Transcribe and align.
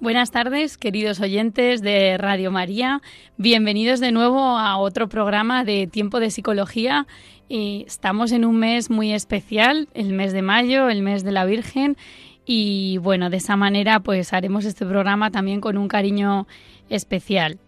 Buenas 0.00 0.30
tardes, 0.30 0.78
queridos 0.78 1.20
oyentes 1.20 1.82
de 1.82 2.16
Radio 2.16 2.50
María. 2.50 3.02
Bienvenidos 3.36 4.00
de 4.00 4.12
nuevo 4.12 4.40
a 4.56 4.78
otro 4.78 5.10
programa 5.10 5.62
de 5.62 5.86
Tiempo 5.86 6.20
de 6.20 6.30
Psicología. 6.30 7.06
estamos 7.50 8.32
en 8.32 8.46
un 8.46 8.56
mes 8.56 8.88
muy 8.88 9.12
especial, 9.12 9.88
el 9.92 10.14
mes 10.14 10.32
de 10.32 10.40
mayo, 10.40 10.88
el 10.88 11.02
mes 11.02 11.22
de 11.22 11.32
la 11.32 11.44
Virgen. 11.44 11.98
Y 12.46 12.96
bueno, 13.02 13.28
de 13.28 13.36
esa 13.36 13.56
manera 13.56 14.00
pues 14.00 14.32
haremos 14.32 14.64
este 14.64 14.86
programa 14.86 15.30
también 15.30 15.60
con 15.60 15.76
un 15.76 15.86
cariño 15.86 16.46
especial. 16.88 17.58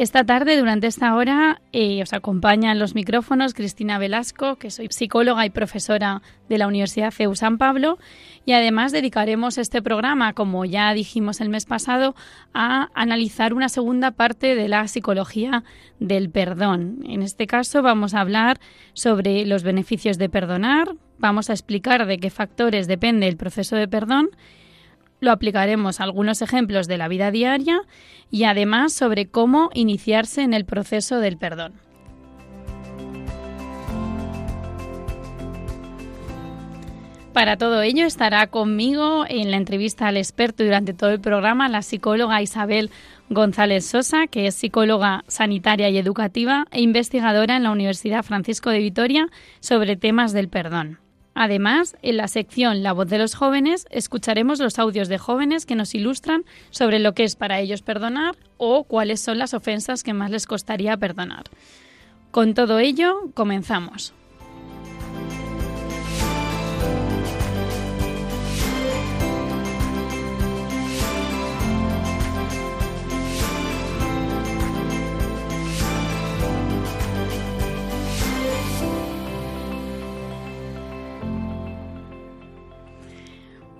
Esta 0.00 0.24
tarde, 0.24 0.56
durante 0.56 0.86
esta 0.86 1.14
hora, 1.14 1.60
eh, 1.74 2.02
os 2.02 2.14
acompañan 2.14 2.78
los 2.78 2.94
micrófonos 2.94 3.52
Cristina 3.52 3.98
Velasco, 3.98 4.56
que 4.56 4.70
soy 4.70 4.88
psicóloga 4.88 5.44
y 5.44 5.50
profesora 5.50 6.22
de 6.48 6.56
la 6.56 6.68
Universidad 6.68 7.10
CEU 7.10 7.34
San 7.34 7.58
Pablo, 7.58 7.98
y 8.46 8.52
además 8.52 8.92
dedicaremos 8.92 9.58
este 9.58 9.82
programa, 9.82 10.32
como 10.32 10.64
ya 10.64 10.94
dijimos 10.94 11.42
el 11.42 11.50
mes 11.50 11.66
pasado, 11.66 12.14
a 12.54 12.88
analizar 12.94 13.52
una 13.52 13.68
segunda 13.68 14.12
parte 14.12 14.54
de 14.54 14.68
la 14.68 14.88
psicología 14.88 15.64
del 15.98 16.30
perdón. 16.30 17.00
En 17.04 17.20
este 17.20 17.46
caso 17.46 17.82
vamos 17.82 18.14
a 18.14 18.20
hablar 18.20 18.58
sobre 18.94 19.44
los 19.44 19.64
beneficios 19.64 20.16
de 20.16 20.30
perdonar, 20.30 20.94
vamos 21.18 21.50
a 21.50 21.52
explicar 21.52 22.06
de 22.06 22.16
qué 22.16 22.30
factores 22.30 22.86
depende 22.86 23.28
el 23.28 23.36
proceso 23.36 23.76
de 23.76 23.86
perdón, 23.86 24.30
lo 25.20 25.30
aplicaremos 25.30 26.00
a 26.00 26.04
algunos 26.04 26.42
ejemplos 26.42 26.88
de 26.88 26.98
la 26.98 27.08
vida 27.08 27.30
diaria 27.30 27.82
y 28.30 28.44
además 28.44 28.92
sobre 28.92 29.28
cómo 29.28 29.70
iniciarse 29.74 30.42
en 30.42 30.54
el 30.54 30.64
proceso 30.64 31.20
del 31.20 31.36
perdón. 31.36 31.74
Para 37.32 37.56
todo 37.56 37.80
ello 37.82 38.06
estará 38.06 38.48
conmigo 38.48 39.24
en 39.28 39.52
la 39.52 39.56
entrevista 39.56 40.08
al 40.08 40.16
experto 40.16 40.64
durante 40.64 40.94
todo 40.94 41.10
el 41.10 41.20
programa 41.20 41.68
la 41.68 41.82
psicóloga 41.82 42.42
Isabel 42.42 42.90
González 43.28 43.86
Sosa, 43.86 44.26
que 44.26 44.48
es 44.48 44.56
psicóloga 44.56 45.22
sanitaria 45.28 45.88
y 45.90 45.98
educativa 45.98 46.66
e 46.72 46.80
investigadora 46.80 47.56
en 47.56 47.62
la 47.62 47.70
Universidad 47.70 48.24
Francisco 48.24 48.70
de 48.70 48.80
Vitoria 48.80 49.28
sobre 49.60 49.96
temas 49.96 50.32
del 50.32 50.48
perdón. 50.48 50.98
Además, 51.42 51.96
en 52.02 52.18
la 52.18 52.28
sección 52.28 52.82
La 52.82 52.92
voz 52.92 53.08
de 53.08 53.16
los 53.16 53.34
jóvenes 53.34 53.86
escucharemos 53.88 54.58
los 54.58 54.78
audios 54.78 55.08
de 55.08 55.16
jóvenes 55.16 55.64
que 55.64 55.74
nos 55.74 55.94
ilustran 55.94 56.44
sobre 56.68 56.98
lo 56.98 57.14
que 57.14 57.24
es 57.24 57.34
para 57.34 57.60
ellos 57.60 57.80
perdonar 57.80 58.36
o 58.58 58.84
cuáles 58.84 59.22
son 59.22 59.38
las 59.38 59.54
ofensas 59.54 60.02
que 60.02 60.12
más 60.12 60.30
les 60.30 60.46
costaría 60.46 60.98
perdonar. 60.98 61.44
Con 62.30 62.52
todo 62.52 62.78
ello, 62.78 63.30
comenzamos. 63.32 64.12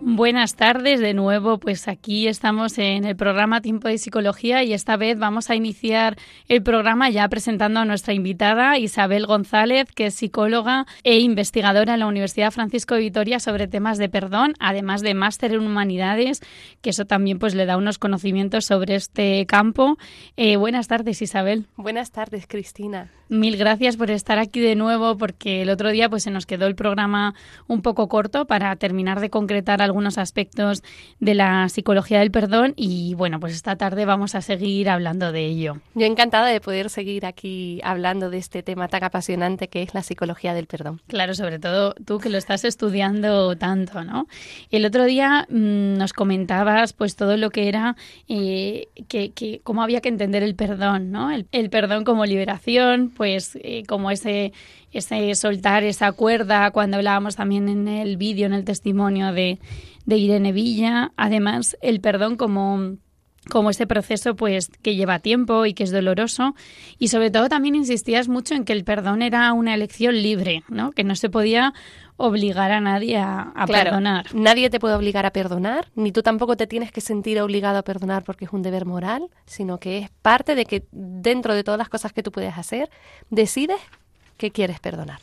Buenas 0.02 0.56
tardes 0.56 0.98
de 1.00 1.12
nuevo, 1.12 1.58
pues 1.58 1.86
aquí 1.86 2.26
estamos 2.26 2.78
en 2.78 3.04
el 3.04 3.16
programa 3.16 3.60
Tiempo 3.60 3.86
de 3.86 3.98
Psicología 3.98 4.64
y 4.64 4.72
esta 4.72 4.96
vez 4.96 5.18
vamos 5.18 5.50
a 5.50 5.54
iniciar 5.54 6.16
el 6.48 6.62
programa 6.62 7.10
ya 7.10 7.28
presentando 7.28 7.80
a 7.80 7.84
nuestra 7.84 8.14
invitada 8.14 8.78
Isabel 8.78 9.26
González, 9.26 9.92
que 9.94 10.06
es 10.06 10.14
psicóloga 10.14 10.86
e 11.04 11.18
investigadora 11.18 11.94
en 11.94 12.00
la 12.00 12.06
Universidad 12.06 12.50
Francisco 12.50 12.94
de 12.94 13.02
Vitoria 13.02 13.40
sobre 13.40 13.68
temas 13.68 13.98
de 13.98 14.08
perdón, 14.08 14.54
además 14.58 15.02
de 15.02 15.12
máster 15.12 15.52
en 15.52 15.60
humanidades, 15.60 16.40
que 16.80 16.90
eso 16.90 17.04
también 17.04 17.38
pues 17.38 17.54
le 17.54 17.66
da 17.66 17.76
unos 17.76 17.98
conocimientos 17.98 18.64
sobre 18.64 18.94
este 18.94 19.44
campo. 19.44 19.98
Eh, 20.36 20.56
buenas 20.56 20.88
tardes 20.88 21.20
Isabel. 21.20 21.66
Buenas 21.76 22.10
tardes 22.10 22.46
Cristina. 22.46 23.10
Mil 23.30 23.56
gracias 23.56 23.96
por 23.96 24.10
estar 24.10 24.40
aquí 24.40 24.58
de 24.58 24.74
nuevo 24.74 25.16
porque 25.16 25.62
el 25.62 25.70
otro 25.70 25.92
día 25.92 26.08
pues 26.08 26.24
se 26.24 26.32
nos 26.32 26.46
quedó 26.46 26.66
el 26.66 26.74
programa 26.74 27.36
un 27.68 27.80
poco 27.80 28.08
corto 28.08 28.44
para 28.48 28.74
terminar 28.74 29.20
de 29.20 29.30
concretar 29.30 29.82
algunos 29.82 30.18
aspectos 30.18 30.82
de 31.20 31.34
la 31.34 31.68
psicología 31.68 32.18
del 32.18 32.32
perdón 32.32 32.72
y 32.74 33.14
bueno, 33.14 33.38
pues 33.38 33.54
esta 33.54 33.76
tarde 33.76 34.04
vamos 34.04 34.34
a 34.34 34.40
seguir 34.40 34.90
hablando 34.90 35.30
de 35.30 35.46
ello. 35.46 35.76
Yo 35.94 36.06
encantada 36.06 36.48
de 36.48 36.60
poder 36.60 36.90
seguir 36.90 37.24
aquí 37.24 37.80
hablando 37.84 38.30
de 38.30 38.38
este 38.38 38.64
tema 38.64 38.88
tan 38.88 39.04
apasionante 39.04 39.68
que 39.68 39.82
es 39.82 39.94
la 39.94 40.02
psicología 40.02 40.52
del 40.52 40.66
perdón. 40.66 41.00
Claro, 41.06 41.34
sobre 41.34 41.60
todo 41.60 41.94
tú 42.04 42.18
que 42.18 42.30
lo 42.30 42.36
estás 42.36 42.64
estudiando 42.64 43.54
tanto, 43.56 44.02
¿no? 44.02 44.26
El 44.72 44.84
otro 44.84 45.04
día 45.04 45.46
mm, 45.48 45.98
nos 45.98 46.12
comentabas 46.14 46.94
pues 46.94 47.14
todo 47.14 47.36
lo 47.36 47.50
que 47.50 47.68
era 47.68 47.94
eh, 48.26 48.88
que, 49.06 49.30
que, 49.30 49.60
cómo 49.62 49.84
había 49.84 50.00
que 50.00 50.08
entender 50.08 50.42
el 50.42 50.56
perdón, 50.56 51.12
¿no? 51.12 51.30
El, 51.30 51.46
el 51.52 51.70
perdón 51.70 52.02
como 52.02 52.26
liberación, 52.26 53.12
pues 53.20 53.58
eh, 53.62 53.82
como 53.86 54.10
ese, 54.10 54.54
ese 54.92 55.34
soltar 55.34 55.84
esa 55.84 56.10
cuerda 56.12 56.70
cuando 56.70 56.96
hablábamos 56.96 57.36
también 57.36 57.68
en 57.68 57.86
el 57.86 58.16
vídeo, 58.16 58.46
en 58.46 58.54
el 58.54 58.64
testimonio 58.64 59.34
de, 59.34 59.58
de 60.06 60.16
Irene 60.16 60.52
Villa, 60.52 61.12
además 61.18 61.76
el 61.82 62.00
perdón 62.00 62.36
como 62.36 62.96
como 63.50 63.68
ese 63.68 63.86
proceso 63.86 64.36
pues 64.36 64.70
que 64.82 64.96
lleva 64.96 65.18
tiempo 65.18 65.66
y 65.66 65.74
que 65.74 65.82
es 65.82 65.90
doloroso 65.90 66.54
y 66.98 67.08
sobre 67.08 67.30
todo 67.30 67.50
también 67.50 67.74
insistías 67.74 68.28
mucho 68.28 68.54
en 68.54 68.64
que 68.64 68.72
el 68.72 68.84
perdón 68.84 69.20
era 69.20 69.52
una 69.52 69.74
elección 69.74 70.14
libre, 70.22 70.62
¿no? 70.68 70.92
Que 70.92 71.04
no 71.04 71.14
se 71.14 71.28
podía 71.28 71.74
obligar 72.20 72.70
a 72.70 72.80
nadie 72.80 73.16
a, 73.18 73.52
perdonar. 73.66 74.34
Nadie 74.34 74.68
te 74.68 74.78
puede 74.78 74.94
obligar 74.94 75.24
a 75.24 75.32
perdonar, 75.32 75.88
ni 75.94 76.12
tú 76.12 76.22
tampoco 76.22 76.56
te 76.56 76.66
tienes 76.66 76.92
que 76.92 77.00
sentir 77.00 77.40
obligado 77.40 77.78
a 77.78 77.82
perdonar 77.82 78.24
porque 78.24 78.44
es 78.44 78.52
un 78.52 78.62
deber 78.62 78.84
moral, 78.84 79.28
sino 79.46 79.78
que 79.78 79.98
es 79.98 80.10
parte 80.22 80.54
de 80.54 80.66
que 80.66 80.84
dentro 80.92 81.54
de 81.54 81.64
todas 81.64 81.78
las 81.78 81.88
cosas 81.88 82.12
que 82.12 82.22
tú 82.22 82.30
puedes 82.30 82.56
hacer, 82.58 82.90
decides 83.30 83.80
que 84.36 84.50
quieres 84.50 84.80
perdonar. 84.80 85.18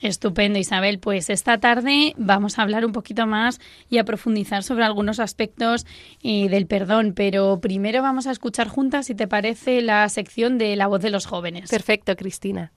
Estupendo, 0.00 0.60
Isabel. 0.60 1.00
Pues 1.00 1.28
esta 1.28 1.58
tarde 1.58 2.14
vamos 2.16 2.58
a 2.58 2.62
hablar 2.62 2.86
un 2.86 2.92
poquito 2.92 3.26
más 3.26 3.60
y 3.90 3.98
a 3.98 4.04
profundizar 4.04 4.62
sobre 4.62 4.84
algunos 4.84 5.18
aspectos 5.18 5.86
eh, 6.22 6.48
del 6.48 6.66
perdón, 6.66 7.14
pero 7.16 7.58
primero 7.60 8.00
vamos 8.00 8.28
a 8.28 8.30
escuchar 8.30 8.68
juntas, 8.68 9.06
si 9.06 9.16
te 9.16 9.26
parece, 9.26 9.82
la 9.82 10.08
sección 10.08 10.56
de 10.56 10.76
la 10.76 10.86
voz 10.86 11.02
de 11.02 11.10
los 11.10 11.26
jóvenes. 11.26 11.68
Perfecto, 11.68 12.14
Cristina. 12.14 12.70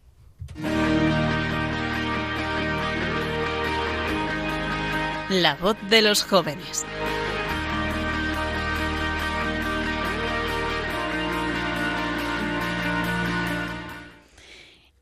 La 5.31 5.55
voz 5.55 5.77
de 5.89 6.01
los 6.01 6.25
jóvenes. 6.25 6.85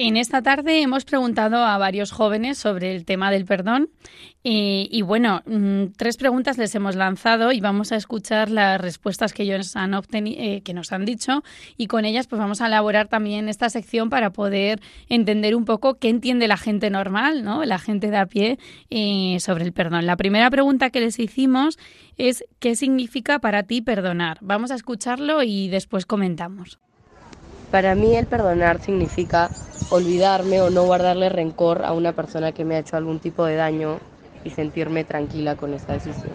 En 0.02 0.16
esta 0.16 0.42
tarde 0.42 0.82
hemos 0.82 1.04
preguntado 1.04 1.58
a 1.58 1.78
varios 1.78 2.14
jóvenes 2.14 2.58
sobre 2.58 2.96
el 2.96 3.04
tema 3.04 3.32
del 3.32 3.44
perdón 3.44 3.90
y, 4.42 5.02
bueno, 5.02 5.42
mm, 5.46 5.88
tres 5.98 6.16
preguntas 6.16 6.58
les 6.58 6.74
hemos 6.74 6.96
lanzado 6.96 7.52
y 7.52 7.60
vamos 7.60 7.92
a 7.92 7.98
escuchar 7.98 8.50
las 8.50 8.80
respuestas 8.80 9.34
que 9.34 9.44
ellos 9.44 9.76
han 9.76 9.94
obtenido, 9.94 10.42
eh, 10.42 10.62
que 10.62 10.74
nos 10.74 10.94
han 10.94 11.04
dicho 11.04 11.44
y 11.76 11.88
con 11.88 12.06
ellas 12.06 12.28
pues 12.28 12.40
vamos 12.40 12.62
a 12.62 12.68
elaborar 12.68 13.10
también 13.10 13.50
esta 13.50 13.70
sección 13.70 14.10
para 14.10 14.30
poder 14.30 14.80
entender 15.10 15.54
un 15.54 15.66
poco 15.66 15.96
qué 15.96 16.08
entiende 16.08 16.48
la 16.48 16.56
gente 16.56 16.90
normal, 16.90 17.44
¿no? 17.44 17.66
La 17.66 17.78
gente 17.78 18.10
de 18.10 18.18
a 18.20 18.26
pie 18.26 18.58
eh, 18.90 19.36
sobre 19.42 19.66
el 19.66 19.74
perdón. 19.74 20.06
La 20.06 20.16
primera 20.16 20.50
pregunta 20.50 20.92
que 20.92 21.02
les 21.02 21.20
hicimos 21.20 21.78
es 22.16 22.46
¿qué 22.60 22.78
significa 22.78 23.40
para 23.40 23.64
ti 23.64 23.82
perdonar? 23.82 24.38
Vamos 24.40 24.72
a 24.72 24.76
escucharlo 24.76 25.44
y 25.44 25.68
después 25.68 26.06
comentamos. 26.06 26.80
Para 27.72 27.94
mí 27.96 28.16
el 28.16 28.26
perdonar 28.26 28.82
significa 28.82 29.52
olvidarme 29.90 30.62
o 30.62 30.70
no 30.70 30.86
guardarle 30.86 31.30
rencor 31.30 31.84
a 31.86 31.94
una 31.94 32.14
persona 32.14 32.52
que 32.52 32.66
me 32.66 32.76
ha 32.76 32.80
hecho 32.80 32.98
algún 32.98 33.20
tipo 33.20 33.46
de 33.46 33.56
daño 33.56 34.00
y 34.44 34.50
sentirme 34.50 35.04
tranquila 35.04 35.56
con 35.56 35.74
esa 35.74 35.94
decisión. 35.94 36.34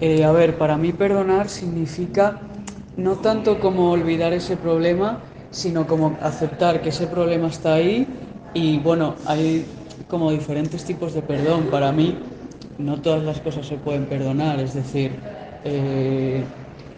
Eh, 0.00 0.24
a 0.24 0.32
ver, 0.32 0.56
para 0.58 0.76
mí 0.76 0.92
perdonar 0.92 1.48
significa 1.48 2.38
no 2.96 3.16
tanto 3.16 3.60
como 3.60 3.90
olvidar 3.90 4.32
ese 4.32 4.56
problema, 4.56 5.18
sino 5.50 5.86
como 5.86 6.18
aceptar 6.20 6.82
que 6.82 6.90
ese 6.90 7.06
problema 7.06 7.48
está 7.48 7.74
ahí 7.74 8.06
y 8.54 8.78
bueno, 8.78 9.14
hay 9.26 9.66
como 10.08 10.30
diferentes 10.30 10.84
tipos 10.84 11.14
de 11.14 11.22
perdón. 11.22 11.68
Para 11.70 11.92
mí 11.92 12.16
no 12.78 13.00
todas 13.00 13.24
las 13.24 13.40
cosas 13.40 13.66
se 13.66 13.76
pueden 13.76 14.06
perdonar, 14.06 14.60
es 14.60 14.74
decir, 14.74 15.12
eh, 15.64 16.44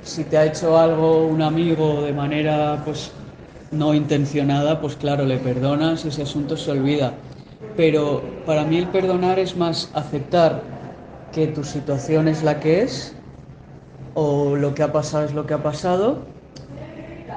si 0.00 0.24
te 0.24 0.36
ha 0.38 0.46
hecho 0.46 0.78
algo 0.78 1.26
un 1.26 1.42
amigo 1.42 2.02
de 2.02 2.12
manera 2.12 2.82
pues 2.84 3.12
no 3.70 3.94
intencionada, 3.94 4.80
pues 4.80 4.96
claro, 4.96 5.24
le 5.26 5.38
perdonas 5.38 6.04
y 6.04 6.08
ese 6.08 6.22
asunto 6.22 6.56
se 6.56 6.70
olvida. 6.70 7.20
pero 7.76 8.42
para 8.44 8.64
mí 8.64 8.78
el 8.78 8.90
perdonar 8.90 9.38
es 9.38 9.56
más 9.56 9.90
aceptar 9.94 10.78
que 11.30 11.46
tu 11.48 11.64
situación 11.64 12.28
es 12.28 12.42
la 12.42 12.60
que 12.60 12.82
es 12.82 13.22
o 14.14 14.56
lo 14.56 14.74
que 14.74 14.82
ha 14.82 14.92
pasado 14.92 15.24
es 15.26 15.34
lo 15.34 15.46
que 15.46 15.54
ha 15.54 15.62
pasado 15.62 16.34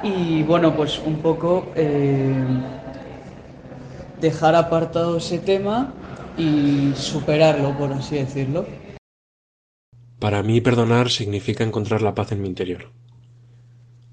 y 0.01 0.43
bueno, 0.43 0.75
pues 0.75 0.99
un 0.99 1.21
poco 1.21 1.71
eh, 1.75 2.45
dejar 4.15 4.55
apartado 4.55 5.17
ese 5.17 5.39
tema 5.39 6.03
y 6.35 6.95
superarlo, 6.95 7.75
por 7.77 7.93
así 7.93 8.15
decirlo. 8.15 8.82
Para 10.23 10.41
mí 10.41 10.61
perdonar 10.61 11.09
significa 11.09 11.65
encontrar 11.65 12.01
la 12.01 12.15
paz 12.15 12.31
en 12.31 12.41
mi 12.41 12.47
interior, 12.47 12.91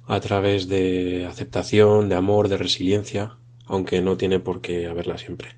a 0.08 0.18
través 0.18 0.66
de 0.66 1.24
aceptación, 1.24 2.08
de 2.08 2.16
amor, 2.16 2.48
de 2.48 2.56
resiliencia, 2.56 3.36
aunque 3.64 4.02
no 4.02 4.16
tiene 4.16 4.40
por 4.40 4.60
qué 4.60 4.88
haberla 4.88 5.18
siempre. 5.18 5.50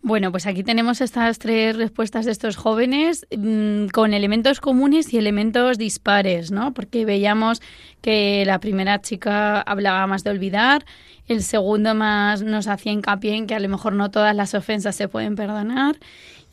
Bueno, 0.00 0.30
pues 0.30 0.46
aquí 0.46 0.62
tenemos 0.62 1.02
estas 1.02 1.38
tres 1.38 1.76
respuestas 1.76 2.24
de 2.24 2.32
estos 2.32 2.56
jóvenes 2.56 3.26
mm, 3.36 3.88
con 3.88 4.14
elementos 4.14 4.62
comunes 4.62 5.12
y 5.12 5.18
elementos 5.18 5.76
dispares, 5.76 6.50
¿no? 6.50 6.72
Porque 6.72 7.04
veíamos 7.04 7.60
que 8.00 8.44
la 8.46 8.60
primera 8.60 9.02
chica 9.02 9.60
hablaba 9.60 10.06
más 10.06 10.24
de 10.24 10.30
olvidar, 10.30 10.86
el 11.28 11.42
segundo 11.42 11.94
más 11.94 12.40
nos 12.40 12.66
hacía 12.66 12.92
hincapié 12.92 13.34
en 13.34 13.46
que 13.46 13.54
a 13.54 13.60
lo 13.60 13.68
mejor 13.68 13.92
no 13.92 14.10
todas 14.10 14.34
las 14.34 14.54
ofensas 14.54 14.96
se 14.96 15.06
pueden 15.06 15.36
perdonar 15.36 15.96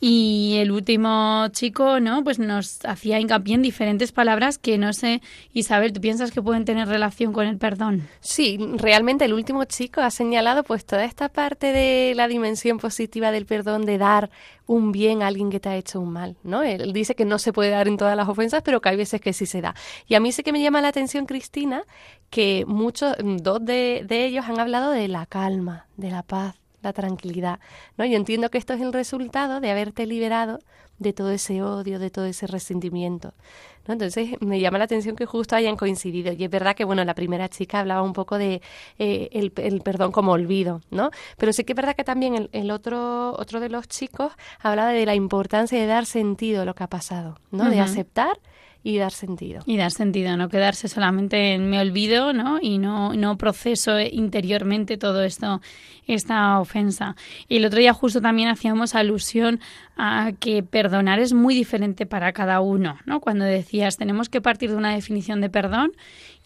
y 0.00 0.56
el 0.58 0.70
último 0.70 1.46
chico, 1.50 2.00
¿no? 2.00 2.22
Pues 2.22 2.38
nos 2.38 2.84
hacía 2.84 3.18
hincapié 3.18 3.54
en 3.54 3.62
diferentes 3.62 4.12
palabras 4.12 4.58
que 4.58 4.78
no 4.78 4.92
sé, 4.92 5.20
Isabel, 5.52 5.92
¿tú 5.92 6.00
piensas 6.00 6.30
que 6.30 6.42
pueden 6.42 6.64
tener 6.64 6.88
relación 6.88 7.32
con 7.32 7.46
el 7.46 7.58
perdón? 7.58 8.08
Sí, 8.20 8.58
realmente 8.76 9.24
el 9.24 9.32
último 9.32 9.64
chico 9.64 10.00
ha 10.00 10.10
señalado 10.10 10.62
pues 10.62 10.84
toda 10.84 11.04
esta 11.04 11.28
parte 11.28 11.72
de 11.72 12.14
la 12.14 12.28
dimensión 12.28 12.78
positiva 12.78 13.32
del 13.32 13.46
perdón, 13.46 13.86
de 13.86 13.98
dar 13.98 14.30
un 14.66 14.92
bien 14.92 15.22
a 15.22 15.28
alguien 15.28 15.50
que 15.50 15.60
te 15.60 15.70
ha 15.70 15.76
hecho 15.76 16.00
un 16.00 16.12
mal, 16.12 16.36
¿no? 16.42 16.62
Él 16.62 16.92
dice 16.92 17.14
que 17.14 17.24
no 17.24 17.38
se 17.38 17.52
puede 17.52 17.70
dar 17.70 17.88
en 17.88 17.96
todas 17.96 18.16
las 18.16 18.28
ofensas, 18.28 18.62
pero 18.62 18.80
que 18.80 18.90
hay 18.90 18.96
veces 18.96 19.20
que 19.20 19.32
sí 19.32 19.46
se 19.46 19.62
da. 19.62 19.74
Y 20.06 20.14
a 20.14 20.20
mí 20.20 20.30
sí 20.30 20.42
que 20.42 20.52
me 20.52 20.62
llama 20.62 20.82
la 20.82 20.88
atención, 20.88 21.26
Cristina, 21.26 21.84
que 22.30 22.64
muchos, 22.66 23.16
dos 23.18 23.64
de, 23.64 24.04
de 24.06 24.26
ellos 24.26 24.44
han 24.46 24.60
hablado 24.60 24.90
de 24.90 25.08
la 25.08 25.24
calma, 25.24 25.86
de 25.96 26.10
la 26.10 26.22
paz, 26.22 26.57
la 26.82 26.92
tranquilidad. 26.92 27.60
¿no? 27.96 28.04
Yo 28.04 28.16
entiendo 28.16 28.50
que 28.50 28.58
esto 28.58 28.74
es 28.74 28.80
el 28.80 28.92
resultado 28.92 29.60
de 29.60 29.70
haberte 29.70 30.06
liberado 30.06 30.60
de 30.98 31.12
todo 31.12 31.30
ese 31.30 31.62
odio, 31.62 31.98
de 31.98 32.10
todo 32.10 32.24
ese 32.24 32.46
resentimiento. 32.46 33.34
¿no? 33.86 33.94
Entonces 33.94 34.30
me 34.40 34.60
llama 34.60 34.78
la 34.78 34.84
atención 34.84 35.16
que 35.16 35.26
justo 35.26 35.56
hayan 35.56 35.76
coincidido. 35.76 36.32
Y 36.32 36.44
es 36.44 36.50
verdad 36.50 36.74
que 36.74 36.84
bueno, 36.84 37.04
la 37.04 37.14
primera 37.14 37.48
chica 37.48 37.80
hablaba 37.80 38.02
un 38.02 38.12
poco 38.12 38.38
de 38.38 38.60
eh, 38.98 39.28
el, 39.32 39.80
perdón 39.80 40.12
como 40.12 40.32
olvido, 40.32 40.80
¿no? 40.90 41.10
Pero 41.36 41.52
sí 41.52 41.64
que 41.64 41.72
es 41.72 41.76
verdad 41.76 41.94
que 41.94 42.04
también 42.04 42.48
el, 42.52 42.70
otro, 42.70 43.34
otro 43.38 43.60
de 43.60 43.68
los 43.68 43.88
chicos 43.88 44.32
hablaba 44.60 44.90
de 44.90 45.06
la 45.06 45.14
importancia 45.14 45.78
de 45.78 45.86
dar 45.86 46.06
sentido 46.06 46.62
a 46.62 46.64
lo 46.64 46.74
que 46.74 46.84
ha 46.84 46.88
pasado, 46.88 47.38
¿no? 47.50 47.70
De 47.70 47.80
aceptar 47.80 48.38
y 48.82 48.98
dar 48.98 49.12
sentido. 49.12 49.62
Y 49.66 49.76
dar 49.76 49.90
sentido, 49.90 50.36
no 50.36 50.48
quedarse 50.48 50.88
solamente 50.88 51.54
en 51.54 51.68
me 51.68 51.80
olvido, 51.80 52.32
¿no? 52.32 52.58
Y 52.60 52.78
no, 52.78 53.12
no 53.14 53.36
proceso 53.36 53.98
interiormente 54.00 54.96
todo 54.96 55.22
esto, 55.22 55.60
esta 56.08 56.58
ofensa. 56.58 57.14
Y 57.48 57.58
el 57.58 57.66
otro 57.66 57.78
día 57.78 57.92
justo 57.92 58.20
también 58.20 58.48
hacíamos 58.48 58.94
alusión 58.94 59.60
a 59.96 60.32
que 60.38 60.62
perdonar 60.62 61.20
es 61.20 61.32
muy 61.32 61.54
diferente 61.54 62.06
para 62.06 62.32
cada 62.32 62.60
uno, 62.60 62.98
¿no? 63.04 63.20
Cuando 63.20 63.44
decías 63.44 63.96
tenemos 63.96 64.28
que 64.28 64.40
partir 64.40 64.70
de 64.70 64.76
una 64.76 64.94
definición 64.94 65.40
de 65.40 65.50
perdón 65.50 65.92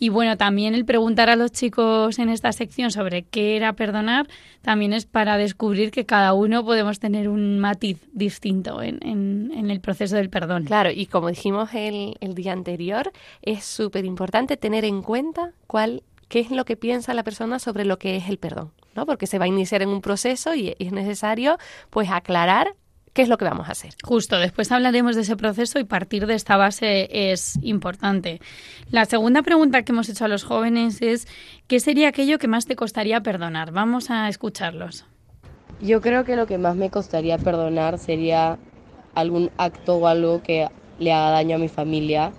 y 0.02 0.08
bueno, 0.08 0.36
también 0.36 0.74
el 0.74 0.84
preguntar 0.84 1.30
a 1.30 1.36
los 1.36 1.52
chicos 1.52 2.18
en 2.18 2.28
esta 2.28 2.50
sección 2.52 2.90
sobre 2.90 3.22
qué 3.22 3.56
era 3.56 3.74
perdonar 3.74 4.26
también 4.60 4.92
es 4.92 5.06
para 5.06 5.36
descubrir 5.36 5.92
que 5.92 6.06
cada 6.06 6.32
uno 6.32 6.64
podemos 6.64 6.98
tener 6.98 7.28
un 7.28 7.60
matiz 7.60 8.00
distinto 8.12 8.82
en, 8.82 8.98
en, 9.02 9.70
el 9.70 9.80
proceso 9.80 10.16
del 10.16 10.28
perdón. 10.28 10.64
Claro, 10.64 10.90
y 10.90 11.06
como 11.06 11.28
dijimos 11.28 11.70
el, 11.72 12.16
el 12.20 12.34
día 12.34 12.52
anterior, 12.52 13.12
es 13.42 13.64
súper 13.64 14.04
importante 14.04 14.56
tener 14.56 14.84
en 14.84 15.02
cuenta 15.02 15.52
cuál 15.68 16.02
qué 16.26 16.40
es 16.40 16.50
lo 16.50 16.64
que 16.64 16.76
piensa 16.76 17.14
la 17.14 17.22
persona 17.22 17.58
sobre 17.58 17.84
lo 17.84 17.98
que 17.98 18.16
es 18.16 18.28
el 18.28 18.38
perdón, 18.38 18.72
¿no? 18.94 19.06
Porque 19.06 19.26
se 19.26 19.38
va 19.38 19.44
a 19.44 19.48
iniciar 19.48 19.82
en 19.82 19.88
un 19.88 20.00
proceso 20.00 20.54
y 20.54 20.74
es 20.78 20.92
necesario 20.92 21.58
pues 21.90 22.10
aclarar 22.10 22.74
qué 23.12 23.22
es 23.22 23.28
lo 23.28 23.36
que 23.38 23.44
vamos 23.44 23.68
a 23.68 23.72
hacer. 23.72 23.94
Justo, 24.02 24.38
después 24.38 24.72
hablaremos 24.72 25.16
de 25.16 25.22
ese 25.22 25.36
proceso 25.36 25.78
y 25.78 25.84
partir 25.84 26.26
de 26.26 26.34
esta 26.34 26.56
base 26.56 27.08
es 27.32 27.58
importante. 27.62 28.40
La 28.90 29.04
segunda 29.04 29.42
pregunta 29.42 29.82
que 29.82 29.92
hemos 29.92 30.08
hecho 30.08 30.24
a 30.24 30.28
los 30.28 30.44
jóvenes 30.44 31.02
es, 31.02 31.28
¿qué 31.66 31.80
sería 31.80 32.08
aquello 32.08 32.38
que 32.38 32.48
más 32.48 32.66
te 32.66 32.76
costaría 32.76 33.20
perdonar? 33.20 33.72
Vamos 33.72 34.10
a 34.10 34.28
escucharlos. 34.28 35.04
Yo 35.80 36.00
creo 36.00 36.24
que 36.24 36.36
lo 36.36 36.46
que 36.46 36.58
más 36.58 36.76
me 36.76 36.90
costaría 36.90 37.38
perdonar 37.38 37.98
sería 37.98 38.58
algún 39.14 39.50
acto 39.58 39.96
o 39.96 40.06
algo 40.06 40.42
que 40.42 40.68
le 40.98 41.12
haga 41.12 41.30
daño 41.30 41.56
a 41.56 41.58
mi 41.58 41.68
familia, 41.68 42.32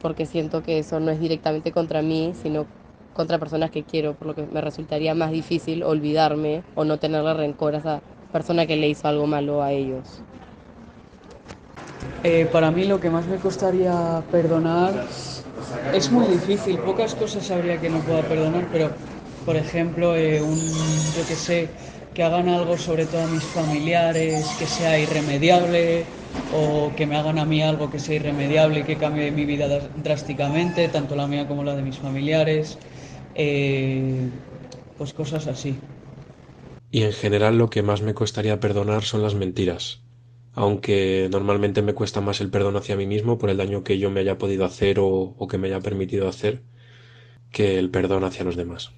porque 0.00 0.26
siento 0.26 0.62
que 0.62 0.78
eso 0.78 1.00
no 1.00 1.10
es 1.10 1.18
directamente 1.18 1.72
contra 1.72 2.02
mí, 2.02 2.34
sino 2.42 2.66
contra 3.12 3.38
personas 3.38 3.70
que 3.70 3.84
quiero, 3.84 4.14
por 4.14 4.28
lo 4.28 4.34
que 4.34 4.46
me 4.46 4.60
resultaría 4.60 5.14
más 5.14 5.30
difícil 5.30 5.82
olvidarme 5.82 6.62
o 6.74 6.84
no 6.84 6.98
tenerle 6.98 7.34
rencor 7.34 7.74
a 7.74 7.78
esa 7.78 8.00
persona 8.32 8.66
que 8.66 8.76
le 8.76 8.88
hizo 8.88 9.08
algo 9.08 9.26
malo 9.26 9.62
a 9.62 9.72
ellos? 9.72 10.22
Eh, 12.22 12.46
para 12.52 12.70
mí 12.70 12.84
lo 12.84 13.00
que 13.00 13.10
más 13.10 13.26
me 13.26 13.38
costaría 13.38 14.22
perdonar 14.30 15.06
es 15.94 16.12
muy 16.12 16.26
difícil, 16.26 16.78
pocas 16.78 17.14
cosas 17.14 17.46
sabría 17.46 17.80
que 17.80 17.88
no 17.88 18.00
pueda 18.00 18.22
perdonar, 18.22 18.64
pero 18.70 18.90
por 19.44 19.56
ejemplo, 19.56 20.16
eh, 20.16 20.40
un, 20.40 20.58
yo 21.12 21.26
que 21.26 21.36
sé, 21.36 21.68
que 22.14 22.22
hagan 22.22 22.48
algo 22.48 22.76
sobre 22.76 23.06
todo 23.06 23.22
a 23.22 23.26
mis 23.26 23.44
familiares, 23.44 24.54
que 24.58 24.66
sea 24.66 24.98
irremediable, 24.98 26.04
o 26.52 26.90
que 26.96 27.06
me 27.06 27.16
hagan 27.16 27.38
a 27.38 27.44
mí 27.44 27.62
algo 27.62 27.90
que 27.90 27.98
sea 27.98 28.16
irremediable 28.16 28.80
y 28.80 28.82
que 28.82 28.96
cambie 28.96 29.30
mi 29.30 29.44
vida 29.44 29.68
drásticamente, 30.02 30.88
tanto 30.88 31.14
la 31.16 31.26
mía 31.26 31.46
como 31.46 31.64
la 31.64 31.74
de 31.76 31.82
mis 31.82 31.98
familiares, 31.98 32.78
eh, 33.42 34.28
pues 34.98 35.14
cosas 35.14 35.46
así. 35.46 35.76
Y 36.90 37.04
en 37.04 37.12
general 37.12 37.56
lo 37.56 37.70
que 37.70 37.82
más 37.82 38.02
me 38.02 38.12
costaría 38.12 38.60
perdonar 38.60 39.02
son 39.02 39.22
las 39.22 39.34
mentiras, 39.34 40.02
aunque 40.52 41.28
normalmente 41.30 41.80
me 41.80 41.94
cuesta 41.94 42.20
más 42.20 42.42
el 42.42 42.50
perdón 42.50 42.76
hacia 42.76 42.96
mí 42.96 43.06
mismo 43.06 43.38
por 43.38 43.48
el 43.48 43.56
daño 43.56 43.82
que 43.82 43.98
yo 43.98 44.10
me 44.10 44.20
haya 44.20 44.36
podido 44.36 44.66
hacer 44.66 44.98
o, 45.00 45.34
que 45.48 45.56
me 45.56 45.68
haya 45.68 45.80
permitido 45.80 46.28
hacer 46.28 46.60
que 47.50 47.78
el 47.78 47.88
perdón 47.90 48.24
hacia 48.24 48.44
los 48.44 48.56
demás. 48.56 48.90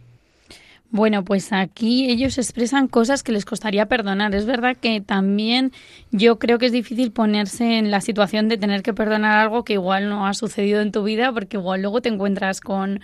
Bueno, 0.91 1.25
pues 1.25 1.55
aquí 1.55 2.11
ellos 2.11 2.37
expresan 2.37 2.87
cosas 2.87 3.23
que 3.23 3.33
les 3.33 3.47
costaría 3.47 3.87
perdonar. 3.87 4.35
Es 4.35 4.45
verdad 4.45 4.77
que 4.77 5.01
también 5.01 5.73
yo 6.11 6.39
creo 6.39 6.59
que 6.59 6.67
es 6.67 6.73
difícil 6.73 7.13
ponerse 7.13 7.79
en 7.79 7.91
la 7.91 8.03
situación 8.03 8.49
de 8.49 8.59
tener 8.59 8.83
que 8.83 8.93
perdonar 8.93 9.39
algo 9.39 9.65
que 9.65 9.73
igual 9.75 10.11
no 10.11 10.27
ha 10.27 10.35
sucedido 10.35 10.83
en 10.83 10.93
tu 10.93 11.03
vida, 11.03 11.33
porque 11.33 11.57
igual 11.57 11.81
luego 11.81 12.03
te 12.03 12.11
encuentras 12.11 12.61
con 12.61 13.01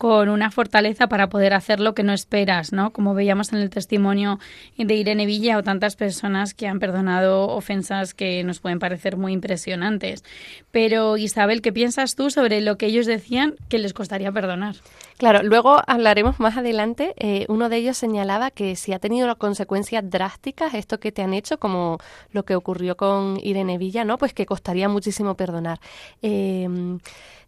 con 0.00 0.30
una 0.30 0.50
fortaleza 0.50 1.08
para 1.08 1.28
poder 1.28 1.52
hacer 1.52 1.78
lo 1.78 1.94
que 1.94 2.02
no 2.02 2.14
esperas, 2.14 2.72
¿no? 2.72 2.90
Como 2.90 3.12
veíamos 3.12 3.52
en 3.52 3.58
el 3.58 3.68
testimonio 3.68 4.38
de 4.78 4.94
Irene 4.94 5.26
Villa 5.26 5.58
o 5.58 5.62
tantas 5.62 5.94
personas 5.94 6.54
que 6.54 6.66
han 6.66 6.78
perdonado 6.78 7.48
ofensas 7.48 8.14
que 8.14 8.42
nos 8.42 8.60
pueden 8.60 8.78
parecer 8.78 9.18
muy 9.18 9.34
impresionantes. 9.34 10.24
Pero 10.70 11.18
Isabel, 11.18 11.60
¿qué 11.60 11.70
piensas 11.70 12.16
tú 12.16 12.30
sobre 12.30 12.62
lo 12.62 12.78
que 12.78 12.86
ellos 12.86 13.04
decían 13.04 13.56
que 13.68 13.78
les 13.78 13.92
costaría 13.92 14.32
perdonar? 14.32 14.76
Claro, 15.20 15.42
luego 15.42 15.82
hablaremos 15.86 16.40
más 16.40 16.56
adelante. 16.56 17.12
Eh, 17.18 17.44
uno 17.50 17.68
de 17.68 17.76
ellos 17.76 17.98
señalaba 17.98 18.50
que 18.50 18.74
si 18.74 18.94
ha 18.94 18.98
tenido 18.98 19.36
consecuencias 19.36 20.02
drásticas 20.08 20.72
esto 20.72 20.98
que 20.98 21.12
te 21.12 21.20
han 21.20 21.34
hecho, 21.34 21.58
como 21.58 21.98
lo 22.32 22.44
que 22.46 22.56
ocurrió 22.56 22.96
con 22.96 23.38
Irene 23.42 23.76
Villa, 23.76 24.02
¿no? 24.02 24.16
Pues 24.16 24.32
que 24.32 24.46
costaría 24.46 24.88
muchísimo 24.88 25.34
perdonar. 25.34 25.78
Eh, 26.22 26.66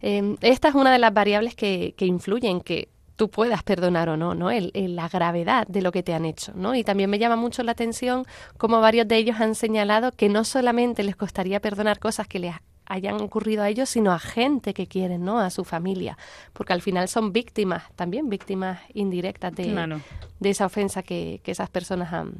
eh, 0.03 0.35
esta 0.41 0.67
es 0.67 0.75
una 0.75 0.93
de 0.93 0.99
las 0.99 1.15
variables 1.15 1.55
que, 1.55 1.95
que 1.97 2.05
influyen, 2.05 2.61
que 2.61 2.89
tú 3.15 3.31
puedas 3.31 3.63
perdonar 3.63 4.07
o 4.07 4.17
no, 4.17 4.35
¿no? 4.35 4.51
El, 4.51 4.71
la 4.95 5.09
gravedad 5.09 5.65
de 5.67 5.81
lo 5.81 5.91
que 5.91 6.03
te 6.03 6.13
han 6.13 6.25
hecho, 6.25 6.51
¿no? 6.55 6.75
Y 6.75 6.83
también 6.83 7.09
me 7.09 7.17
llama 7.17 7.37
mucho 7.37 7.63
la 7.63 7.71
atención 7.71 8.25
como 8.59 8.81
varios 8.81 9.07
de 9.07 9.17
ellos 9.17 9.39
han 9.39 9.55
señalado 9.55 10.11
que 10.11 10.29
no 10.29 10.43
solamente 10.43 11.01
les 11.01 11.15
costaría 11.15 11.59
perdonar 11.59 11.97
cosas 11.97 12.27
que 12.27 12.37
les 12.37 12.53
hayan 12.85 13.21
ocurrido 13.21 13.63
a 13.63 13.69
ellos, 13.69 13.89
sino 13.89 14.11
a 14.11 14.19
gente 14.19 14.73
que 14.73 14.87
quieren, 14.87 15.23
¿no? 15.23 15.39
A 15.39 15.49
su 15.49 15.63
familia, 15.63 16.17
porque 16.53 16.73
al 16.73 16.81
final 16.81 17.07
son 17.07 17.33
víctimas, 17.33 17.83
también 17.95 18.29
víctimas 18.29 18.79
indirectas 18.93 19.55
de, 19.55 19.99
de 20.39 20.49
esa 20.49 20.65
ofensa 20.65 21.03
que, 21.03 21.39
que 21.43 21.51
esas 21.51 21.69
personas 21.69 22.13
han, 22.13 22.33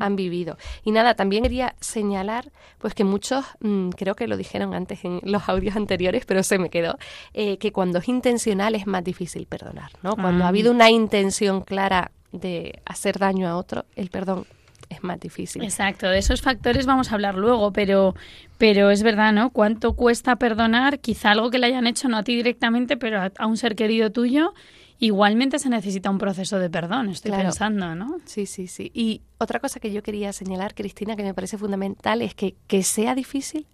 han, 0.00 0.16
vivido. 0.16 0.56
Y 0.84 0.92
nada, 0.92 1.14
también 1.14 1.42
quería 1.42 1.74
señalar, 1.80 2.50
pues 2.78 2.94
que 2.94 3.04
muchos, 3.04 3.44
mm, 3.60 3.90
creo 3.90 4.14
que 4.14 4.28
lo 4.28 4.36
dijeron 4.36 4.74
antes 4.74 5.04
en 5.04 5.20
los 5.22 5.48
audios 5.48 5.76
anteriores, 5.76 6.24
pero 6.26 6.42
se 6.42 6.58
me 6.58 6.70
quedó, 6.70 6.96
eh, 7.34 7.58
que 7.58 7.72
cuando 7.72 7.98
es 7.98 8.08
intencional 8.08 8.74
es 8.74 8.86
más 8.86 9.04
difícil 9.04 9.46
perdonar, 9.46 9.90
¿no? 10.02 10.14
Cuando 10.14 10.44
ha 10.44 10.46
ah. 10.46 10.50
habido 10.50 10.70
una 10.70 10.90
intención 10.90 11.62
clara 11.62 12.12
de 12.30 12.80
hacer 12.84 13.18
daño 13.18 13.48
a 13.48 13.56
otro, 13.56 13.84
el 13.96 14.08
perdón 14.08 14.46
es 14.92 15.02
más 15.02 15.20
difícil. 15.20 15.62
Exacto, 15.62 16.08
de 16.08 16.18
esos 16.18 16.40
factores 16.40 16.86
vamos 16.86 17.10
a 17.10 17.14
hablar 17.14 17.36
luego, 17.36 17.72
pero, 17.72 18.14
pero 18.58 18.90
es 18.90 19.02
verdad, 19.02 19.32
¿no? 19.32 19.50
¿Cuánto 19.50 19.94
cuesta 19.94 20.36
perdonar 20.36 21.00
quizá 21.00 21.32
algo 21.32 21.50
que 21.50 21.58
le 21.58 21.66
hayan 21.66 21.86
hecho 21.86 22.08
no 22.08 22.18
a 22.18 22.22
ti 22.22 22.36
directamente, 22.36 22.96
pero 22.96 23.20
a, 23.20 23.46
un 23.46 23.56
ser 23.56 23.74
querido 23.74 24.10
tuyo? 24.10 24.54
igualmente 24.98 25.58
se 25.58 25.68
necesita 25.68 26.10
un 26.10 26.18
proceso 26.18 26.60
de 26.60 26.70
perdón, 26.70 27.08
estoy 27.08 27.32
pensando, 27.32 27.96
¿no? 27.96 28.18
Sí, 28.24 28.46
sí, 28.46 28.68
sí. 28.68 28.92
Y 28.94 29.22
otra 29.38 29.58
cosa 29.58 29.80
que 29.80 29.92
yo 29.92 30.00
quería 30.00 30.32
señalar, 30.32 30.76
Cristina, 30.76 31.16
que 31.16 31.24
me 31.24 31.34
parece 31.34 31.58
fundamental, 31.58 32.22
es 32.22 32.36
que 32.36 32.54
que 32.68 32.84
sea 32.84 33.16
difícil 33.16 33.66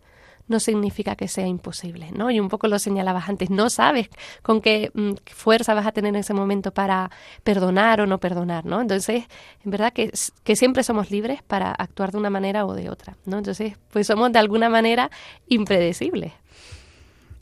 no 0.48 0.60
significa 0.60 1.14
que 1.16 1.28
sea 1.28 1.46
imposible, 1.46 2.10
¿no? 2.12 2.30
Y 2.30 2.40
un 2.40 2.48
poco 2.48 2.66
lo 2.68 2.78
señalabas 2.78 3.28
antes, 3.28 3.50
no 3.50 3.70
sabes 3.70 4.08
con 4.42 4.60
qué 4.60 4.90
mm, 4.94 5.12
fuerza 5.26 5.74
vas 5.74 5.86
a 5.86 5.92
tener 5.92 6.08
en 6.10 6.16
ese 6.16 6.34
momento 6.34 6.72
para 6.72 7.10
perdonar 7.44 8.00
o 8.00 8.06
no 8.06 8.18
perdonar, 8.18 8.64
¿no? 8.64 8.80
Entonces, 8.80 9.24
en 9.64 9.70
verdad 9.70 9.92
que, 9.92 10.10
que 10.44 10.56
siempre 10.56 10.82
somos 10.82 11.10
libres 11.10 11.42
para 11.42 11.70
actuar 11.70 12.12
de 12.12 12.18
una 12.18 12.30
manera 12.30 12.66
o 12.66 12.74
de 12.74 12.90
otra, 12.90 13.16
¿no? 13.26 13.38
Entonces, 13.38 13.74
pues 13.92 14.06
somos 14.06 14.32
de 14.32 14.38
alguna 14.38 14.68
manera 14.68 15.10
impredecibles. 15.48 16.32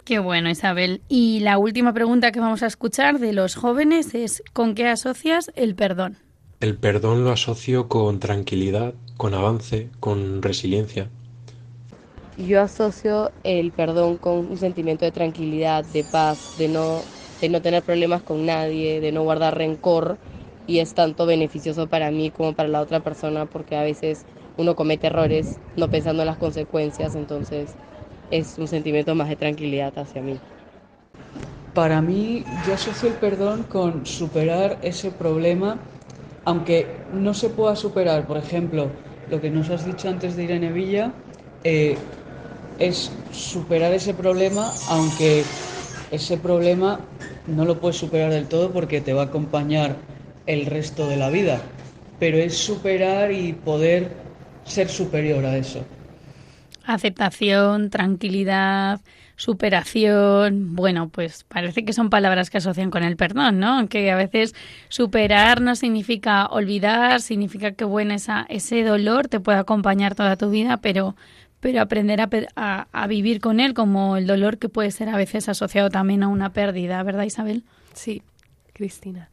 Qué 0.07 0.21
bueno, 0.21 0.49
Isabel. 0.49 1.03
Y 1.09 1.41
la 1.41 1.59
última 1.59 1.93
pregunta 1.93 2.31
que 2.31 2.39
vamos 2.39 2.63
a 2.63 2.67
escuchar 2.67 3.19
de 3.19 3.33
los 3.33 3.57
jóvenes 3.57 4.15
es 4.15 4.41
¿con 4.53 4.77
qué 4.77 4.87
asocias 4.87 5.51
el 5.57 5.75
perdón? 5.75 6.19
El 6.61 6.77
perdón 6.77 7.25
lo 7.25 7.33
asocio 7.33 7.89
con 7.89 8.21
tranquilidad, 8.21 8.95
con 9.17 9.35
avance, 9.35 9.91
con 9.99 10.43
resiliencia. 10.43 11.11
Yo 12.39 12.61
asocio 12.61 13.33
el 13.45 13.73
perdón 13.73 14.19
con 14.19 14.35
un 14.51 14.59
sentimiento 14.59 15.07
de 15.07 15.11
tranquilidad, 15.11 15.85
de 15.85 16.05
paz, 16.05 16.53
de 16.59 16.69
no, 16.69 17.01
de 17.41 17.49
no 17.49 17.63
tener 17.63 17.83
problemas 17.83 18.23
con 18.23 18.45
nadie, 18.45 19.01
de 19.01 19.11
no 19.11 19.23
guardar 19.23 19.57
rencor. 19.57 20.19
Y 20.67 20.81
es 20.81 20.93
tanto 20.93 21.25
beneficioso 21.25 21.87
para 21.87 22.11
mí 22.11 22.31
como 22.31 22.53
para 22.53 22.69
la 22.69 22.81
otra 22.83 23.01
persona 23.01 23.47
porque 23.47 23.77
a 23.77 23.83
veces 23.83 24.27
uno 24.59 24.77
comete 24.77 25.07
errores 25.07 25.59
no 25.77 25.89
pensando 25.89 26.23
en 26.23 26.27
las 26.27 26.37
consecuencias, 26.37 27.15
entonces 27.15 27.71
es 28.31 28.59
un 28.59 28.69
sentimiento 28.69 29.15
más 29.15 29.29
de 29.29 29.37
tranquilidad 29.37 29.97
hacia 29.97 30.21
mí. 30.21 30.39
Para 31.73 32.03
mí 32.03 32.43
yo 32.67 32.75
asocio 32.75 33.09
el 33.09 33.15
perdón 33.15 33.63
con 33.65 34.05
superar 34.07 34.79
ese 34.83 35.11
problema, 35.11 35.79
aunque 36.45 36.87
no 37.13 37.33
se 37.33 37.49
pueda 37.49 37.77
superar, 37.77 38.27
por 38.27 38.37
ejemplo, 38.37 38.91
lo 39.31 39.41
que 39.41 39.51
nos 39.51 39.71
has 39.71 39.87
dicho 39.87 40.09
antes 40.09 40.37
de 40.37 40.45
Irene 40.45 40.73
Villa, 40.73 41.13
eh, 41.65 41.97
es 42.79 43.11
superar 43.33 43.93
ese 43.93 44.15
problema, 44.15 44.73
aunque 44.89 45.45
ese 46.11 46.37
problema 46.37 47.01
no 47.47 47.65
lo 47.65 47.81
puedes 47.81 47.97
superar 47.97 48.31
del 48.31 48.47
todo 48.47 48.71
porque 48.73 49.01
te 49.01 49.13
va 49.13 49.23
a 49.23 49.27
acompañar 49.27 49.97
el 50.47 50.67
resto 50.67 51.09
de 51.09 51.17
la 51.17 51.31
vida, 51.31 51.61
pero 52.19 52.39
es 52.39 52.57
superar 52.57 53.33
y 53.33 53.53
poder 53.53 54.11
ser 54.65 54.89
superior 54.89 55.45
a 55.45 55.57
eso. 55.57 55.85
Aceptación, 56.85 57.91
tranquilidad, 57.91 59.01
superación. 59.35 60.77
Bueno, 60.77 61.09
pues 61.09 61.45
parece 61.45 61.85
que 61.85 61.93
son 61.93 62.11
palabras 62.11 62.49
que 62.49 62.59
asocian 62.59 62.91
con 62.91 63.03
el 63.03 63.17
perdón, 63.17 63.59
¿no? 63.59 63.79
Aunque 63.79 64.11
a 64.11 64.17
veces 64.17 64.55
superar 64.89 65.61
no 65.61 65.75
significa 65.75 66.47
olvidar, 66.47 67.21
significa 67.21 67.73
que 67.73 67.85
bueno, 67.85 68.15
esa, 68.15 68.47
ese 68.49 68.85
dolor 68.85 69.27
te 69.29 69.41
puede 69.41 69.59
acompañar 69.59 70.15
toda 70.15 70.37
tu 70.37 70.51
vida, 70.51 70.79
pero 70.79 71.17
pero 71.61 71.81
aprender 71.81 72.21
a, 72.21 72.89
a, 72.93 73.07
vivir 73.07 73.41
con 73.41 73.61
él 73.61 73.75
como 73.75 74.17
el 74.17 74.27
dolor 74.27 74.59
que 74.59 74.69
puede 74.69 74.91
ser 74.91 75.09
a 75.09 75.17
veces 75.17 75.49
asociado 75.49 75.91
también 75.91 76.23
a 76.23 76.29
una 76.29 76.53
pérdida, 76.53 77.03
¿verdad 77.03 77.25
Isabel? 77.25 77.65
Sí, 77.95 78.23
Cristina. 78.73 79.31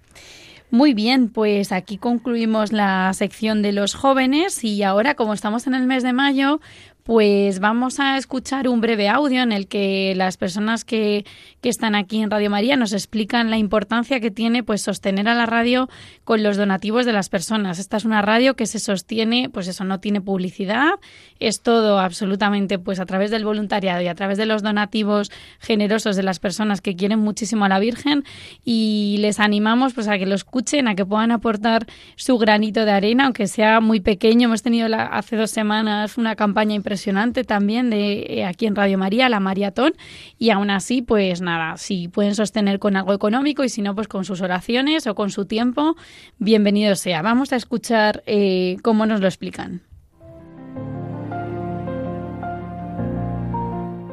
Muy 0.71 0.95
bien, 0.95 1.29
pues 1.29 1.71
aquí 1.71 1.97
concluimos 1.97 2.71
la 2.71 3.13
sección 3.13 3.61
de 3.61 3.73
los 3.73 3.93
jóvenes 3.93 4.63
y 4.63 4.81
ahora 4.81 5.13
como 5.13 5.35
estamos 5.35 5.67
en 5.67 5.75
el 5.75 5.85
mes 5.85 6.01
de 6.01 6.13
mayo, 6.13 6.61
pues 7.03 7.59
vamos 7.59 7.99
a 7.99 8.17
escuchar 8.17 8.69
un 8.69 8.79
breve 8.79 9.09
audio 9.09 9.41
en 9.41 9.51
el 9.51 9.67
que 9.67 10.13
las 10.15 10.37
personas 10.37 10.85
que, 10.85 11.25
que, 11.59 11.67
están 11.67 11.95
aquí 11.95 12.21
en 12.21 12.31
Radio 12.31 12.49
María 12.49 12.77
nos 12.77 12.93
explican 12.93 13.49
la 13.49 13.57
importancia 13.57 14.21
que 14.21 14.31
tiene 14.31 14.63
pues 14.63 14.81
sostener 14.81 15.27
a 15.27 15.35
la 15.35 15.45
radio 15.45 15.89
con 16.23 16.43
los 16.43 16.55
donativos 16.55 17.05
de 17.05 17.11
las 17.11 17.27
personas. 17.27 17.77
Esta 17.77 17.97
es 17.97 18.05
una 18.05 18.21
radio 18.21 18.55
que 18.55 18.65
se 18.65 18.79
sostiene, 18.79 19.49
pues 19.49 19.67
eso 19.67 19.83
no 19.83 19.99
tiene 19.99 20.21
publicidad, 20.21 20.91
es 21.39 21.61
todo 21.61 21.99
absolutamente 21.99 22.79
pues 22.79 23.01
a 23.01 23.05
través 23.05 23.31
del 23.31 23.43
voluntariado 23.43 24.01
y 24.01 24.07
a 24.07 24.15
través 24.15 24.37
de 24.37 24.45
los 24.45 24.63
donativos 24.63 25.29
generosos 25.59 26.15
de 26.15 26.23
las 26.23 26.39
personas 26.39 26.79
que 26.79 26.95
quieren 26.95 27.19
muchísimo 27.19 27.65
a 27.65 27.69
la 27.69 27.79
Virgen 27.79 28.23
y 28.63 29.17
les 29.19 29.41
animamos 29.41 29.93
pues 29.93 30.07
a 30.07 30.17
que 30.17 30.25
lo 30.25 30.35
escuchen, 30.35 30.87
a 30.87 30.95
que 30.95 31.05
puedan 31.05 31.31
aportar 31.31 31.85
su 32.15 32.37
granito 32.37 32.85
de 32.85 32.91
arena, 32.91 33.25
aunque 33.25 33.47
sea 33.47 33.81
muy 33.81 33.99
pequeño. 33.99 34.45
Hemos 34.45 34.61
tenido 34.61 34.87
hace 34.97 35.35
dos 35.35 35.51
semanas 35.51 36.17
una 36.17 36.37
campaña 36.37 36.75
impresionante 36.75 36.92
impresionante 36.93 37.43
también 37.43 37.89
de 37.89 38.23
eh, 38.29 38.45
aquí 38.45 38.67
en 38.67 38.75
Radio 38.75 38.99
María, 38.99 39.27
la 39.27 39.39
maratón, 39.39 39.93
y 40.37 40.51
aún 40.51 40.69
así, 40.69 41.01
pues 41.01 41.41
nada, 41.41 41.77
si 41.77 42.07
pueden 42.07 42.35
sostener 42.35 42.77
con 42.77 42.95
algo 42.95 43.13
económico 43.13 43.63
y 43.63 43.69
si 43.69 43.81
no, 43.81 43.95
pues 43.95 44.07
con 44.07 44.25
sus 44.25 44.41
oraciones 44.41 45.07
o 45.07 45.15
con 45.15 45.31
su 45.31 45.45
tiempo, 45.45 45.95
bienvenido 46.37 46.95
sea. 46.95 47.23
Vamos 47.23 47.51
a 47.51 47.55
escuchar 47.55 48.21
eh, 48.27 48.77
cómo 48.83 49.07
nos 49.07 49.21
lo 49.21 49.27
explican. 49.27 49.81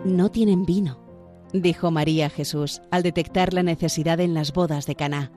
No 0.06 0.30
tienen 0.30 0.64
vino, 0.64 0.98
dijo 1.52 1.90
María 1.90 2.30
Jesús 2.30 2.80
al 2.90 3.02
detectar 3.02 3.52
la 3.52 3.62
necesidad 3.62 4.20
en 4.20 4.32
las 4.32 4.54
bodas 4.54 4.86
de 4.86 4.94
Caná. 4.94 5.32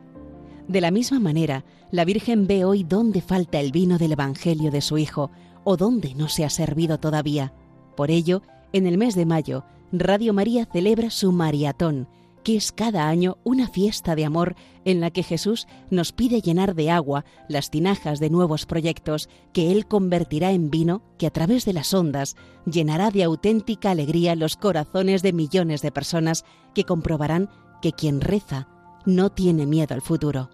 De 0.69 0.79
la 0.79 0.91
misma 0.91 1.19
manera, 1.19 1.65
la 1.91 2.05
Virgen 2.05 2.47
ve 2.47 2.63
hoy 2.63 2.85
dónde 2.85 3.19
falta 3.19 3.59
el 3.59 3.73
vino 3.73 3.97
del 3.97 4.13
Evangelio 4.13 4.71
de 4.71 4.79
su 4.79 4.97
Hijo 4.97 5.29
o 5.63 5.77
dónde 5.77 6.15
no 6.15 6.27
se 6.27 6.45
ha 6.45 6.49
servido 6.49 6.99
todavía. 6.99 7.53
Por 7.95 8.11
ello, 8.11 8.41
en 8.71 8.87
el 8.87 8.97
mes 8.97 9.15
de 9.15 9.25
mayo, 9.25 9.65
Radio 9.91 10.33
María 10.33 10.65
celebra 10.65 11.09
su 11.09 11.31
Mariatón, 11.31 12.07
que 12.43 12.57
es 12.57 12.71
cada 12.71 13.07
año 13.07 13.37
una 13.43 13.67
fiesta 13.67 14.15
de 14.15 14.25
amor 14.25 14.55
en 14.85 14.99
la 14.99 15.11
que 15.11 15.23
Jesús 15.23 15.67
nos 15.89 16.11
pide 16.11 16.41
llenar 16.41 16.75
de 16.75 16.91
agua 16.91 17.25
las 17.47 17.69
tinajas 17.69 18.19
de 18.19 18.29
nuevos 18.29 18.65
proyectos 18.65 19.29
que 19.53 19.71
Él 19.71 19.87
convertirá 19.87 20.51
en 20.51 20.69
vino 20.69 21.01
que 21.17 21.27
a 21.27 21.31
través 21.31 21.65
de 21.65 21.73
las 21.73 21.93
ondas 21.93 22.35
llenará 22.65 23.11
de 23.11 23.23
auténtica 23.23 23.91
alegría 23.91 24.35
los 24.35 24.57
corazones 24.57 25.21
de 25.21 25.33
millones 25.33 25.81
de 25.81 25.91
personas 25.91 26.43
que 26.73 26.83
comprobarán 26.83 27.49
que 27.81 27.93
quien 27.93 28.19
reza 28.19 28.67
no 29.05 29.29
tiene 29.29 29.65
miedo 29.65 29.93
al 29.93 30.01
futuro. 30.01 30.49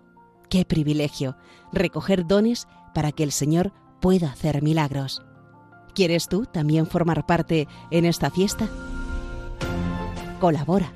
Qué 0.49 0.65
privilegio 0.65 1.37
recoger 1.71 2.25
dones 2.25 2.67
para 2.93 3.11
que 3.11 3.23
el 3.23 3.31
Señor 3.31 3.71
pueda 3.99 4.31
hacer 4.31 4.61
milagros. 4.61 5.21
¿Quieres 5.93 6.27
tú 6.27 6.45
también 6.45 6.87
formar 6.87 7.25
parte 7.25 7.67
en 7.91 8.05
esta 8.05 8.29
fiesta? 8.29 8.67
Colabora. 10.39 10.93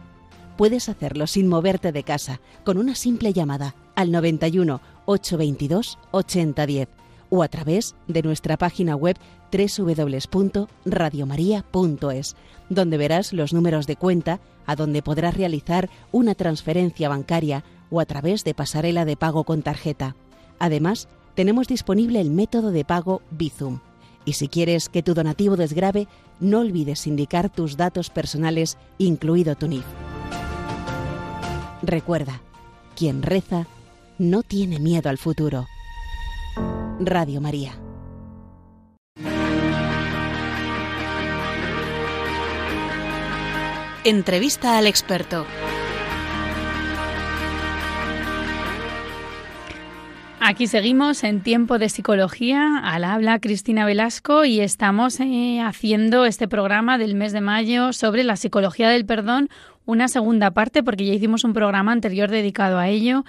Puedes 0.57 0.87
hacerlo 0.87 1.27
sin 1.27 1.47
moverte 1.47 1.91
de 1.91 2.03
casa, 2.03 2.39
con 2.63 2.77
una 2.77 2.95
simple 2.95 3.33
llamada 3.33 3.75
al 3.95 4.11
91 4.11 4.79
822 5.05 5.97
8010 6.11 6.89
o 7.29 7.41
a 7.41 7.47
través 7.47 7.95
de 8.07 8.21
nuestra 8.21 8.57
página 8.57 8.95
web 8.95 9.17
www.radiomaria.es, 9.51 12.35
donde 12.69 12.97
verás 12.97 13.33
los 13.33 13.53
números 13.53 13.87
de 13.87 13.95
cuenta 13.95 14.39
a 14.67 14.75
donde 14.75 15.01
podrás 15.01 15.35
realizar 15.35 15.89
una 16.11 16.35
transferencia 16.35 17.09
bancaria 17.09 17.63
o 17.89 17.99
a 17.99 18.05
través 18.05 18.43
de 18.43 18.53
pasarela 18.53 19.05
de 19.05 19.17
pago 19.17 19.45
con 19.45 19.63
tarjeta. 19.63 20.15
Además, 20.59 21.07
tenemos 21.35 21.67
disponible 21.67 22.21
el 22.21 22.29
método 22.29 22.71
de 22.71 22.85
pago 22.85 23.21
Bizum. 23.31 23.79
Y 24.25 24.33
si 24.33 24.47
quieres 24.47 24.89
que 24.89 25.03
tu 25.03 25.13
donativo 25.13 25.57
desgrabe, 25.57 26.07
no 26.39 26.59
olvides 26.59 27.07
indicar 27.07 27.49
tus 27.49 27.77
datos 27.77 28.09
personales, 28.09 28.77
incluido 28.97 29.55
tu 29.55 29.67
NIF. 29.67 29.85
Recuerda, 31.81 32.41
quien 32.95 33.21
reza 33.21 33.67
no 34.17 34.43
tiene 34.43 34.79
miedo 34.79 35.09
al 35.09 35.17
futuro. 35.17 35.65
Radio 36.99 37.41
María. 37.41 37.77
Entrevista 44.05 44.77
al 44.77 44.87
experto. 44.87 45.45
Aquí 50.45 50.67
seguimos 50.67 51.23
en 51.23 51.39
tiempo 51.39 51.79
de 51.79 51.87
psicología. 51.87 52.79
Al 52.79 53.05
habla 53.05 53.39
Cristina 53.39 53.85
Velasco 53.85 54.43
y 54.43 54.59
estamos 54.59 55.21
eh, 55.21 55.61
haciendo 55.61 56.25
este 56.25 56.49
programa 56.49 56.97
del 56.97 57.15
mes 57.15 57.31
de 57.31 57.39
mayo 57.39 57.93
sobre 57.93 58.25
la 58.25 58.35
psicología 58.35 58.89
del 58.89 59.05
perdón, 59.05 59.47
una 59.85 60.09
segunda 60.09 60.51
parte 60.51 60.83
porque 60.83 61.05
ya 61.05 61.13
hicimos 61.13 61.45
un 61.45 61.53
programa 61.53 61.93
anterior 61.93 62.29
dedicado 62.29 62.77
a 62.77 62.89
ello 62.89 63.23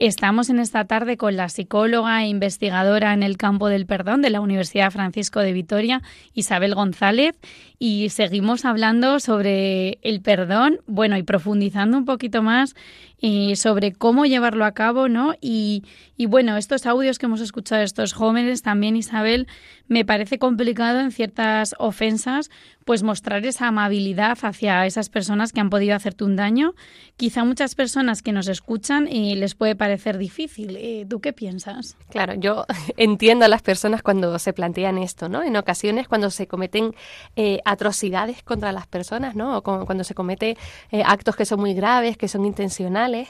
Estamos 0.00 0.48
en 0.48 0.60
esta 0.60 0.86
tarde 0.86 1.18
con 1.18 1.36
la 1.36 1.50
psicóloga 1.50 2.24
e 2.24 2.28
investigadora 2.28 3.12
en 3.12 3.22
el 3.22 3.36
campo 3.36 3.68
del 3.68 3.84
perdón 3.84 4.22
de 4.22 4.30
la 4.30 4.40
Universidad 4.40 4.90
Francisco 4.90 5.40
de 5.40 5.52
Vitoria, 5.52 6.00
Isabel 6.32 6.74
González, 6.74 7.36
y 7.78 8.08
seguimos 8.08 8.64
hablando 8.64 9.20
sobre 9.20 9.98
el 10.00 10.22
perdón, 10.22 10.80
bueno, 10.86 11.18
y 11.18 11.22
profundizando 11.22 11.98
un 11.98 12.06
poquito 12.06 12.42
más 12.42 12.74
eh, 13.20 13.56
sobre 13.56 13.92
cómo 13.92 14.24
llevarlo 14.24 14.64
a 14.64 14.72
cabo, 14.72 15.10
¿no? 15.10 15.34
Y, 15.42 15.82
bueno, 16.28 16.56
estos 16.56 16.86
audios 16.86 17.18
que 17.18 17.26
hemos 17.26 17.42
escuchado 17.42 17.80
de 17.80 17.84
estos 17.84 18.14
jóvenes, 18.14 18.62
también 18.62 18.96
Isabel, 18.96 19.48
me 19.88 20.06
parece 20.06 20.38
complicado 20.38 21.00
en 21.00 21.10
ciertas 21.10 21.74
ofensas, 21.78 22.50
pues 22.86 23.02
mostrar 23.02 23.44
esa 23.44 23.68
amabilidad 23.68 24.38
hacia 24.42 24.86
esas 24.86 25.10
personas 25.10 25.52
que 25.52 25.60
han 25.60 25.68
podido 25.68 25.94
hacerte 25.94 26.24
un 26.24 26.36
daño. 26.36 26.74
Quizá 27.16 27.44
muchas 27.44 27.74
personas 27.74 28.22
que 28.22 28.32
nos 28.32 28.48
escuchan 28.48 29.06
y 29.06 29.34
les 29.34 29.54
puede 29.54 29.76
parecer 29.76 29.89
difícil. 30.18 30.76
Eh, 30.76 31.06
¿Tú 31.08 31.20
qué 31.20 31.32
piensas? 31.32 31.96
Claro, 32.10 32.34
yo 32.34 32.64
entiendo 32.96 33.44
a 33.44 33.48
las 33.48 33.62
personas 33.62 34.02
cuando 34.02 34.38
se 34.38 34.52
plantean 34.52 34.98
esto, 34.98 35.28
¿no? 35.28 35.42
En 35.42 35.56
ocasiones 35.56 36.08
cuando 36.08 36.30
se 36.30 36.46
cometen 36.46 36.94
eh, 37.36 37.60
atrocidades 37.64 38.42
contra 38.42 38.72
las 38.72 38.86
personas, 38.86 39.34
¿no? 39.34 39.58
O 39.58 39.62
cuando 39.62 40.04
se 40.04 40.14
cometen 40.14 40.56
eh, 40.90 41.02
actos 41.04 41.36
que 41.36 41.44
son 41.44 41.60
muy 41.60 41.74
graves, 41.74 42.16
que 42.16 42.28
son 42.28 42.44
intencionales, 42.44 43.28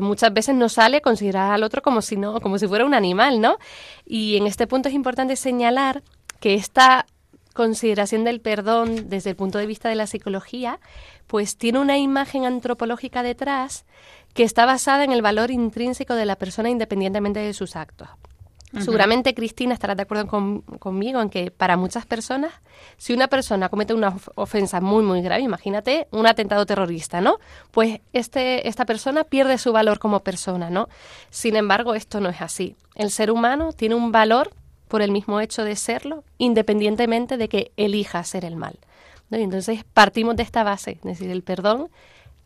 muchas 0.00 0.32
veces 0.32 0.56
no 0.56 0.68
sale 0.68 1.00
considerar 1.00 1.52
al 1.52 1.62
otro 1.62 1.82
como 1.82 2.02
si 2.02 2.16
no, 2.16 2.40
como 2.40 2.58
si 2.58 2.66
fuera 2.66 2.84
un 2.84 2.94
animal, 2.94 3.40
¿no? 3.40 3.58
Y 4.04 4.36
en 4.36 4.48
este 4.48 4.66
punto 4.66 4.88
es 4.88 4.94
importante 4.94 5.36
señalar 5.36 6.02
que 6.40 6.54
esta 6.54 7.06
consideración 7.58 8.22
del 8.22 8.40
perdón 8.40 9.08
desde 9.08 9.30
el 9.30 9.36
punto 9.36 9.58
de 9.58 9.66
vista 9.66 9.88
de 9.88 9.96
la 9.96 10.06
psicología, 10.06 10.78
pues 11.26 11.56
tiene 11.56 11.80
una 11.80 11.98
imagen 11.98 12.44
antropológica 12.44 13.24
detrás 13.24 13.84
que 14.38 14.44
está 14.44 14.66
basada 14.66 15.02
en 15.02 15.10
el 15.10 15.20
valor 15.20 15.50
intrínseco 15.50 16.14
de 16.14 16.24
la 16.24 16.36
persona 16.36 16.70
independientemente 16.70 17.40
de 17.40 17.52
sus 17.52 17.74
actos. 17.74 18.08
Seguramente 18.78 19.34
Cristina 19.34 19.74
estará 19.74 19.96
de 19.96 20.02
acuerdo 20.02 20.28
conmigo 20.78 21.20
en 21.20 21.28
que 21.28 21.50
para 21.50 21.76
muchas 21.76 22.06
personas, 22.06 22.52
si 22.98 23.12
una 23.12 23.26
persona 23.26 23.68
comete 23.68 23.94
una 23.94 24.14
ofensa 24.36 24.80
muy, 24.80 25.02
muy 25.02 25.22
grave, 25.22 25.42
imagínate 25.42 26.06
un 26.12 26.24
atentado 26.28 26.64
terrorista, 26.66 27.20
¿no? 27.20 27.38
Pues 27.72 28.00
este, 28.12 28.68
esta 28.68 28.86
persona 28.86 29.24
pierde 29.24 29.58
su 29.58 29.72
valor 29.72 29.98
como 29.98 30.20
persona, 30.20 30.70
¿no? 30.70 30.88
Sin 31.30 31.56
embargo, 31.56 31.96
esto 31.96 32.20
no 32.20 32.28
es 32.28 32.40
así. 32.40 32.76
El 32.94 33.10
ser 33.10 33.32
humano 33.32 33.72
tiene 33.72 33.96
un 33.96 34.12
valor 34.12 34.52
por 34.86 35.02
el 35.02 35.10
mismo 35.10 35.40
hecho 35.40 35.64
de 35.64 35.74
serlo, 35.74 36.22
independientemente 36.36 37.38
de 37.38 37.48
que 37.48 37.72
elija 37.76 38.20
hacer 38.20 38.44
el 38.44 38.54
mal. 38.54 38.78
entonces 39.32 39.82
partimos 39.82 40.36
de 40.36 40.44
esta 40.44 40.62
base, 40.62 40.92
es 40.92 41.02
decir, 41.02 41.28
el 41.28 41.42
perdón 41.42 41.90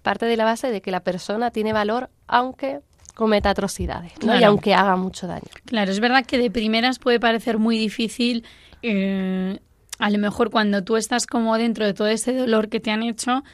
parte 0.03 0.27
de 0.27 0.37
la 0.37 0.45
base 0.45 0.71
de 0.71 0.81
que 0.83 0.91
la 0.91 1.01
persona 1.01 1.51
tiene 1.51 1.73
valor 1.73 2.11
aunque 2.27 2.81
cometa 3.15 3.51
atrocidades 3.51 4.13
y 4.23 4.43
aunque 4.45 4.75
haga 4.75 4.97
mucho 4.97 5.27
daño. 5.27 5.49
Claro, 5.67 5.91
es 5.91 6.01
verdad 6.01 6.25
que 6.25 6.39
de 6.39 6.51
primeras 6.51 6.99
puede 6.99 7.21
parecer 7.21 7.59
muy 7.59 7.79
difícil, 7.79 8.45
eh, 8.83 9.59
a 9.99 10.11
lo 10.11 10.19
mejor 10.19 10.51
cuando 10.51 10.83
tú 10.83 10.97
estás 10.97 11.27
como 11.27 11.57
dentro 11.59 11.85
de 11.85 11.95
todo 11.95 12.09
ese 12.09 12.35
dolor 12.35 12.69
que 12.69 12.81
te 12.81 12.91
han 12.91 13.03
hecho, 13.03 13.45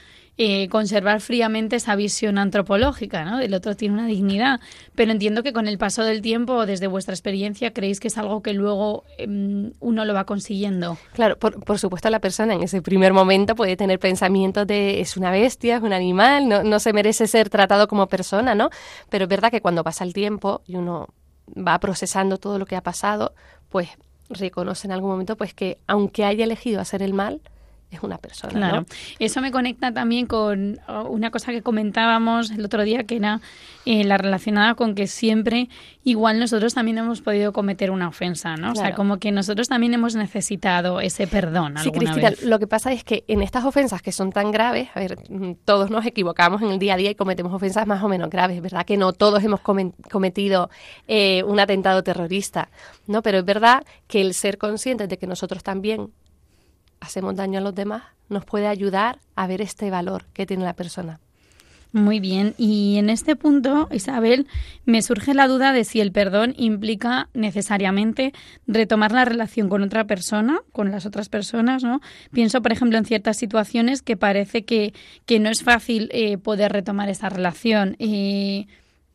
eh, 0.41 0.69
conservar 0.69 1.21
fríamente 1.21 1.75
esa 1.75 1.97
visión 1.97 2.39
antropológica, 2.39 3.25
¿no? 3.25 3.39
Del 3.39 3.55
otro 3.55 3.75
tiene 3.75 3.95
una 3.95 4.07
dignidad. 4.07 4.61
Pero 4.95 5.11
entiendo 5.11 5.43
que 5.43 5.53
con 5.53 5.67
el 5.67 5.79
paso 5.79 6.05
del 6.05 6.23
tiempo, 6.23 6.65
desde 6.65 6.87
vuestra 6.87 7.13
experiencia, 7.13 7.73
creéis 7.73 7.99
que 7.99 8.07
es 8.07 8.17
algo 8.19 8.41
que 8.41 8.53
luego 8.53 9.03
em, 9.19 9.73
uno 9.81 10.05
lo 10.05 10.15
va 10.15 10.25
consiguiendo. 10.25 10.97
Claro, 11.13 11.37
por, 11.39 11.65
por, 11.65 11.81
supuesto 11.81 12.09
la 12.09 12.21
persona 12.21 12.55
en 12.55 12.63
ese 12.63 12.81
primer 12.83 13.13
momento 13.13 13.57
puede 13.57 13.77
tener 13.77 13.99
pensamientos 13.99 14.65
de 14.65 15.01
es 15.01 15.17
una 15.17 15.33
bestia, 15.33 15.79
es 15.79 15.83
un 15.83 15.93
animal, 15.93 16.49
no, 16.49 16.63
no 16.63 16.79
se 16.79 16.93
merece 16.93 17.27
ser 17.27 17.51
tratado 17.51 17.89
como 17.89 18.07
persona, 18.07 18.55
¿no? 18.55 18.71
Pero 19.11 19.25
es 19.25 19.29
verdad 19.29 19.51
que 19.51 19.61
cuando 19.61 19.83
pasa 19.83 20.05
el 20.05 20.13
tiempo 20.13 20.63
y 20.67 20.77
uno 20.77 21.09
va 21.57 21.81
procesando 21.81 22.39
todo 22.39 22.61
lo 22.61 22.67
que 22.67 22.77
ha 22.77 22.83
pasado, 22.83 23.35
pues 23.71 23.89
reconoce 24.31 24.87
en 24.87 24.93
algún 24.93 25.11
momento 25.11 25.37
pues 25.37 25.53
que 25.53 25.79
aunque 25.89 26.25
haya 26.25 26.45
elegido 26.45 26.81
hacer 26.81 27.03
el 27.03 27.13
mal, 27.13 27.41
es 27.91 28.03
una 28.03 28.19
persona. 28.19 28.53
Claro, 28.53 28.87
eso 29.19 29.41
me 29.41 29.51
conecta 29.51 29.93
también 29.93 30.27
con 30.27 30.79
oh, 30.89 31.05
una 31.05 31.31
cosa 31.31 31.53
que 31.53 31.63
comentábamos 31.63 32.51
el 32.51 32.65
otro 32.65 32.85
día, 32.85 33.05
que 33.05 33.17
era 33.17 33.41
eh, 33.87 34.05
la 34.05 34.19
relacionada 34.19 34.75
con 34.75 34.95
que 34.95 35.07
siempre, 35.07 35.71
igual 36.05 36.39
nosotros 36.39 36.75
también 36.75 36.99
hemos 36.99 37.23
podido 37.23 37.53
cometer 37.53 37.91
una 37.91 38.09
ofensa, 38.09 38.57
¿no? 38.57 38.73
O 38.73 38.75
sea, 38.75 38.95
como 38.95 39.19
que 39.19 39.33
nosotros 39.33 39.69
también 39.69 39.95
hemos 39.95 40.15
necesitado 40.15 41.01
ese 41.01 41.27
perdón. 41.27 41.77
Sí, 41.83 41.91
Cristina, 41.91 42.33
lo 42.43 42.59
que 42.59 42.67
pasa 42.67 42.93
es 42.93 43.05
que 43.05 43.25
en 43.27 43.43
estas 43.43 43.65
ofensas 43.65 44.03
que 44.03 44.13
son 44.13 44.33
tan 44.33 44.51
graves, 44.51 44.91
a 44.95 45.01
ver, 45.01 45.17
mm, 45.31 45.53
todos 45.65 45.91
nos 45.91 46.05
equivocamos 46.05 46.61
en 46.61 46.69
el 46.69 46.79
día 46.79 46.95
a 46.95 46.97
día 46.99 47.11
y 47.11 47.15
cometemos 47.15 47.53
ofensas 47.55 47.87
más 47.87 48.03
o 48.03 48.09
menos 48.09 48.29
graves, 48.29 48.61
¿verdad? 48.61 48.85
Que 48.85 48.99
no 48.99 49.15
todos 49.15 49.43
hemos 49.43 49.61
cometido 49.61 50.69
eh, 51.07 51.43
un 51.45 51.59
atentado 51.59 52.03
terrorista, 52.03 52.69
¿no? 53.07 53.23
Pero 53.23 53.39
es 53.39 53.45
verdad 53.47 53.85
que 54.07 54.21
el 54.21 54.35
ser 54.35 54.59
conscientes 54.59 55.09
de 55.09 55.17
que 55.17 55.27
nosotros 55.27 55.63
también 55.63 56.11
hacemos 57.01 57.37
daño 57.37 57.59
a 57.59 57.63
los 57.63 57.75
demás, 57.75 58.03
nos 58.29 58.45
puede 58.45 58.67
ayudar 58.67 59.19
a 59.37 59.47
ver 59.47 59.61
este 59.61 59.91
valor 59.91 60.27
que 60.33 60.47
tiene 60.47 60.65
la 60.65 60.75
persona. 60.75 61.21
Muy 61.93 62.21
bien, 62.21 62.55
y 62.59 62.97
en 62.99 63.09
este 63.09 63.35
punto, 63.35 63.89
Isabel, 63.91 64.47
me 64.85 65.01
surge 65.01 65.33
la 65.33 65.49
duda 65.49 65.73
de 65.73 65.85
si 65.85 66.03
el 66.03 66.13
perdón 66.13 66.55
implica 66.59 67.31
necesariamente 67.33 68.35
retomar 68.67 69.13
la 69.13 69.25
relación 69.25 69.71
con 69.71 69.83
otra 69.83 70.07
persona, 70.07 70.61
con 70.73 70.91
las 70.91 71.07
otras 71.07 71.31
personas, 71.31 71.85
¿no? 71.85 72.03
Pienso, 72.31 72.61
por 72.61 72.73
ejemplo, 72.73 72.99
en 72.99 73.07
ciertas 73.07 73.39
situaciones 73.39 74.03
que 74.03 74.19
parece 74.19 74.67
que, 74.67 74.93
que 75.25 75.41
no 75.41 75.49
es 75.49 75.63
fácil 75.63 76.11
eh, 76.13 76.37
poder 76.37 76.73
retomar 76.73 77.09
esa 77.09 77.31
relación. 77.31 77.97
Eh, 77.99 78.67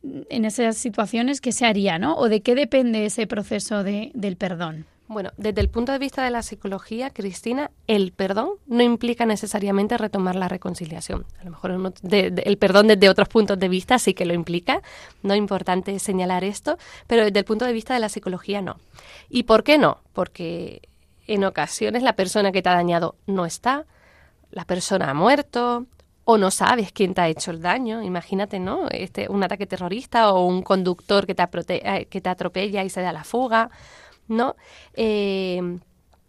en 0.02 0.44
esas 0.44 0.76
situaciones, 0.76 1.40
¿qué 1.40 1.52
se 1.52 1.66
haría, 1.66 2.00
no? 2.00 2.16
¿O 2.16 2.28
de 2.28 2.42
qué 2.42 2.56
depende 2.56 3.06
ese 3.06 3.28
proceso 3.28 3.84
de, 3.84 4.10
del 4.14 4.36
perdón? 4.36 4.84
Bueno, 5.06 5.30
desde 5.36 5.60
el 5.60 5.68
punto 5.68 5.92
de 5.92 5.98
vista 5.98 6.24
de 6.24 6.30
la 6.30 6.42
psicología, 6.42 7.10
Cristina, 7.10 7.70
el 7.86 8.12
perdón 8.12 8.52
no 8.66 8.82
implica 8.82 9.26
necesariamente 9.26 9.98
retomar 9.98 10.34
la 10.34 10.48
reconciliación. 10.48 11.26
A 11.40 11.44
lo 11.44 11.50
mejor 11.50 11.72
el 11.72 12.58
perdón 12.58 12.86
desde 12.86 13.10
otros 13.10 13.28
puntos 13.28 13.58
de 13.58 13.68
vista 13.68 13.98
sí 13.98 14.14
que 14.14 14.24
lo 14.24 14.32
implica, 14.32 14.80
no 15.22 15.34
es 15.34 15.38
importante 15.38 15.98
señalar 15.98 16.42
esto, 16.42 16.78
pero 17.06 17.24
desde 17.24 17.38
el 17.38 17.44
punto 17.44 17.66
de 17.66 17.74
vista 17.74 17.92
de 17.92 18.00
la 18.00 18.08
psicología 18.08 18.62
no. 18.62 18.78
¿Y 19.28 19.42
por 19.42 19.62
qué 19.62 19.76
no? 19.76 19.98
Porque 20.14 20.88
en 21.26 21.44
ocasiones 21.44 22.02
la 22.02 22.16
persona 22.16 22.50
que 22.50 22.62
te 22.62 22.70
ha 22.70 22.74
dañado 22.74 23.16
no 23.26 23.44
está, 23.44 23.84
la 24.52 24.64
persona 24.64 25.10
ha 25.10 25.14
muerto, 25.14 25.86
o 26.24 26.38
no 26.38 26.50
sabes 26.50 26.90
quién 26.92 27.14
te 27.14 27.20
ha 27.20 27.28
hecho 27.28 27.50
el 27.50 27.60
daño. 27.60 28.02
Imagínate, 28.02 28.58
¿no? 28.58 28.88
Este, 28.90 29.28
un 29.28 29.42
ataque 29.44 29.66
terrorista 29.66 30.32
o 30.32 30.46
un 30.46 30.62
conductor 30.62 31.26
que 31.26 31.34
te, 31.34 31.44
eh, 31.44 32.06
que 32.06 32.20
te 32.20 32.28
atropella 32.30 32.82
y 32.82 32.90
se 32.90 33.02
da 33.02 33.12
la 33.12 33.24
fuga. 33.24 33.70
¿No? 34.28 34.56
Eh, 34.94 35.78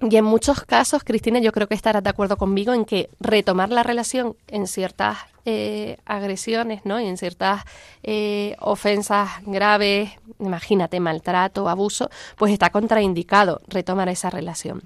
y 0.01 0.17
en 0.17 0.25
muchos 0.25 0.62
casos, 0.62 1.03
Cristina, 1.03 1.39
yo 1.39 1.51
creo 1.51 1.67
que 1.67 1.73
estarás 1.73 2.03
de 2.03 2.10
acuerdo 2.10 2.38
conmigo 2.38 2.73
en 2.73 2.86
que 2.86 3.10
retomar 3.19 3.69
la 3.69 3.81
relación 3.81 4.36
en 4.47 4.67
ciertas 4.67 5.17
eh, 5.45 5.97
agresiones, 6.05 6.81
¿no? 6.86 6.99
Y 6.99 7.05
en 7.05 7.17
ciertas 7.17 7.63
eh, 8.03 8.55
ofensas 8.60 9.29
graves, 9.45 10.12
imagínate, 10.39 10.99
maltrato, 10.99 11.69
abuso, 11.69 12.10
pues 12.36 12.51
está 12.51 12.71
contraindicado 12.71 13.62
retomar 13.67 14.10
esa 14.10 14.29
relación, 14.29 14.84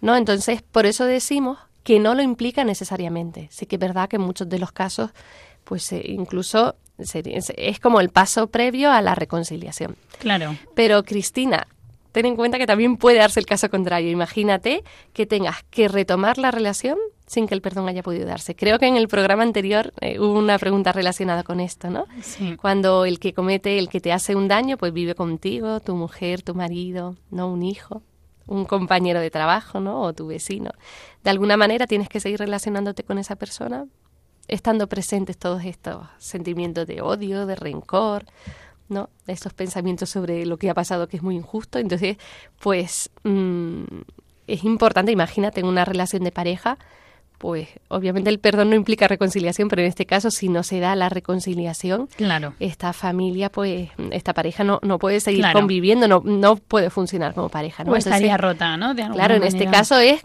¿no? 0.00 0.16
Entonces, 0.16 0.62
por 0.62 0.84
eso 0.84 1.04
decimos 1.04 1.58
que 1.84 2.00
no 2.00 2.14
lo 2.14 2.22
implica 2.22 2.64
necesariamente. 2.64 3.48
Sí 3.50 3.66
que 3.66 3.76
es 3.76 3.80
verdad 3.80 4.08
que 4.08 4.16
en 4.16 4.22
muchos 4.22 4.48
de 4.48 4.58
los 4.58 4.72
casos, 4.72 5.10
pues 5.64 5.92
incluso 5.92 6.74
es 6.98 7.80
como 7.80 8.00
el 8.00 8.10
paso 8.10 8.48
previo 8.48 8.90
a 8.90 9.00
la 9.00 9.14
reconciliación. 9.14 9.96
Claro. 10.18 10.56
Pero, 10.74 11.04
Cristina, 11.04 11.66
ten 12.12 12.26
en 12.26 12.36
cuenta 12.36 12.58
que 12.58 12.66
también 12.66 12.96
puede 12.96 13.18
darse 13.18 13.40
el 13.40 13.46
caso 13.46 13.70
contrario. 13.70 14.10
Imagínate 14.10 14.84
que 15.12 15.26
tengas 15.26 15.62
que 15.70 15.88
retomar 15.88 16.38
la 16.38 16.50
relación 16.50 16.98
sin 17.26 17.46
que 17.46 17.54
el 17.54 17.62
perdón 17.62 17.88
haya 17.88 18.02
podido 18.02 18.26
darse. 18.26 18.56
Creo 18.56 18.80
que 18.80 18.86
en 18.86 18.96
el 18.96 19.06
programa 19.06 19.44
anterior 19.44 19.92
eh, 20.00 20.18
hubo 20.18 20.36
una 20.36 20.58
pregunta 20.58 20.90
relacionada 20.90 21.44
con 21.44 21.60
esto, 21.60 21.88
¿no? 21.88 22.06
Sí. 22.22 22.56
Cuando 22.56 23.04
el 23.04 23.20
que 23.20 23.32
comete, 23.32 23.78
el 23.78 23.88
que 23.88 24.00
te 24.00 24.12
hace 24.12 24.34
un 24.34 24.48
daño, 24.48 24.76
pues 24.76 24.92
vive 24.92 25.14
contigo, 25.14 25.78
tu 25.78 25.94
mujer, 25.94 26.42
tu 26.42 26.56
marido, 26.56 27.14
no 27.30 27.46
un 27.46 27.62
hijo, 27.62 28.02
un 28.48 28.64
compañero 28.64 29.20
de 29.20 29.30
trabajo, 29.30 29.78
¿no? 29.78 30.02
O 30.02 30.12
tu 30.12 30.26
vecino. 30.26 30.72
De 31.22 31.30
alguna 31.30 31.56
manera 31.56 31.86
tienes 31.86 32.08
que 32.08 32.18
seguir 32.18 32.40
relacionándote 32.40 33.04
con 33.04 33.18
esa 33.18 33.36
persona, 33.36 33.86
estando 34.48 34.88
presentes 34.88 35.38
todos 35.38 35.64
estos 35.64 36.08
sentimientos 36.18 36.84
de 36.88 37.00
odio, 37.00 37.46
de 37.46 37.54
rencor, 37.54 38.24
¿no? 38.90 39.10
Estos 39.26 39.52
pensamientos 39.52 40.10
sobre 40.10 40.44
lo 40.46 40.56
que 40.56 40.70
ha 40.70 40.74
pasado 40.74 41.08
que 41.08 41.16
es 41.16 41.22
muy 41.22 41.36
injusto. 41.36 41.78
Entonces, 41.78 42.16
pues 42.60 43.10
mm, 43.24 43.84
es 44.46 44.64
importante, 44.64 45.12
imagínate, 45.12 45.60
en 45.60 45.66
una 45.66 45.84
relación 45.84 46.24
de 46.24 46.32
pareja, 46.32 46.78
pues 47.40 47.68
obviamente 47.88 48.28
el 48.28 48.38
perdón 48.38 48.68
no 48.68 48.76
implica 48.76 49.08
reconciliación, 49.08 49.68
pero 49.68 49.80
en 49.80 49.88
este 49.88 50.04
caso 50.04 50.30
si 50.30 50.50
no 50.50 50.62
se 50.62 50.78
da 50.78 50.94
la 50.94 51.08
reconciliación, 51.08 52.06
claro. 52.16 52.52
esta 52.60 52.92
familia, 52.92 53.50
pues 53.50 53.88
esta 54.10 54.34
pareja 54.34 54.62
no, 54.62 54.78
no 54.82 54.98
puede 54.98 55.20
seguir 55.20 55.46
conviviendo, 55.54 56.06
no, 56.06 56.20
no 56.22 56.56
puede 56.56 56.90
funcionar 56.90 57.32
como 57.32 57.48
pareja. 57.48 57.82
¿no? 57.82 57.92
O 57.92 57.96
estaría 57.96 58.36
rota, 58.36 58.76
¿no? 58.76 58.94
claro, 58.94 59.36
en 59.36 59.44
este 59.44 59.64
caso 59.66 59.98
es 59.98 60.20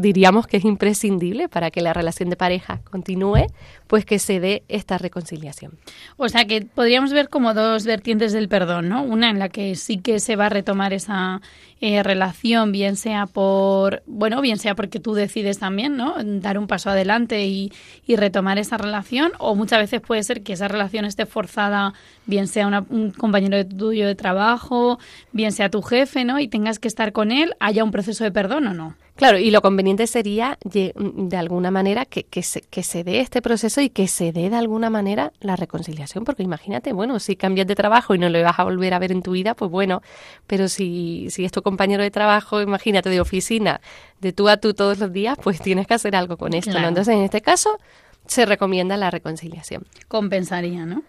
diríamos 0.00 0.46
que 0.46 0.56
es 0.56 0.64
imprescindible 0.64 1.48
para 1.48 1.70
que 1.70 1.80
la 1.80 1.92
relación 1.92 2.30
de 2.30 2.36
pareja 2.36 2.80
continúe, 2.90 3.46
pues 3.88 4.04
que 4.04 4.18
se 4.18 4.38
dé 4.38 4.62
esta 4.68 4.98
reconciliación. 4.98 5.72
O 6.16 6.28
sea 6.28 6.44
que 6.44 6.62
podríamos 6.62 7.12
ver 7.12 7.28
como 7.28 7.54
dos 7.54 7.84
vertientes 7.84 8.32
del 8.32 8.48
perdón, 8.48 8.88
¿no? 8.88 9.02
Una 9.02 9.30
en 9.30 9.38
la 9.38 9.48
que 9.48 9.74
sí 9.74 9.98
que 9.98 10.20
se 10.20 10.36
va 10.36 10.46
a 10.46 10.50
retomar 10.50 10.92
esa 10.92 11.40
eh, 11.80 12.02
relación, 12.02 12.70
bien 12.70 12.96
sea 12.96 13.26
por, 13.26 14.02
bueno, 14.06 14.40
bien 14.42 14.58
sea 14.58 14.74
porque 14.74 15.00
tú 15.00 15.14
decides 15.14 15.58
también, 15.58 15.96
¿no? 15.96 16.16
Dar 16.22 16.58
un 16.58 16.66
paso 16.66 16.90
adelante 16.90 17.46
y, 17.46 17.72
y 18.06 18.16
retomar 18.16 18.58
esa 18.58 18.76
relación, 18.76 19.32
o 19.38 19.54
muchas 19.54 19.78
veces 19.78 20.00
puede 20.02 20.22
ser 20.22 20.42
que 20.42 20.52
esa 20.52 20.68
relación 20.68 21.06
esté 21.06 21.24
forzada, 21.24 21.94
bien 22.26 22.46
sea 22.46 22.66
un 22.66 23.12
compañero 23.12 23.64
tuyo 23.66 24.06
de 24.06 24.14
trabajo, 24.14 24.98
bien 25.32 25.52
sea 25.52 25.70
tu 25.70 25.80
jefe, 25.80 26.24
¿no? 26.24 26.38
Y 26.38 26.48
tengas 26.48 26.78
que 26.78 26.88
estar 26.88 27.12
con 27.12 27.32
él, 27.32 27.54
haya 27.58 27.84
un 27.84 27.90
proceso 27.90 28.22
de 28.22 28.32
perdón 28.32 28.66
o 28.66 28.74
no. 28.74 28.94
Claro, 29.18 29.36
y 29.36 29.50
lo 29.50 29.62
conveniente 29.62 30.06
sería 30.06 30.58
de 30.62 31.36
alguna 31.36 31.72
manera 31.72 32.04
que, 32.04 32.22
que, 32.22 32.44
se, 32.44 32.60
que 32.60 32.84
se 32.84 33.02
dé 33.02 33.18
este 33.18 33.42
proceso 33.42 33.80
y 33.80 33.90
que 33.90 34.06
se 34.06 34.30
dé 34.30 34.48
de 34.48 34.54
alguna 34.54 34.90
manera 34.90 35.32
la 35.40 35.56
reconciliación, 35.56 36.22
porque 36.22 36.44
imagínate, 36.44 36.92
bueno, 36.92 37.18
si 37.18 37.34
cambias 37.34 37.66
de 37.66 37.74
trabajo 37.74 38.14
y 38.14 38.18
no 38.18 38.28
lo 38.28 38.40
vas 38.44 38.60
a 38.60 38.62
volver 38.62 38.94
a 38.94 39.00
ver 39.00 39.10
en 39.10 39.22
tu 39.22 39.32
vida, 39.32 39.54
pues 39.54 39.72
bueno, 39.72 40.02
pero 40.46 40.68
si, 40.68 41.26
si 41.30 41.44
es 41.44 41.50
tu 41.50 41.62
compañero 41.62 42.04
de 42.04 42.12
trabajo, 42.12 42.62
imagínate, 42.62 43.10
de 43.10 43.20
oficina, 43.20 43.80
de 44.20 44.32
tú 44.32 44.48
a 44.48 44.58
tú 44.58 44.72
todos 44.72 45.00
los 45.00 45.12
días, 45.12 45.36
pues 45.42 45.60
tienes 45.60 45.88
que 45.88 45.94
hacer 45.94 46.14
algo 46.14 46.36
con 46.36 46.54
esto, 46.54 46.78
¿no? 46.78 46.86
Entonces, 46.86 47.12
en 47.12 47.22
este 47.22 47.40
caso, 47.40 47.80
se 48.28 48.46
recomienda 48.46 48.96
la 48.96 49.10
reconciliación. 49.10 49.84
Compensaría, 50.06 50.86
¿no? 50.86 51.02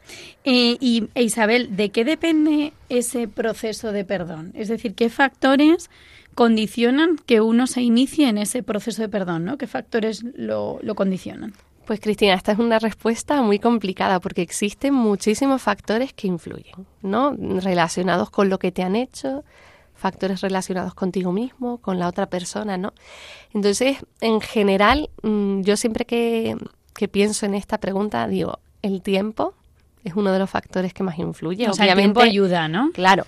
Eh, 0.45 0.77
y 0.79 1.09
e 1.13 1.21
Isabel, 1.21 1.75
¿de 1.75 1.89
qué 1.91 2.05
depende 2.05 2.73
ese 2.89 3.27
proceso 3.27 3.91
de 3.91 4.03
perdón? 4.03 4.51
Es 4.55 4.67
decir, 4.67 4.95
¿qué 4.95 5.09
factores 5.09 5.91
condicionan 6.39 7.17
que 7.25 7.41
uno 7.41 7.67
se 7.67 7.81
inicie 7.81 8.29
en 8.29 8.37
ese 8.37 8.63
proceso 8.63 9.01
de 9.01 9.09
perdón, 9.09 9.43
¿no? 9.43 9.57
¿Qué 9.57 9.67
factores 9.67 10.23
lo, 10.37 10.79
lo 10.81 10.95
condicionan? 10.95 11.53
Pues 11.85 11.99
Cristina, 11.99 12.33
esta 12.33 12.53
es 12.53 12.59
una 12.59 12.79
respuesta 12.79 13.41
muy 13.41 13.59
complicada 13.59 14.21
porque 14.21 14.41
existen 14.41 14.93
muchísimos 14.93 15.61
factores 15.61 16.13
que 16.13 16.27
influyen, 16.27 16.87
¿no? 17.01 17.35
Relacionados 17.37 18.29
con 18.29 18.47
lo 18.47 18.57
que 18.57 18.71
te 18.71 18.83
han 18.83 18.95
hecho, 18.95 19.43
factores 19.95 20.39
relacionados 20.39 20.93
contigo 20.93 21.33
mismo, 21.33 21.79
con 21.79 21.99
la 21.99 22.07
otra 22.07 22.27
persona, 22.27 22.77
¿no? 22.77 22.93
Entonces, 23.53 23.97
en 24.21 24.39
general, 24.39 25.09
mm, 25.23 25.63
yo 25.63 25.75
siempre 25.75 26.05
que, 26.05 26.55
que 26.95 27.09
pienso 27.09 27.47
en 27.47 27.53
esta 27.53 27.79
pregunta 27.79 28.25
digo, 28.29 28.59
el 28.81 29.01
tiempo 29.01 29.55
es 30.05 30.13
uno 30.15 30.31
de 30.31 30.39
los 30.39 30.49
factores 30.49 30.93
que 30.93 31.03
más 31.03 31.19
influye. 31.19 31.67
O 31.67 31.73
sea, 31.73 31.85
el 31.85 31.97
tiempo 31.97 32.21
ayuda, 32.21 32.69
¿no? 32.69 32.91
Claro. 32.93 33.25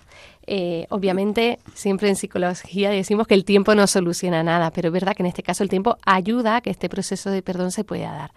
Eh, 0.48 0.88
obviamente, 0.90 1.60
siempre 1.74 2.10
en 2.10 2.16
psicología 2.16 2.90
decimos 2.90 3.28
que 3.28 3.36
el 3.36 3.46
tiempo 3.46 3.76
no 3.76 3.88
soluciona 3.88 4.44
nada, 4.44 4.72
pero 4.72 4.88
es 4.88 4.94
verdad 4.94 5.16
que 5.16 5.24
en 5.24 5.28
este 5.28 5.44
caso 5.44 5.64
el 5.64 5.70
tiempo 5.70 5.98
ayuda 6.06 6.58
a 6.58 6.62
que 6.62 6.70
este 6.70 6.90
proceso 6.90 7.30
de 7.30 7.42
perdón 7.42 7.72
se 7.72 7.84
pueda 7.84 8.12
dar. 8.12 8.32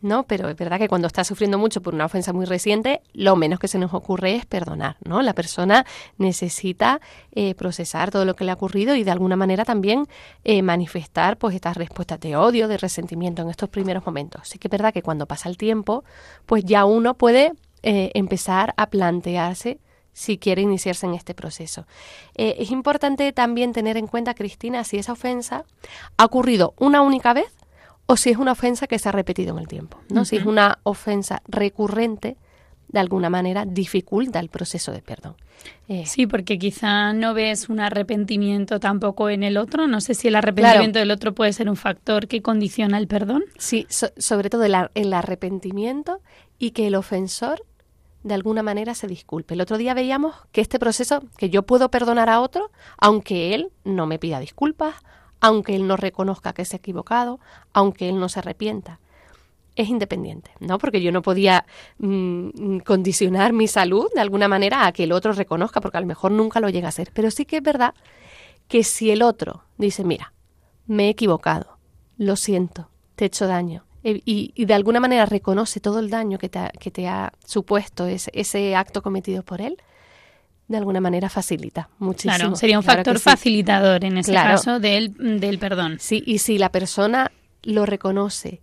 ¿no? 0.00 0.22
Pero 0.24 0.48
es 0.48 0.56
verdad 0.56 0.78
que 0.78 0.88
cuando 0.88 1.08
estás 1.08 1.26
sufriendo 1.26 1.58
mucho 1.58 1.82
por 1.82 1.92
una 1.92 2.04
ofensa 2.04 2.32
muy 2.32 2.46
reciente, 2.46 3.00
lo 3.12 3.34
menos 3.34 3.58
que 3.58 3.66
se 3.66 3.78
nos 3.78 3.92
ocurre 3.94 4.36
es 4.36 4.46
perdonar, 4.46 4.96
¿no? 5.04 5.22
La 5.22 5.34
persona 5.34 5.84
necesita 6.18 7.00
eh, 7.32 7.56
procesar 7.56 8.12
todo 8.12 8.24
lo 8.24 8.36
que 8.36 8.44
le 8.44 8.52
ha 8.52 8.54
ocurrido 8.54 8.94
y 8.94 9.02
de 9.02 9.10
alguna 9.10 9.34
manera 9.34 9.64
también 9.64 10.06
eh, 10.44 10.62
manifestar 10.62 11.36
pues 11.36 11.56
estas 11.56 11.76
respuestas 11.76 12.20
de 12.20 12.36
odio, 12.36 12.68
de 12.68 12.78
resentimiento 12.78 13.42
en 13.42 13.50
estos 13.50 13.68
primeros 13.70 14.06
momentos. 14.06 14.48
Sí 14.48 14.58
que 14.60 14.68
es 14.68 14.72
verdad 14.72 14.94
que 14.94 15.02
cuando 15.02 15.26
pasa 15.26 15.48
el 15.48 15.56
tiempo, 15.56 16.04
pues 16.46 16.64
ya 16.64 16.84
uno 16.84 17.14
puede 17.14 17.54
empezar 17.82 18.74
a 18.76 18.90
plantearse 18.90 19.78
si 20.18 20.36
quiere 20.36 20.62
iniciarse 20.62 21.06
en 21.06 21.14
este 21.14 21.32
proceso. 21.32 21.86
Eh, 22.34 22.56
es 22.58 22.72
importante 22.72 23.32
también 23.32 23.72
tener 23.72 23.96
en 23.96 24.08
cuenta, 24.08 24.34
Cristina, 24.34 24.82
si 24.82 24.98
esa 24.98 25.12
ofensa 25.12 25.64
ha 26.16 26.24
ocurrido 26.24 26.74
una 26.76 27.02
única 27.02 27.32
vez 27.32 27.54
o 28.06 28.16
si 28.16 28.30
es 28.30 28.36
una 28.36 28.50
ofensa 28.50 28.88
que 28.88 28.98
se 28.98 29.08
ha 29.08 29.12
repetido 29.12 29.52
en 29.52 29.60
el 29.60 29.68
tiempo. 29.68 30.00
¿no? 30.08 30.24
Si 30.24 30.34
es 30.34 30.44
una 30.44 30.80
ofensa 30.82 31.40
recurrente, 31.46 32.36
de 32.88 32.98
alguna 32.98 33.30
manera 33.30 33.64
dificulta 33.64 34.40
el 34.40 34.48
proceso 34.48 34.90
de 34.90 35.02
perdón. 35.02 35.36
Eh, 35.86 36.04
sí, 36.06 36.26
porque 36.26 36.58
quizá 36.58 37.12
no 37.12 37.32
ves 37.32 37.68
un 37.68 37.78
arrepentimiento 37.78 38.80
tampoco 38.80 39.30
en 39.30 39.44
el 39.44 39.56
otro. 39.56 39.86
No 39.86 40.00
sé 40.00 40.14
si 40.14 40.26
el 40.26 40.34
arrepentimiento 40.34 40.98
del 40.98 41.12
otro 41.12 41.32
puede 41.32 41.52
ser 41.52 41.70
un 41.70 41.76
factor 41.76 42.26
que 42.26 42.42
condiciona 42.42 42.98
el 42.98 43.06
perdón. 43.06 43.44
Sí, 43.56 43.86
sobre 43.88 44.50
todo 44.50 44.64
el 44.64 45.12
arrepentimiento 45.12 46.20
y 46.58 46.72
que 46.72 46.88
el 46.88 46.96
ofensor 46.96 47.62
de 48.28 48.34
alguna 48.34 48.62
manera 48.62 48.94
se 48.94 49.08
disculpe. 49.08 49.54
El 49.54 49.60
otro 49.60 49.78
día 49.78 49.94
veíamos 49.94 50.34
que 50.52 50.60
este 50.60 50.78
proceso, 50.78 51.24
que 51.36 51.50
yo 51.50 51.64
puedo 51.64 51.90
perdonar 51.90 52.28
a 52.28 52.40
otro, 52.40 52.70
aunque 52.98 53.54
él 53.54 53.72
no 53.84 54.06
me 54.06 54.18
pida 54.18 54.38
disculpas, 54.38 54.94
aunque 55.40 55.74
él 55.74 55.86
no 55.86 55.96
reconozca 55.96 56.52
que 56.52 56.64
se 56.64 56.76
ha 56.76 56.78
equivocado, 56.78 57.40
aunque 57.72 58.08
él 58.08 58.20
no 58.20 58.28
se 58.28 58.38
arrepienta. 58.38 59.00
Es 59.76 59.88
independiente, 59.88 60.50
¿no? 60.60 60.78
Porque 60.78 61.00
yo 61.00 61.12
no 61.12 61.22
podía 61.22 61.64
mm, 61.98 62.78
condicionar 62.80 63.52
mi 63.52 63.68
salud 63.68 64.08
de 64.14 64.20
alguna 64.20 64.48
manera 64.48 64.86
a 64.86 64.92
que 64.92 65.04
el 65.04 65.12
otro 65.12 65.32
reconozca, 65.32 65.80
porque 65.80 65.98
a 65.98 66.00
lo 66.00 66.06
mejor 66.06 66.32
nunca 66.32 66.60
lo 66.60 66.68
llega 66.68 66.88
a 66.88 66.90
hacer. 66.90 67.10
Pero 67.14 67.30
sí 67.30 67.44
que 67.44 67.58
es 67.58 67.62
verdad 67.62 67.94
que 68.66 68.84
si 68.84 69.10
el 69.10 69.22
otro 69.22 69.64
dice, 69.78 70.04
mira, 70.04 70.32
me 70.86 71.06
he 71.06 71.10
equivocado, 71.10 71.78
lo 72.16 72.36
siento, 72.36 72.90
te 73.14 73.24
he 73.24 73.28
hecho 73.28 73.46
daño, 73.46 73.84
eh, 74.04 74.20
y, 74.24 74.64
de 74.64 74.74
alguna 74.74 75.00
manera 75.00 75.26
reconoce 75.26 75.80
todo 75.80 75.98
el 75.98 76.10
daño 76.10 76.38
que 76.38 76.48
te 76.48 76.58
ha, 76.58 76.70
que 76.70 76.90
te 76.90 77.08
ha 77.08 77.32
supuesto 77.44 78.06
ese, 78.06 78.30
ese 78.34 78.76
acto 78.76 79.02
cometido 79.02 79.42
por 79.42 79.60
él, 79.60 79.76
de 80.68 80.76
alguna 80.76 81.00
manera 81.00 81.28
facilita 81.28 81.88
muchísimo. 81.98 82.36
Claro, 82.36 82.56
sería 82.56 82.78
un 82.78 82.84
factor 82.84 83.18
facilitador 83.18 84.04
en 84.04 84.18
ese 84.18 84.34
caso 84.34 84.78
del, 84.78 85.40
del 85.40 85.58
perdón. 85.58 85.96
Sí, 85.98 86.22
y 86.26 86.38
si 86.38 86.58
la 86.58 86.70
persona 86.70 87.32
lo 87.62 87.86
reconoce, 87.86 88.60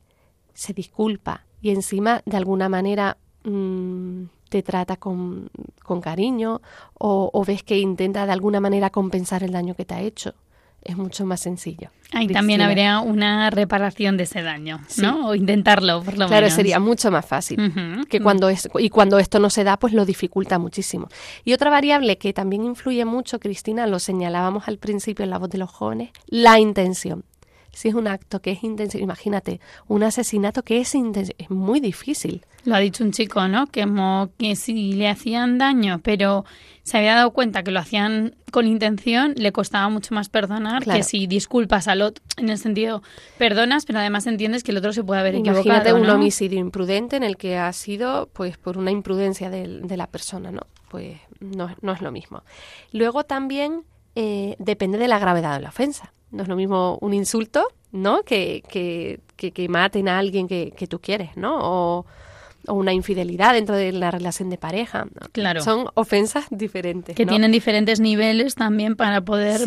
se 0.53 0.73
disculpa 0.73 1.45
y 1.61 1.71
encima 1.71 2.21
de 2.25 2.37
alguna 2.37 2.69
manera 2.69 3.17
mm, 3.43 4.25
te 4.49 4.61
trata 4.61 4.97
con, 4.97 5.49
con 5.83 5.99
cariño 5.99 6.61
o, 6.93 7.29
o, 7.33 7.43
ves 7.43 7.63
que 7.63 7.79
intenta 7.79 8.25
de 8.25 8.31
alguna 8.31 8.59
manera 8.59 8.91
compensar 8.91 9.43
el 9.43 9.51
daño 9.51 9.75
que 9.75 9.83
te 9.83 9.95
ha 9.95 10.01
hecho, 10.01 10.35
es 10.85 10.95
mucho 10.95 11.25
más 11.25 11.41
sencillo. 11.41 11.89
Ahí 12.13 12.27
también 12.27 12.61
habría 12.61 12.99
una 12.99 13.49
reparación 13.49 14.15
de 14.15 14.23
ese 14.23 14.41
daño, 14.41 14.79
¿no? 14.97 15.29
O 15.29 15.35
intentarlo, 15.35 16.01
por 16.01 16.13
lo 16.13 16.19
menos. 16.19 16.29
Claro, 16.29 16.49
sería 16.49 16.79
mucho 16.79 17.11
más 17.11 17.25
fácil. 17.25 18.05
que 18.07 18.21
cuando 18.21 18.47
es, 18.47 18.69
y 18.79 18.89
cuando 18.89 19.19
esto 19.19 19.39
no 19.39 19.49
se 19.49 19.63
da, 19.63 19.77
pues 19.77 19.91
lo 19.91 20.05
dificulta 20.05 20.59
muchísimo. 20.59 21.09
Y 21.43 21.53
otra 21.53 21.69
variable 21.69 22.17
que 22.17 22.31
también 22.31 22.63
influye 22.63 23.03
mucho, 23.03 23.39
Cristina, 23.39 23.87
lo 23.87 23.99
señalábamos 23.99 24.67
al 24.67 24.77
principio 24.77 25.23
en 25.23 25.31
la 25.31 25.39
voz 25.39 25.49
de 25.49 25.57
los 25.57 25.71
jóvenes, 25.71 26.11
la 26.27 26.59
intención 26.59 27.25
si 27.75 27.89
es 27.89 27.93
un 27.93 28.07
acto 28.07 28.41
que 28.41 28.51
es 28.51 28.63
intenso, 28.63 28.97
imagínate, 28.97 29.59
un 29.87 30.01
asesinato 30.03 30.63
que 30.63 30.79
es 30.79 30.95
intenso, 30.95 31.33
es 31.37 31.49
muy 31.49 31.81
difícil. 31.81 32.45
Lo 32.63 32.73
ha 32.73 32.79
dicho 32.79 33.03
un 33.03 33.11
chico, 33.11 33.47
¿no? 33.47 33.67
Que, 33.67 33.85
que 34.39 34.55
si 34.55 34.93
le 34.93 35.09
hacían 35.09 35.57
daño, 35.57 35.99
pero 36.01 36.45
se 36.83 36.97
había 36.97 37.15
dado 37.15 37.31
cuenta 37.31 37.63
que 37.63 37.71
lo 37.71 37.79
hacían 37.79 38.35
con 38.51 38.65
intención, 38.65 39.33
le 39.35 39.51
costaba 39.51 39.89
mucho 39.89 40.15
más 40.15 40.29
perdonar 40.29 40.83
que 40.83 41.03
si 41.03 41.27
disculpas 41.27 41.87
al 41.87 42.01
otro, 42.01 42.23
en 42.37 42.49
el 42.49 42.57
sentido, 42.57 43.03
perdonas, 43.37 43.85
pero 43.85 43.99
además 43.99 44.25
entiendes 44.25 44.63
que 44.63 44.71
el 44.71 44.77
otro 44.77 44.93
se 44.93 45.03
puede 45.03 45.19
haber 45.19 45.35
equivocado. 45.35 45.65
Imagínate 45.65 45.93
un 45.93 46.09
homicidio 46.09 46.59
imprudente 46.59 47.17
en 47.17 47.23
el 47.23 47.35
que 47.35 47.57
ha 47.57 47.71
sido, 47.73 48.29
pues, 48.33 48.57
por 48.57 48.77
una 48.77 48.91
imprudencia 48.91 49.49
de, 49.49 49.81
de 49.81 49.97
la 49.97 50.07
persona, 50.07 50.51
¿no? 50.51 50.61
Pues 50.89 51.17
no, 51.41 51.69
no 51.81 51.91
es 51.91 52.01
lo 52.01 52.11
mismo. 52.11 52.43
Luego 52.91 53.25
también 53.25 53.83
eh, 54.15 54.55
depende 54.59 54.97
de 54.97 55.07
la 55.07 55.19
gravedad 55.19 55.55
de 55.55 55.61
la 55.61 55.69
ofensa. 55.69 56.13
No 56.35 56.43
es 56.43 56.49
lo 56.49 56.55
mismo 56.55 56.97
un 57.01 57.13
insulto, 57.13 57.65
¿no? 57.91 58.23
Que, 58.23 58.61
que, 58.67 59.19
que, 59.37 59.69
maten 59.69 60.09
a 60.09 60.19
alguien 60.19 60.47
que, 60.47 60.73
que 60.75 60.85
tú 60.85 60.99
quieres, 60.99 61.35
¿no? 61.37 61.57
O, 61.61 62.05
una 62.67 62.93
infidelidad 62.93 63.53
dentro 63.53 63.75
de 63.75 63.91
la 63.91 64.11
relación 64.11 64.49
de 64.49 64.57
pareja. 64.57 65.05
Claro. 65.31 65.61
Son 65.61 65.87
ofensas 65.93 66.47
diferentes. 66.49 67.15
Que 67.15 67.25
tienen 67.25 67.51
diferentes 67.51 67.99
niveles 67.99 68.55
también 68.55 68.95
para 68.95 69.21
poder 69.21 69.61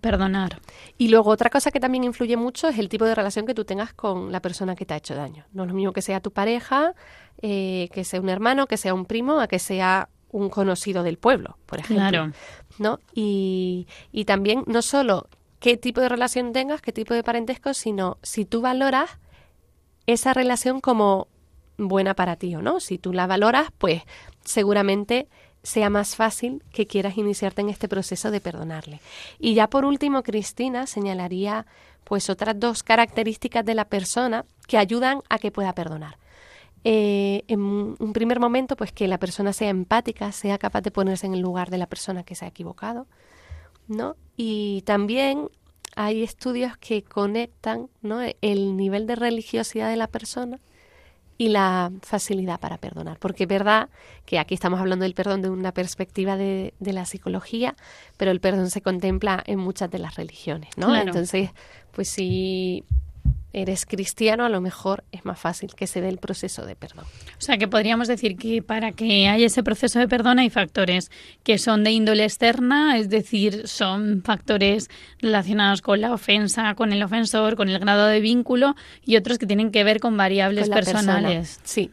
perdonar. 0.00 0.60
Y 0.96 1.08
luego 1.08 1.30
otra 1.30 1.50
cosa 1.50 1.72
que 1.72 1.80
también 1.80 2.04
influye 2.04 2.36
mucho 2.36 2.68
es 2.68 2.78
el 2.78 2.88
tipo 2.88 3.04
de 3.04 3.14
relación 3.14 3.44
que 3.44 3.54
tú 3.54 3.64
tengas 3.64 3.92
con 3.92 4.30
la 4.32 4.40
persona 4.40 4.76
que 4.76 4.86
te 4.86 4.94
ha 4.94 4.98
hecho 4.98 5.14
daño. 5.14 5.46
No 5.52 5.64
es 5.64 5.68
lo 5.68 5.74
mismo 5.74 5.92
que 5.92 6.00
sea 6.00 6.20
tu 6.20 6.30
pareja, 6.30 6.94
eh, 7.42 7.88
que 7.92 8.04
sea 8.04 8.20
un 8.20 8.28
hermano, 8.28 8.66
que 8.66 8.76
sea 8.76 8.94
un 8.94 9.04
primo, 9.04 9.40
a 9.40 9.48
que 9.48 9.58
sea 9.58 10.08
un 10.30 10.48
conocido 10.50 11.02
del 11.02 11.18
pueblo, 11.18 11.58
por 11.66 11.80
ejemplo. 11.80 12.08
Claro. 12.08 12.32
¿no? 12.78 13.00
Y, 13.14 13.86
y 14.12 14.24
también 14.24 14.62
no 14.66 14.82
solo 14.82 15.28
qué 15.60 15.76
tipo 15.76 16.00
de 16.00 16.08
relación 16.08 16.52
tengas, 16.52 16.80
qué 16.80 16.92
tipo 16.92 17.14
de 17.14 17.22
parentesco, 17.22 17.74
sino 17.74 18.18
si 18.22 18.44
tú 18.44 18.60
valoras 18.60 19.18
esa 20.06 20.32
relación 20.32 20.80
como 20.80 21.28
buena 21.76 22.14
para 22.14 22.36
ti 22.36 22.54
o 22.54 22.62
no. 22.62 22.80
Si 22.80 22.98
tú 22.98 23.12
la 23.12 23.26
valoras, 23.26 23.68
pues 23.78 24.02
seguramente 24.44 25.28
sea 25.62 25.90
más 25.90 26.16
fácil 26.16 26.62
que 26.72 26.86
quieras 26.86 27.16
iniciarte 27.18 27.60
en 27.60 27.68
este 27.68 27.88
proceso 27.88 28.30
de 28.30 28.40
perdonarle. 28.40 29.00
Y 29.38 29.54
ya 29.54 29.68
por 29.68 29.84
último, 29.84 30.22
Cristina 30.22 30.86
señalaría 30.86 31.66
pues 32.04 32.30
otras 32.30 32.58
dos 32.58 32.82
características 32.82 33.64
de 33.64 33.74
la 33.74 33.84
persona 33.84 34.46
que 34.66 34.78
ayudan 34.78 35.20
a 35.28 35.38
que 35.38 35.50
pueda 35.50 35.74
perdonar. 35.74 36.18
Eh, 36.84 37.44
en 37.48 37.60
un 37.60 38.12
primer 38.12 38.40
momento, 38.40 38.76
pues 38.76 38.92
que 38.92 39.08
la 39.08 39.18
persona 39.18 39.52
sea 39.52 39.68
empática, 39.68 40.32
sea 40.32 40.58
capaz 40.58 40.80
de 40.80 40.90
ponerse 40.90 41.26
en 41.26 41.34
el 41.34 41.40
lugar 41.40 41.70
de 41.70 41.78
la 41.78 41.86
persona 41.86 42.22
que 42.22 42.34
se 42.34 42.44
ha 42.44 42.48
equivocado, 42.48 43.06
¿no? 43.88 44.16
Y 44.40 44.82
también 44.82 45.48
hay 45.96 46.22
estudios 46.22 46.76
que 46.76 47.02
conectan 47.02 47.88
¿no? 48.02 48.20
el 48.40 48.76
nivel 48.76 49.08
de 49.08 49.16
religiosidad 49.16 49.90
de 49.90 49.96
la 49.96 50.06
persona 50.06 50.60
y 51.38 51.48
la 51.48 51.90
facilidad 52.02 52.60
para 52.60 52.78
perdonar. 52.78 53.18
Porque 53.18 53.42
es 53.42 53.48
verdad 53.48 53.88
que 54.26 54.38
aquí 54.38 54.54
estamos 54.54 54.78
hablando 54.78 55.02
del 55.02 55.14
perdón 55.14 55.42
de 55.42 55.50
una 55.50 55.72
perspectiva 55.72 56.36
de, 56.36 56.72
de 56.78 56.92
la 56.92 57.04
psicología, 57.04 57.74
pero 58.16 58.30
el 58.30 58.40
perdón 58.40 58.70
se 58.70 58.80
contempla 58.80 59.42
en 59.44 59.58
muchas 59.58 59.90
de 59.90 59.98
las 59.98 60.14
religiones, 60.14 60.70
¿no? 60.76 60.94
Entonces, 60.94 61.50
pues 61.90 62.08
si 62.08 62.84
eres 63.52 63.86
cristiano, 63.86 64.44
a 64.44 64.48
lo 64.48 64.60
mejor 64.60 65.04
es 65.12 65.24
más 65.24 65.38
fácil 65.38 65.74
que 65.74 65.86
se 65.86 66.00
dé 66.00 66.08
el 66.08 66.18
proceso 66.18 66.66
de 66.66 66.76
perdón. 66.76 67.04
O 67.04 67.40
sea, 67.40 67.56
que 67.56 67.68
podríamos 67.68 68.08
decir 68.08 68.36
que 68.36 68.62
para 68.62 68.92
que 68.92 69.28
haya 69.28 69.46
ese 69.46 69.62
proceso 69.62 69.98
de 69.98 70.08
perdón 70.08 70.38
hay 70.38 70.50
factores 70.50 71.10
que 71.42 71.58
son 71.58 71.84
de 71.84 71.90
índole 71.90 72.24
externa, 72.24 72.98
es 72.98 73.08
decir, 73.08 73.66
son 73.66 74.22
factores 74.22 74.90
relacionados 75.20 75.82
con 75.82 76.00
la 76.00 76.12
ofensa, 76.12 76.74
con 76.74 76.92
el 76.92 77.02
ofensor, 77.02 77.56
con 77.56 77.68
el 77.68 77.78
grado 77.78 78.06
de 78.06 78.20
vínculo 78.20 78.76
y 79.04 79.16
otros 79.16 79.38
que 79.38 79.46
tienen 79.46 79.70
que 79.70 79.84
ver 79.84 80.00
con 80.00 80.16
variables 80.16 80.68
personales. 80.68 81.60
Sí. 81.64 81.90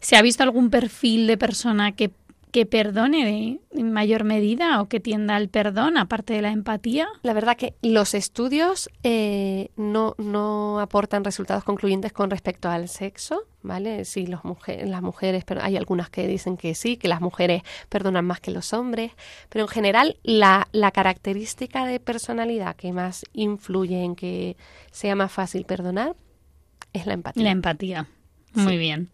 ¿Se 0.00 0.16
ha 0.16 0.22
visto 0.22 0.42
algún 0.42 0.70
perfil 0.70 1.26
de 1.26 1.38
persona 1.38 1.92
que 1.92 2.10
que 2.52 2.66
perdone 2.66 3.60
en 3.70 3.92
mayor 3.92 4.24
medida 4.24 4.82
o 4.82 4.86
que 4.86 5.00
tienda 5.00 5.36
al 5.36 5.48
perdón, 5.48 5.96
aparte 5.96 6.34
de 6.34 6.42
la 6.42 6.50
empatía? 6.50 7.08
La 7.22 7.32
verdad 7.32 7.56
que 7.56 7.74
los 7.80 8.12
estudios 8.12 8.90
eh, 9.02 9.70
no, 9.76 10.14
no 10.18 10.78
aportan 10.78 11.24
resultados 11.24 11.64
concluyentes 11.64 12.12
con 12.12 12.28
respecto 12.28 12.68
al 12.68 12.90
sexo, 12.90 13.46
¿vale? 13.62 14.04
Sí, 14.04 14.26
los 14.26 14.44
mujeres, 14.44 14.86
las 14.86 15.00
mujeres, 15.00 15.44
pero 15.44 15.62
hay 15.62 15.78
algunas 15.78 16.10
que 16.10 16.26
dicen 16.26 16.58
que 16.58 16.74
sí, 16.74 16.98
que 16.98 17.08
las 17.08 17.22
mujeres 17.22 17.62
perdonan 17.88 18.26
más 18.26 18.38
que 18.38 18.50
los 18.50 18.74
hombres, 18.74 19.12
pero 19.48 19.64
en 19.64 19.68
general 19.68 20.18
la, 20.22 20.68
la 20.72 20.90
característica 20.90 21.86
de 21.86 22.00
personalidad 22.00 22.76
que 22.76 22.92
más 22.92 23.24
influye 23.32 24.04
en 24.04 24.14
que 24.14 24.58
sea 24.90 25.16
más 25.16 25.32
fácil 25.32 25.64
perdonar 25.64 26.16
es 26.92 27.06
la 27.06 27.14
empatía. 27.14 27.44
La 27.44 27.50
empatía. 27.50 28.08
Muy 28.52 28.76
bien. 28.76 29.08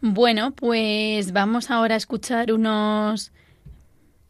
Bueno, 0.00 0.52
pues 0.52 1.32
vamos 1.32 1.70
ahora 1.70 1.94
a 1.94 1.98
escuchar 1.98 2.52
unos 2.52 3.32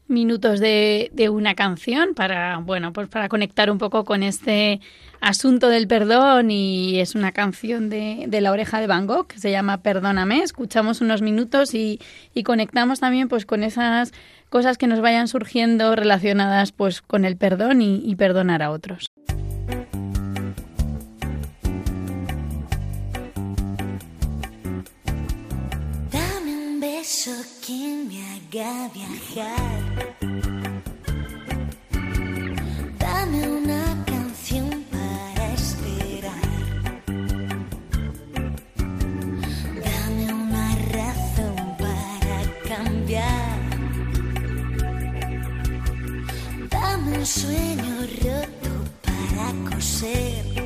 minutos 0.07 0.61
de, 0.61 1.11
de, 1.13 1.29
una 1.29 1.55
canción 1.55 2.15
para, 2.15 2.57
bueno, 2.59 2.95
pues 2.95 3.09
para 3.09 3.29
conectar 3.29 3.71
un 3.71 3.77
poco 3.77 4.07
con 4.07 4.23
este 4.23 4.81
asunto 5.21 5.69
del 5.69 5.87
perdón 5.87 6.51
y 6.51 7.01
es 7.01 7.15
una 7.15 7.33
canción 7.33 7.91
de, 7.91 8.25
de 8.29 8.41
La 8.41 8.53
Oreja 8.53 8.81
de 8.81 8.87
Van 8.87 9.07
Gogh 9.07 9.27
que 9.27 9.39
se 9.39 9.51
llama 9.51 9.83
Perdóname. 9.83 10.43
Escuchamos 10.43 11.03
unos 11.03 11.21
minutos 11.21 11.75
y, 11.75 12.01
y 12.33 12.45
conectamos 12.45 13.01
también 13.01 13.29
pues 13.29 13.45
con 13.45 13.63
esas 13.63 14.13
cosas 14.49 14.79
que 14.79 14.87
nos 14.87 15.03
vayan 15.03 15.29
surgiendo 15.29 15.95
relacionadas 15.95 16.73
pues 16.73 17.03
con 17.03 17.27
el 17.27 17.37
perdón 17.37 17.83
y, 17.83 18.01
y 18.03 18.17
perdonar 18.17 18.63
a 18.63 18.71
otros. 18.71 19.11
Beso 26.89 27.31
que 27.65 27.81
me 28.09 28.19
haga 28.33 28.89
viajar. 28.99 29.81
Dame 32.99 33.41
una 33.61 33.83
canción 34.07 34.69
para 34.93 35.45
esperar. 35.61 36.49
Dame 39.89 40.25
una 40.45 40.67
razón 40.97 41.57
para 41.83 42.39
cambiar. 42.71 43.59
Dame 46.71 47.19
un 47.19 47.27
sueño 47.27 47.95
roto 48.23 48.73
para 49.07 49.47
coser. 49.71 50.58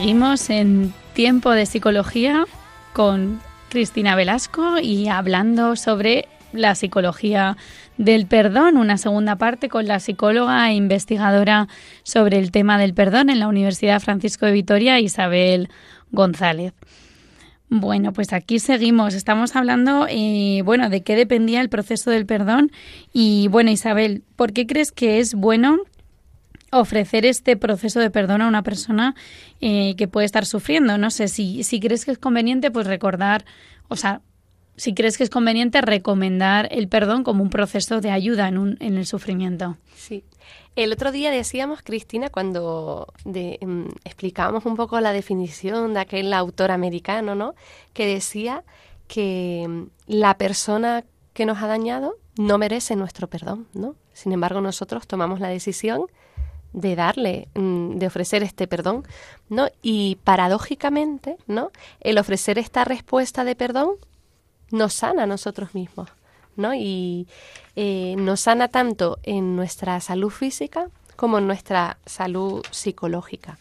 Seguimos 0.00 0.48
en 0.48 0.94
tiempo 1.12 1.50
de 1.50 1.66
psicología 1.66 2.46
con 2.94 3.38
Cristina 3.68 4.16
Velasco 4.16 4.78
y 4.78 5.08
hablando 5.08 5.76
sobre 5.76 6.26
la 6.54 6.74
psicología 6.74 7.58
del 7.98 8.24
perdón, 8.24 8.78
una 8.78 8.96
segunda 8.96 9.36
parte 9.36 9.68
con 9.68 9.86
la 9.86 10.00
psicóloga 10.00 10.70
e 10.70 10.74
investigadora 10.74 11.68
sobre 12.02 12.38
el 12.38 12.50
tema 12.50 12.78
del 12.78 12.94
perdón 12.94 13.28
en 13.28 13.40
la 13.40 13.46
Universidad 13.46 14.00
Francisco 14.00 14.46
de 14.46 14.52
Vitoria, 14.52 14.98
Isabel 15.00 15.68
González. 16.12 16.72
Bueno, 17.68 18.14
pues 18.14 18.32
aquí 18.32 18.58
seguimos. 18.58 19.12
Estamos 19.12 19.54
hablando, 19.54 20.06
eh, 20.08 20.62
bueno, 20.64 20.88
de 20.88 21.02
qué 21.02 21.14
dependía 21.14 21.60
el 21.60 21.68
proceso 21.68 22.10
del 22.10 22.24
perdón. 22.24 22.72
Y 23.12 23.48
bueno, 23.48 23.70
Isabel, 23.70 24.22
¿por 24.34 24.54
qué 24.54 24.66
crees 24.66 24.92
que 24.92 25.20
es 25.20 25.34
bueno 25.34 25.76
ofrecer 26.70 27.26
este 27.26 27.56
proceso 27.56 28.00
de 28.00 28.10
perdón 28.10 28.42
a 28.42 28.48
una 28.48 28.62
persona 28.62 29.14
eh, 29.60 29.94
que 29.96 30.08
puede 30.08 30.26
estar 30.26 30.46
sufriendo. 30.46 30.98
No 30.98 31.10
sé, 31.10 31.28
si, 31.28 31.64
si 31.64 31.80
crees 31.80 32.04
que 32.04 32.12
es 32.12 32.18
conveniente, 32.18 32.70
pues 32.70 32.86
recordar, 32.86 33.44
o 33.88 33.96
sea, 33.96 34.22
si 34.76 34.94
crees 34.94 35.18
que 35.18 35.24
es 35.24 35.30
conveniente 35.30 35.80
recomendar 35.82 36.68
el 36.70 36.88
perdón 36.88 37.22
como 37.22 37.42
un 37.42 37.50
proceso 37.50 38.00
de 38.00 38.10
ayuda 38.10 38.48
en, 38.48 38.56
un, 38.56 38.76
en 38.80 38.96
el 38.96 39.06
sufrimiento. 39.06 39.76
Sí. 39.94 40.24
El 40.76 40.92
otro 40.92 41.12
día 41.12 41.30
decíamos, 41.30 41.82
Cristina, 41.82 42.30
cuando 42.30 43.12
de, 43.24 43.58
um, 43.60 43.88
explicábamos 44.04 44.64
un 44.64 44.76
poco 44.76 44.98
la 45.00 45.12
definición 45.12 45.92
de 45.94 46.00
aquel 46.00 46.32
autor 46.32 46.70
americano, 46.70 47.34
¿no? 47.34 47.54
Que 47.92 48.06
decía 48.06 48.64
que 49.06 49.66
mm, 49.68 49.82
la 50.06 50.38
persona 50.38 51.04
que 51.34 51.44
nos 51.44 51.58
ha 51.58 51.66
dañado 51.66 52.14
no 52.38 52.56
merece 52.56 52.96
nuestro 52.96 53.26
perdón, 53.26 53.66
¿no? 53.74 53.96
Sin 54.14 54.32
embargo, 54.32 54.60
nosotros 54.60 55.06
tomamos 55.06 55.40
la 55.40 55.48
decisión 55.48 56.06
de 56.72 56.96
darle, 56.96 57.48
mm, 57.54 57.96
de 57.96 58.06
ofrecer 58.06 58.42
este 58.42 58.66
perdón, 58.66 59.04
¿no? 59.48 59.68
Y 59.82 60.18
paradójicamente, 60.24 61.36
¿no? 61.46 61.70
El 62.00 62.18
ofrecer 62.18 62.58
esta 62.58 62.84
respuesta 62.84 63.44
de 63.44 63.56
perdón 63.56 63.96
nos 64.70 64.94
sana 64.94 65.24
a 65.24 65.26
nosotros 65.26 65.74
mismos, 65.74 66.08
¿no? 66.56 66.74
Y 66.74 67.26
eh, 67.76 68.14
nos 68.18 68.40
sana 68.40 68.68
tanto 68.68 69.18
en 69.22 69.56
nuestra 69.56 70.00
salud 70.00 70.30
física 70.30 70.88
como 71.16 71.38
en 71.38 71.46
nuestra 71.46 71.98
salud 72.06 72.64
psicológica, 72.70 73.58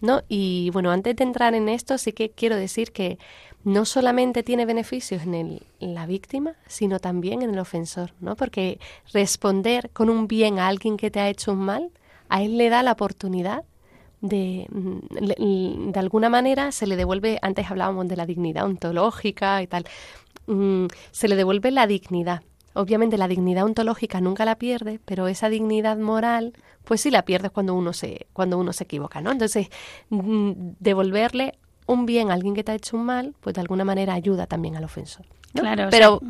¿no? 0.00 0.22
Y 0.28 0.70
bueno, 0.70 0.90
antes 0.90 1.14
de 1.16 1.24
entrar 1.24 1.54
en 1.54 1.68
esto, 1.68 1.98
sí 1.98 2.12
que 2.12 2.30
quiero 2.30 2.56
decir 2.56 2.92
que 2.92 3.18
no 3.64 3.84
solamente 3.84 4.42
tiene 4.42 4.64
beneficios 4.64 5.22
en, 5.22 5.34
el, 5.34 5.62
en 5.80 5.94
la 5.94 6.06
víctima, 6.06 6.54
sino 6.68 7.00
también 7.00 7.42
en 7.42 7.50
el 7.50 7.58
ofensor, 7.58 8.12
¿no? 8.20 8.36
Porque 8.36 8.78
responder 9.12 9.90
con 9.90 10.08
un 10.08 10.28
bien 10.28 10.58
a 10.58 10.68
alguien 10.68 10.96
que 10.96 11.10
te 11.10 11.20
ha 11.20 11.28
hecho 11.28 11.52
un 11.52 11.58
mal, 11.58 11.90
a 12.28 12.42
él 12.42 12.56
le 12.58 12.68
da 12.68 12.82
la 12.82 12.92
oportunidad 12.92 13.64
de, 14.20 14.66
mm, 14.70 14.98
le- 15.20 15.92
de 15.92 15.98
alguna 16.00 16.28
manera 16.28 16.72
se 16.72 16.86
le 16.86 16.96
devuelve, 16.96 17.38
antes 17.42 17.70
hablábamos 17.70 18.08
de 18.08 18.16
la 18.16 18.26
dignidad 18.26 18.64
ontológica 18.64 19.62
y 19.62 19.66
tal, 19.66 19.84
mm, 20.46 20.86
se 21.10 21.28
le 21.28 21.36
devuelve 21.36 21.70
la 21.70 21.86
dignidad. 21.86 22.42
Obviamente 22.74 23.16
la 23.16 23.28
dignidad 23.28 23.64
ontológica 23.64 24.20
nunca 24.20 24.44
la 24.44 24.56
pierde, 24.56 25.00
pero 25.04 25.28
esa 25.28 25.48
dignidad 25.48 25.96
moral, 25.98 26.52
pues 26.84 27.00
sí 27.00 27.10
la 27.10 27.24
pierdes 27.24 27.50
cuando 27.50 27.74
uno 27.74 27.92
se, 27.92 28.26
cuando 28.32 28.58
uno 28.58 28.72
se 28.72 28.84
equivoca, 28.84 29.20
¿no? 29.20 29.32
Entonces, 29.32 29.68
mm, 30.10 30.52
devolverle 30.80 31.54
un 31.86 32.04
bien 32.04 32.30
a 32.30 32.34
alguien 32.34 32.54
que 32.54 32.64
te 32.64 32.72
ha 32.72 32.74
hecho 32.74 32.96
un 32.96 33.04
mal, 33.04 33.34
pues 33.40 33.54
de 33.54 33.60
alguna 33.62 33.84
manera 33.84 34.12
ayuda 34.14 34.46
también 34.46 34.76
al 34.76 34.84
ofensor. 34.84 35.24
¿no? 35.54 35.62
Claro, 35.62 35.86
o 35.86 35.90
pero 35.90 36.18
sea, 36.20 36.28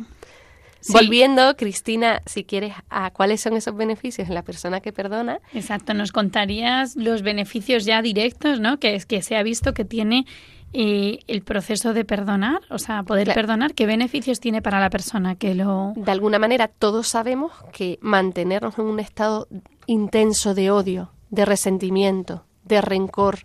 sí. 0.87 0.93
volviendo, 0.93 1.55
Cristina, 1.55 2.21
si 2.25 2.43
quieres, 2.43 2.73
a 2.89 3.11
cuáles 3.11 3.41
son 3.41 3.55
esos 3.55 3.75
beneficios 3.75 4.27
en 4.27 4.33
la 4.33 4.41
persona 4.43 4.79
que 4.81 4.91
perdona, 4.93 5.39
Exacto, 5.53 5.93
nos 5.93 6.11
contarías 6.11 6.95
los 6.95 7.21
beneficios 7.21 7.85
ya 7.85 8.01
directos, 8.01 8.59
¿no? 8.59 8.79
Que 8.79 8.95
es 8.95 9.05
que 9.05 9.21
se 9.21 9.35
ha 9.37 9.43
visto 9.43 9.73
que 9.73 9.85
tiene 9.85 10.25
eh, 10.73 11.19
el 11.27 11.43
proceso 11.43 11.93
de 11.93 12.03
perdonar, 12.03 12.59
o 12.69 12.77
sea, 12.77 13.03
poder 13.03 13.25
Claro. 13.25 13.37
perdonar, 13.41 13.73
¿qué 13.73 13.85
beneficios 13.85 14.39
tiene 14.39 14.61
para 14.61 14.79
la 14.79 14.89
persona 14.89 15.35
que 15.35 15.55
lo... 15.55 15.93
de 15.95 16.11
alguna 16.11 16.39
manera 16.39 16.67
todos 16.67 17.07
sabemos 17.07 17.51
que 17.71 17.97
mantenernos 18.01 18.77
en 18.77 18.85
un 18.85 18.99
estado 18.99 19.47
intenso 19.85 20.53
de 20.53 20.69
odio, 20.71 21.11
de 21.29 21.45
resentimiento, 21.45 22.43
de 22.65 22.81
rencor, 22.81 23.39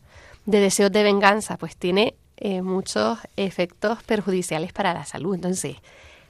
de 0.47 0.59
deseos 0.59 0.91
de 0.91 1.05
venganza, 1.05 1.57
pues 1.57 1.77
tiene 1.77 2.15
eh, 2.37 2.61
muchos 2.63 3.19
efectos 3.37 4.03
perjudiciales 4.03 4.73
para 4.73 4.93
la 4.93 5.05
salud. 5.05 5.37
Entonces, 5.37 5.77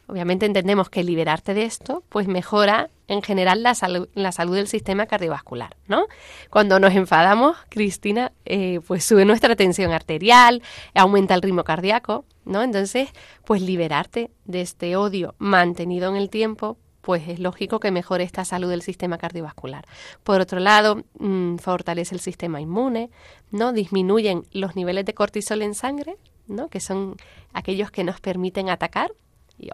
obviamente 0.06 0.46
entendemos 0.46 0.90
que 0.90 1.04
liberarte 1.04 1.54
de 1.54 1.64
esto, 1.64 2.02
pues 2.08 2.26
mejora 2.26 2.90
en 3.08 3.22
general 3.22 3.62
la 3.62 3.74
salud, 3.74 4.08
la 4.14 4.32
salud 4.32 4.54
del 4.54 4.68
sistema 4.68 5.06
cardiovascular, 5.06 5.76
¿no? 5.86 6.06
Cuando 6.50 6.78
nos 6.80 6.94
enfadamos, 6.94 7.56
Cristina, 7.68 8.32
eh, 8.44 8.80
pues 8.86 9.04
sube 9.04 9.24
nuestra 9.24 9.56
tensión 9.56 9.92
arterial, 9.92 10.62
aumenta 10.94 11.34
el 11.34 11.42
ritmo 11.42 11.64
cardíaco, 11.64 12.24
¿no? 12.44 12.62
Entonces, 12.62 13.10
pues 13.44 13.62
liberarte 13.62 14.30
de 14.44 14.62
este 14.62 14.96
odio 14.96 15.34
mantenido 15.38 16.08
en 16.10 16.16
el 16.16 16.30
tiempo, 16.30 16.78
pues 17.02 17.28
es 17.28 17.38
lógico 17.38 17.80
que 17.80 17.90
mejore 17.90 18.24
esta 18.24 18.44
salud 18.44 18.70
del 18.70 18.82
sistema 18.82 19.18
cardiovascular. 19.18 19.84
Por 20.22 20.40
otro 20.40 20.60
lado, 20.60 21.02
mm, 21.18 21.56
fortalece 21.56 22.14
el 22.14 22.20
sistema 22.20 22.60
inmune, 22.60 23.10
¿no? 23.50 23.72
Disminuyen 23.72 24.44
los 24.52 24.76
niveles 24.76 25.04
de 25.04 25.14
cortisol 25.14 25.62
en 25.62 25.74
sangre, 25.74 26.16
¿no? 26.46 26.68
Que 26.68 26.80
son 26.80 27.16
aquellos 27.52 27.90
que 27.90 28.04
nos 28.04 28.20
permiten 28.20 28.70
atacar 28.70 29.12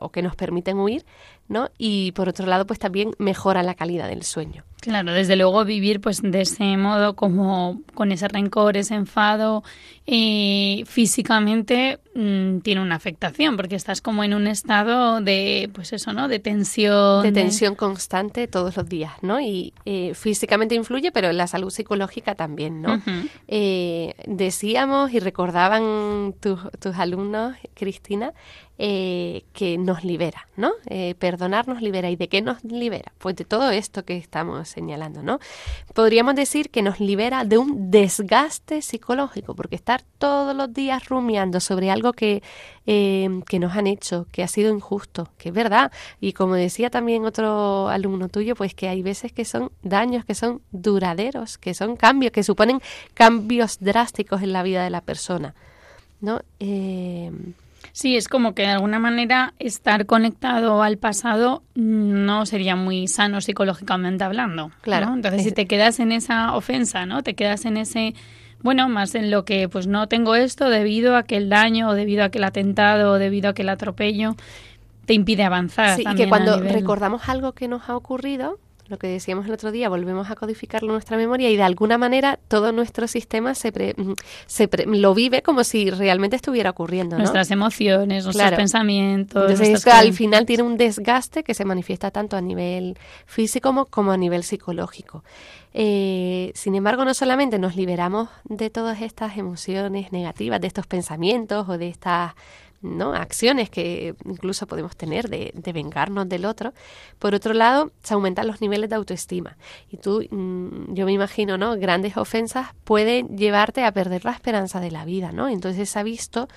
o 0.00 0.10
que 0.10 0.22
nos 0.22 0.36
permiten 0.36 0.78
huir, 0.78 1.04
¿no? 1.48 1.70
Y 1.78 2.12
por 2.12 2.28
otro 2.28 2.46
lado, 2.46 2.66
pues 2.66 2.78
también 2.78 3.12
mejora 3.18 3.62
la 3.62 3.74
calidad 3.74 4.08
del 4.08 4.22
sueño. 4.22 4.64
Claro, 4.80 5.12
desde 5.12 5.34
luego 5.34 5.64
vivir 5.64 6.00
pues 6.00 6.22
de 6.22 6.42
ese 6.42 6.76
modo, 6.76 7.16
como 7.16 7.82
con 7.94 8.12
ese 8.12 8.28
rencor, 8.28 8.76
ese 8.76 8.94
enfado, 8.94 9.64
eh, 10.06 10.84
físicamente 10.86 11.98
mm, 12.14 12.60
tiene 12.60 12.80
una 12.80 12.94
afectación, 12.94 13.56
porque 13.56 13.74
estás 13.74 14.00
como 14.00 14.22
en 14.22 14.34
un 14.34 14.46
estado 14.46 15.20
de, 15.20 15.68
pues 15.74 15.92
eso, 15.92 16.12
¿no? 16.12 16.28
De 16.28 16.38
tensión. 16.38 17.24
de 17.24 17.32
tensión 17.32 17.74
constante 17.74 18.46
todos 18.46 18.76
los 18.76 18.88
días, 18.88 19.12
¿no? 19.20 19.40
Y 19.40 19.72
eh, 19.84 20.14
físicamente 20.14 20.76
influye, 20.76 21.10
pero 21.10 21.28
en 21.28 21.38
la 21.38 21.48
salud 21.48 21.70
psicológica 21.70 22.36
también, 22.36 22.80
¿no? 22.80 23.02
Eh, 23.48 24.14
decíamos 24.26 25.12
y 25.12 25.18
recordaban 25.18 26.34
tus, 26.40 26.60
tus 26.78 26.96
alumnos, 26.96 27.56
Cristina, 27.74 28.32
eh, 28.78 29.42
que 29.52 29.76
nos 29.76 30.04
libera, 30.04 30.46
¿no? 30.56 30.70
Perdonar 31.38 31.68
nos 31.68 31.80
libera. 31.80 32.10
¿Y 32.10 32.16
de 32.16 32.28
qué 32.28 32.42
nos 32.42 32.64
libera? 32.64 33.12
Pues 33.18 33.36
de 33.36 33.44
todo 33.44 33.70
esto 33.70 34.04
que 34.04 34.16
estamos 34.16 34.68
señalando, 34.68 35.22
¿no? 35.22 35.38
Podríamos 35.94 36.34
decir 36.34 36.68
que 36.68 36.82
nos 36.82 36.98
libera 36.98 37.44
de 37.44 37.58
un 37.58 37.92
desgaste 37.92 38.82
psicológico, 38.82 39.54
porque 39.54 39.76
estar 39.76 40.02
todos 40.18 40.56
los 40.56 40.74
días 40.74 41.08
rumiando 41.08 41.60
sobre 41.60 41.92
algo 41.92 42.12
que, 42.12 42.42
eh, 42.86 43.28
que 43.46 43.60
nos 43.60 43.76
han 43.76 43.86
hecho, 43.86 44.26
que 44.32 44.42
ha 44.42 44.48
sido 44.48 44.74
injusto, 44.74 45.28
que 45.38 45.50
es 45.50 45.54
verdad. 45.54 45.92
Y 46.20 46.32
como 46.32 46.56
decía 46.56 46.90
también 46.90 47.24
otro 47.24 47.88
alumno 47.88 48.28
tuyo, 48.28 48.56
pues 48.56 48.74
que 48.74 48.88
hay 48.88 49.02
veces 49.02 49.30
que 49.30 49.44
son 49.44 49.70
daños 49.82 50.24
que 50.24 50.34
son 50.34 50.60
duraderos, 50.72 51.56
que 51.56 51.72
son 51.72 51.94
cambios, 51.94 52.32
que 52.32 52.42
suponen 52.42 52.80
cambios 53.14 53.78
drásticos 53.78 54.42
en 54.42 54.52
la 54.52 54.64
vida 54.64 54.82
de 54.82 54.90
la 54.90 55.02
persona, 55.02 55.54
¿no? 56.20 56.40
Eh, 56.58 57.30
Sí, 58.00 58.16
es 58.16 58.28
como 58.28 58.54
que 58.54 58.62
de 58.62 58.68
alguna 58.68 59.00
manera 59.00 59.54
estar 59.58 60.06
conectado 60.06 60.84
al 60.84 60.98
pasado 60.98 61.64
no 61.74 62.46
sería 62.46 62.76
muy 62.76 63.08
sano 63.08 63.40
psicológicamente 63.40 64.22
hablando. 64.22 64.70
Claro. 64.82 65.06
¿no? 65.06 65.14
Entonces, 65.16 65.40
Es- 65.40 65.46
si 65.48 65.52
te 65.52 65.66
quedas 65.66 65.98
en 65.98 66.12
esa 66.12 66.54
ofensa, 66.54 67.06
¿no? 67.06 67.24
Te 67.24 67.34
quedas 67.34 67.64
en 67.64 67.76
ese, 67.76 68.14
bueno, 68.62 68.88
más 68.88 69.16
en 69.16 69.32
lo 69.32 69.44
que 69.44 69.68
pues 69.68 69.88
no 69.88 70.06
tengo 70.06 70.36
esto 70.36 70.70
debido 70.70 71.16
a 71.16 71.18
aquel 71.18 71.48
daño 71.48 71.88
o 71.88 71.94
debido 71.94 72.22
a 72.22 72.26
aquel 72.26 72.44
atentado 72.44 73.10
o 73.14 73.18
debido 73.18 73.48
a 73.48 73.50
aquel 73.50 73.68
atropello, 73.68 74.36
te 75.04 75.14
impide 75.14 75.42
avanzar. 75.42 75.96
Sí, 75.96 76.04
y 76.08 76.14
que 76.14 76.28
cuando 76.28 76.56
nivel- 76.56 76.74
recordamos 76.74 77.28
algo 77.28 77.50
que 77.52 77.66
nos 77.66 77.88
ha 77.88 77.96
ocurrido, 77.96 78.60
lo 78.88 78.98
que 78.98 79.06
decíamos 79.06 79.46
el 79.46 79.52
otro 79.52 79.70
día, 79.70 79.88
volvemos 79.88 80.30
a 80.30 80.34
codificarlo 80.34 80.88
en 80.88 80.92
nuestra 80.94 81.16
memoria 81.16 81.50
y 81.50 81.56
de 81.56 81.62
alguna 81.62 81.98
manera 81.98 82.38
todo 82.48 82.72
nuestro 82.72 83.06
sistema 83.06 83.54
se, 83.54 83.70
pre- 83.72 83.94
mm, 83.96 84.12
se 84.46 84.66
pre- 84.68 84.86
lo 84.86 85.14
vive 85.14 85.42
como 85.42 85.62
si 85.64 85.90
realmente 85.90 86.36
estuviera 86.36 86.70
ocurriendo, 86.70 87.16
¿no? 87.16 87.22
Nuestras 87.22 87.50
emociones, 87.50 88.24
nuestros 88.24 88.36
Claro. 88.36 88.56
pensamientos. 88.56 89.42
Entonces 89.42 89.68
nuestras 89.70 89.94
esto 89.96 90.08
al 90.08 90.12
final 90.14 90.46
tiene 90.46 90.62
un 90.62 90.76
desgaste 90.78 91.42
que 91.44 91.54
se 91.54 91.64
manifiesta 91.64 92.10
tanto 92.10 92.36
a 92.36 92.40
nivel 92.40 92.96
físico 93.26 93.68
como, 93.68 93.84
como 93.86 94.12
a 94.12 94.16
nivel 94.16 94.42
psicológico. 94.44 95.22
Eh, 95.74 96.50
sin 96.54 96.74
embargo, 96.74 97.04
no 97.04 97.12
solamente 97.12 97.58
nos 97.58 97.76
liberamos 97.76 98.28
de 98.44 98.70
todas 98.70 99.02
estas 99.02 99.36
emociones 99.36 100.12
negativas, 100.12 100.60
de 100.60 100.66
estos 100.66 100.86
pensamientos 100.86 101.68
o 101.68 101.76
de 101.76 101.88
estas 101.88 102.32
¿no? 102.80 103.12
acciones 103.14 103.70
que 103.70 104.14
incluso 104.24 104.66
podemos 104.66 104.96
tener 104.96 105.28
de, 105.28 105.52
vengarnos 105.72 106.28
del 106.28 106.44
otro, 106.44 106.72
por 107.18 107.34
otro 107.34 107.54
lado, 107.54 107.92
se 108.02 108.14
aumentan 108.14 108.46
los 108.46 108.60
niveles 108.60 108.90
de 108.90 108.96
autoestima. 108.96 109.56
Y 109.90 109.96
tú, 109.96 110.24
mm, 110.30 110.94
yo 110.94 111.04
me 111.06 111.12
imagino, 111.12 111.58
¿no? 111.58 111.76
Grandes 111.76 112.16
ofensas 112.16 112.68
pueden 112.84 113.36
llevarte 113.36 113.84
a 113.84 113.92
perder 113.92 114.24
la 114.24 114.32
esperanza 114.32 114.80
de 114.80 114.90
la 114.90 115.04
vida, 115.04 115.32
¿no? 115.32 115.48
Entonces 115.48 115.88
se 115.90 115.98
ha 115.98 116.02
visto 116.02 116.48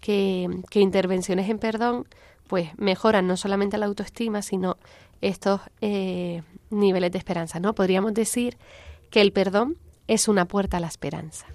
que, 0.00 0.48
que 0.70 0.80
intervenciones 0.80 1.48
en 1.48 1.58
perdón 1.58 2.06
pues 2.48 2.70
mejoran 2.78 3.26
no 3.26 3.36
solamente 3.36 3.78
la 3.78 3.86
autoestima, 3.86 4.42
sino 4.42 4.78
estos 5.20 5.60
eh, 5.80 6.42
niveles 6.70 7.12
de 7.12 7.18
esperanza, 7.18 7.60
¿no? 7.60 7.74
Podríamos 7.74 8.14
decir 8.14 8.56
que 9.10 9.20
el 9.20 9.32
perdón 9.32 9.76
es 10.08 10.28
una 10.28 10.46
puerta 10.46 10.78
a 10.78 10.80
la 10.80 10.86
esperanza. 10.88 11.46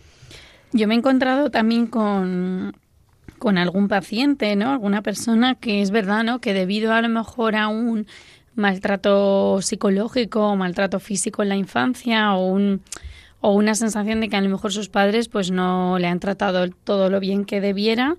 Yo 0.71 0.87
me 0.87 0.95
he 0.95 0.97
encontrado 0.97 1.51
también 1.51 1.87
con, 1.87 2.75
con 3.43 3.57
algún 3.57 3.89
paciente, 3.89 4.55
¿no? 4.55 4.71
Alguna 4.71 5.01
persona 5.01 5.55
que 5.55 5.81
es 5.81 5.91
verdad, 5.91 6.23
¿no? 6.23 6.39
Que 6.39 6.53
debido 6.53 6.93
a 6.93 7.01
lo 7.01 7.09
mejor 7.09 7.57
a 7.57 7.67
un 7.67 8.07
maltrato 8.55 9.61
psicológico 9.61 10.47
o 10.47 10.55
maltrato 10.55 11.01
físico 11.01 11.43
en 11.43 11.49
la 11.49 11.57
infancia 11.57 12.35
o 12.35 12.47
un 12.47 12.81
o 13.41 13.51
una 13.51 13.75
sensación 13.75 14.21
de 14.21 14.29
que 14.29 14.37
a 14.37 14.41
lo 14.41 14.49
mejor 14.49 14.71
sus 14.71 14.87
padres 14.87 15.27
pues 15.27 15.51
no 15.51 15.99
le 15.99 16.07
han 16.07 16.21
tratado 16.21 16.69
todo 16.69 17.09
lo 17.09 17.19
bien 17.19 17.43
que 17.43 17.59
debiera, 17.59 18.15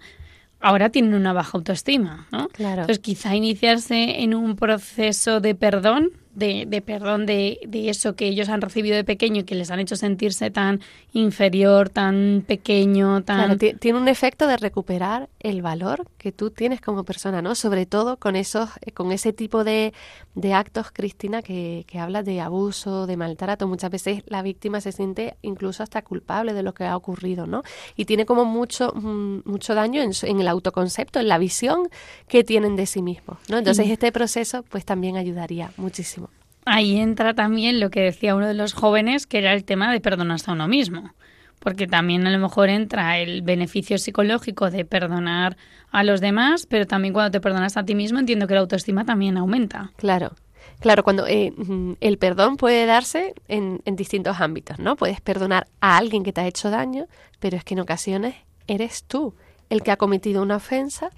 ahora 0.61 0.91
tienen 0.91 1.15
una 1.15 1.33
baja 1.33 1.57
autoestima, 1.57 2.27
¿no? 2.31 2.49
Claro. 2.49 2.83
Entonces 2.83 2.99
quizá 2.99 3.35
iniciarse 3.35 4.21
en 4.21 4.35
un 4.35 4.57
proceso 4.57 5.41
de 5.41 5.55
perdón, 5.55 6.11
de, 6.35 6.65
de 6.67 6.81
perdón 6.83 7.27
de, 7.27 7.61
de 7.67 7.89
eso 7.89 8.15
que 8.17 8.27
ellos 8.27 8.49
han 8.49 8.61
recibido 8.61 8.97
de 8.97 9.05
pequeño 9.05 9.41
y 9.41 9.45
que 9.45 9.55
les 9.55 9.71
han 9.71 9.81
hecho 9.81 9.97
sentirse 9.97 10.51
tan 10.51 10.81
inferior, 11.13 11.89
tan 11.89 12.45
pequeño, 12.47 13.23
tan... 13.23 13.37
Claro, 13.39 13.57
ti- 13.57 13.75
tiene 13.75 13.99
un 13.99 14.09
efecto 14.09 14.47
de 14.47 14.57
recuperar 14.57 15.29
el 15.41 15.63
valor 15.63 16.07
que 16.19 16.33
tú 16.33 16.51
tienes 16.51 16.81
como 16.81 17.05
persona, 17.05 17.41
¿no? 17.41 17.55
Sobre 17.55 17.87
todo 17.87 18.17
con 18.19 18.37
esos, 18.37 18.71
eh, 18.85 18.93
con 18.93 19.13
ese 19.13 19.33
tipo 19.33 19.65
de, 19.65 19.93
de 20.35 20.53
actos, 20.55 20.91
Cristina, 20.93 21.41
que, 21.43 21.85
que 21.87 21.99
habla 21.99 22.23
de 22.23 22.41
abuso, 22.41 23.07
de 23.07 23.17
maltrato. 23.17 23.69
Muchas 23.69 23.91
veces 23.91 24.23
la 24.27 24.43
víctima 24.43 24.81
se 24.81 24.93
siente 24.93 25.37
incluso 25.43 25.83
hasta 25.83 26.03
culpable 26.03 26.53
de 26.53 26.63
lo 26.63 26.75
que 26.75 26.85
ha 26.85 26.97
ocurrido, 26.97 27.47
¿no? 27.47 27.63
Y 27.97 28.05
tiene 28.07 28.27
como 28.27 28.45
mucho, 28.45 28.93
mm, 28.95 29.41
mucho 29.45 29.75
daño 29.75 30.03
en, 30.03 30.11
en 30.23 30.41
el 30.41 30.49
autoconcepto, 30.49 31.21
en 31.21 31.29
la 31.29 31.39
visión 31.39 31.89
que 32.29 32.43
tienen 32.45 32.75
de 32.77 32.87
sí 32.87 33.03
mismos, 33.03 33.39
¿no? 33.49 33.59
Entonces 33.59 33.89
este 33.89 34.11
proceso, 34.13 34.65
pues 34.69 34.85
también 34.85 35.17
ayudaría 35.17 35.71
muchísimo. 35.77 36.24
Ahí 36.65 36.97
entra 36.97 37.35
también 37.35 37.81
lo 37.81 37.91
que 37.91 38.01
decía 38.01 38.35
uno 38.35 38.47
de 38.47 38.55
los 38.55 38.73
jóvenes, 38.73 39.27
que 39.27 39.39
era 39.39 39.53
el 39.53 39.65
tema 39.65 39.93
de 39.93 40.01
perdonarse 40.01 40.51
a 40.51 40.55
uno 40.55 40.69
mismo. 40.69 41.13
Porque 41.59 41.87
también 41.87 42.27
a 42.27 42.31
lo 42.31 42.39
mejor 42.39 42.69
entra 42.69 43.19
el 43.19 43.43
beneficio 43.43 43.99
psicológico 43.99 44.71
de 44.71 44.85
perdonar 44.85 45.57
a 45.91 46.05
los 46.05 46.21
demás, 46.21 46.67
pero 46.67 46.87
también 46.87 47.15
cuando 47.15 47.31
te 47.31 47.41
perdonas 47.41 47.77
a 47.77 47.85
ti 47.85 47.95
mismo 47.95 48.19
entiendo 48.19 48.47
que 48.47 48.55
la 48.55 48.61
autoestima 48.61 49.05
también 49.05 49.37
aumenta. 49.37 49.93
Claro. 49.97 50.33
Claro, 50.81 51.05
cuando 51.05 51.27
eh, 51.27 51.53
mm, 51.57 51.93
el 52.01 52.19
perdón 52.19 52.57
puede 52.57 52.85
darse 52.85 53.35
en, 53.49 53.81
en 53.85 53.97
distintos 53.97 54.41
ámbitos, 54.41 54.79
¿no? 54.79 54.97
Puedes 54.97 55.21
perdonar 55.21 55.67
a 55.81 55.97
alguien 55.97 56.25
que 56.25 56.33
te 56.33 56.41
ha 56.41 56.47
hecho 56.47 56.71
daño, 56.71 57.07
pero 57.39 57.57
es 57.57 57.65
que 57.65 57.75
en 57.75 57.81
ocasiones 57.81 58.35
eres 58.67 59.05
tú 59.05 59.35
el 59.71 59.83
que 59.83 59.91
ha 59.91 59.97
cometido 59.97 60.43
una 60.43 60.57
ofensa 60.57 61.11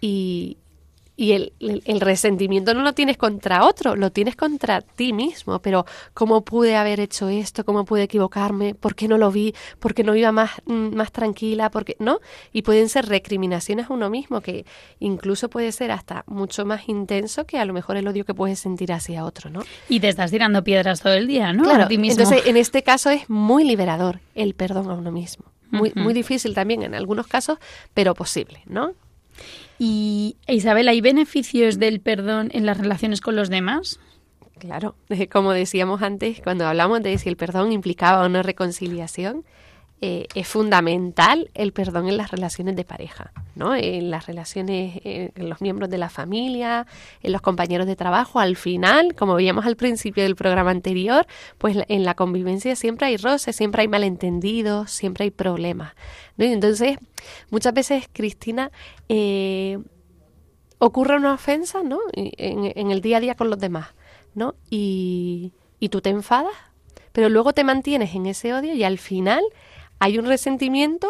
y, 0.00 0.56
y 1.20 1.32
el, 1.32 1.52
el, 1.60 1.82
el 1.84 2.00
resentimiento 2.00 2.72
no 2.72 2.80
lo 2.82 2.94
tienes 2.94 3.18
contra 3.18 3.66
otro, 3.66 3.94
lo 3.94 4.10
tienes 4.10 4.36
contra 4.36 4.80
ti 4.80 5.12
mismo. 5.12 5.58
Pero 5.60 5.84
¿cómo 6.14 6.46
pude 6.46 6.76
haber 6.76 6.98
hecho 6.98 7.28
esto? 7.28 7.62
¿Cómo 7.62 7.84
pude 7.84 8.04
equivocarme? 8.04 8.74
¿Por 8.74 8.94
qué 8.94 9.06
no 9.06 9.18
lo 9.18 9.30
vi? 9.30 9.54
¿Por 9.80 9.92
qué 9.92 10.02
no 10.02 10.16
iba 10.16 10.32
más, 10.32 10.52
mm, 10.64 10.94
más 10.94 11.12
tranquila? 11.12 11.70
¿Por 11.70 11.84
qué 11.84 11.94
no? 11.98 12.20
Y 12.54 12.62
pueden 12.62 12.88
ser 12.88 13.04
recriminaciones 13.04 13.90
a 13.90 13.92
uno 13.92 14.08
mismo 14.08 14.40
que 14.40 14.64
incluso 14.98 15.50
puede 15.50 15.72
ser 15.72 15.90
hasta 15.90 16.24
mucho 16.26 16.64
más 16.64 16.88
intenso 16.88 17.44
que 17.44 17.58
a 17.58 17.66
lo 17.66 17.74
mejor 17.74 17.98
el 17.98 18.08
odio 18.08 18.24
que 18.24 18.32
puedes 18.32 18.58
sentir 18.58 18.90
hacia 18.90 19.26
otro, 19.26 19.50
¿no? 19.50 19.62
Y 19.90 20.00
te 20.00 20.08
estás 20.08 20.30
tirando 20.30 20.64
piedras 20.64 21.02
todo 21.02 21.12
el 21.12 21.26
día, 21.26 21.52
¿no? 21.52 21.64
Claro, 21.64 21.84
A 21.84 21.88
ti 21.88 21.98
mismo. 21.98 22.22
entonces 22.22 22.46
en 22.46 22.56
este 22.56 22.82
caso 22.82 23.10
es 23.10 23.28
muy 23.28 23.64
liberador 23.64 24.20
el 24.34 24.54
perdón 24.54 24.88
a 24.88 24.94
uno 24.94 25.12
mismo. 25.12 25.44
Muy, 25.70 25.92
muy 25.96 26.14
difícil 26.14 26.54
también 26.54 26.82
en 26.82 26.94
algunos 26.94 27.26
casos, 27.26 27.58
pero 27.92 28.14
posible, 28.14 28.62
¿no? 28.64 28.94
Y 29.82 30.36
Isabel, 30.46 30.88
¿hay 30.88 31.00
beneficios 31.00 31.78
del 31.78 32.00
perdón 32.00 32.50
en 32.52 32.66
las 32.66 32.76
relaciones 32.76 33.22
con 33.22 33.34
los 33.34 33.48
demás? 33.48 33.98
Claro, 34.58 34.94
como 35.32 35.52
decíamos 35.52 36.02
antes, 36.02 36.42
cuando 36.42 36.66
hablamos 36.66 37.02
de 37.02 37.16
si 37.16 37.30
el 37.30 37.38
perdón 37.38 37.72
implicaba 37.72 38.28
no 38.28 38.42
reconciliación, 38.42 39.42
eh, 40.02 40.26
es 40.34 40.48
fundamental 40.48 41.50
el 41.52 41.72
perdón 41.72 42.08
en 42.08 42.16
las 42.16 42.30
relaciones 42.30 42.74
de 42.74 42.84
pareja, 42.84 43.32
¿no? 43.54 43.74
En 43.74 44.10
las 44.10 44.26
relaciones, 44.26 44.98
eh, 45.04 45.30
en 45.34 45.48
los 45.50 45.60
miembros 45.60 45.90
de 45.90 45.98
la 45.98 46.08
familia, 46.08 46.86
en 47.22 47.32
los 47.32 47.42
compañeros 47.42 47.86
de 47.86 47.96
trabajo. 47.96 48.40
Al 48.40 48.56
final, 48.56 49.14
como 49.14 49.34
veíamos 49.34 49.66
al 49.66 49.76
principio 49.76 50.22
del 50.22 50.36
programa 50.36 50.70
anterior, 50.70 51.26
pues 51.58 51.76
en 51.88 52.04
la 52.04 52.14
convivencia 52.14 52.76
siempre 52.76 53.08
hay 53.08 53.18
roces, 53.18 53.54
siempre 53.54 53.82
hay 53.82 53.88
malentendidos, 53.88 54.90
siempre 54.90 55.24
hay 55.24 55.30
problemas. 55.30 55.92
Y 56.38 56.44
entonces, 56.46 56.96
muchas 57.50 57.74
veces, 57.74 58.08
Cristina, 58.10 58.70
eh, 59.10 59.78
ocurre 60.78 61.16
una 61.16 61.34
ofensa, 61.34 61.82
¿no? 61.82 62.00
En, 62.14 62.72
en 62.74 62.90
el 62.90 63.02
día 63.02 63.18
a 63.18 63.20
día 63.20 63.34
con 63.34 63.50
los 63.50 63.58
demás, 63.58 63.88
¿no? 64.34 64.54
Y, 64.70 65.52
y 65.78 65.90
tú 65.90 66.00
te 66.00 66.08
enfadas, 66.08 66.54
pero 67.12 67.28
luego 67.28 67.52
te 67.52 67.64
mantienes 67.64 68.14
en 68.14 68.26
ese 68.26 68.54
odio 68.54 68.72
y 68.74 68.84
al 68.84 68.98
final 68.98 69.42
hay 70.00 70.18
un 70.18 70.26
resentimiento, 70.26 71.08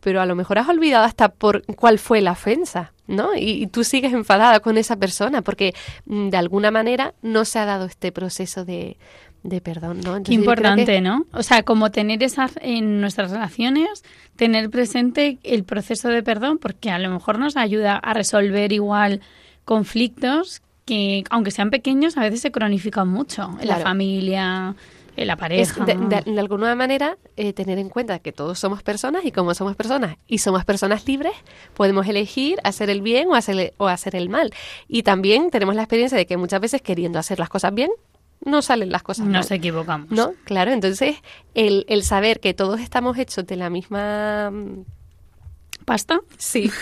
pero 0.00 0.20
a 0.20 0.26
lo 0.26 0.34
mejor 0.34 0.58
has 0.58 0.68
olvidado 0.68 1.04
hasta 1.04 1.28
por 1.28 1.62
cuál 1.76 1.98
fue 1.98 2.20
la 2.22 2.32
ofensa, 2.32 2.92
¿no? 3.06 3.34
Y, 3.36 3.62
y 3.62 3.66
tú 3.66 3.84
sigues 3.84 4.12
enfadada 4.14 4.60
con 4.60 4.78
esa 4.78 4.96
persona 4.96 5.42
porque 5.42 5.74
mm, 6.06 6.28
de 6.30 6.36
alguna 6.38 6.70
manera 6.70 7.14
no 7.22 7.44
se 7.44 7.58
ha 7.58 7.66
dado 7.66 7.84
este 7.84 8.10
proceso 8.10 8.64
de, 8.64 8.96
de 9.44 9.60
perdón, 9.60 9.98
¿no? 9.98 10.12
Qué 10.14 10.16
Entonces, 10.18 10.34
importante, 10.34 10.86
que- 10.86 11.00
¿no? 11.00 11.26
O 11.32 11.42
sea, 11.44 11.62
como 11.62 11.90
tener 11.92 12.22
esas 12.24 12.52
en 12.62 13.00
nuestras 13.00 13.30
relaciones, 13.30 14.02
tener 14.34 14.70
presente 14.70 15.38
el 15.44 15.62
proceso 15.64 16.08
de 16.08 16.22
perdón, 16.24 16.58
porque 16.58 16.90
a 16.90 16.98
lo 16.98 17.10
mejor 17.10 17.38
nos 17.38 17.56
ayuda 17.56 17.96
a 17.96 18.12
resolver 18.14 18.72
igual 18.72 19.20
conflictos 19.64 20.62
que, 20.84 21.22
aunque 21.30 21.52
sean 21.52 21.70
pequeños, 21.70 22.16
a 22.16 22.22
veces 22.22 22.40
se 22.40 22.50
cronifican 22.50 23.08
mucho 23.08 23.56
en 23.60 23.68
la 23.68 23.76
familia, 23.78 24.74
en 25.16 25.26
la 25.26 25.34
Es 25.34 25.38
pareja. 25.38 25.84
de, 25.84 25.94
de- 25.94 26.32
de 26.32 26.40
alguna 26.40 26.74
manera 26.74 27.18
eh, 27.36 27.52
tener 27.52 27.78
en 27.78 27.88
cuenta 27.88 28.18
que 28.20 28.32
todos 28.32 28.58
somos 28.58 28.82
personas 28.82 29.24
y 29.24 29.32
como 29.32 29.54
somos 29.54 29.76
personas 29.76 30.16
y 30.26 30.38
somos 30.38 30.64
personas 30.64 31.06
libres, 31.06 31.32
podemos 31.74 32.06
elegir 32.06 32.58
hacer 32.64 32.88
el 32.90 33.02
bien 33.02 33.28
o 33.28 33.34
hacer, 33.34 33.74
o 33.76 33.88
hacer 33.88 34.16
el 34.16 34.28
mal. 34.28 34.52
Y 34.88 35.02
también 35.02 35.50
tenemos 35.50 35.74
la 35.74 35.82
experiencia 35.82 36.16
de 36.16 36.26
que 36.26 36.36
muchas 36.36 36.60
veces 36.60 36.80
queriendo 36.82 37.18
hacer 37.18 37.38
las 37.38 37.48
cosas 37.48 37.74
bien, 37.74 37.90
no 38.44 38.60
salen 38.62 38.90
las 38.90 39.02
cosas 39.02 39.24
mal. 39.26 39.34
Nos 39.42 39.50
equivocamos. 39.50 40.10
¿No? 40.10 40.32
Claro, 40.44 40.72
entonces 40.72 41.16
el, 41.54 41.84
el 41.88 42.02
saber 42.02 42.40
que 42.40 42.54
todos 42.54 42.80
estamos 42.80 43.16
hechos 43.18 43.46
de 43.46 43.56
la 43.56 43.70
misma 43.70 44.50
mm, 44.50 44.84
¿Pasta? 45.84 46.20
Sí. 46.38 46.70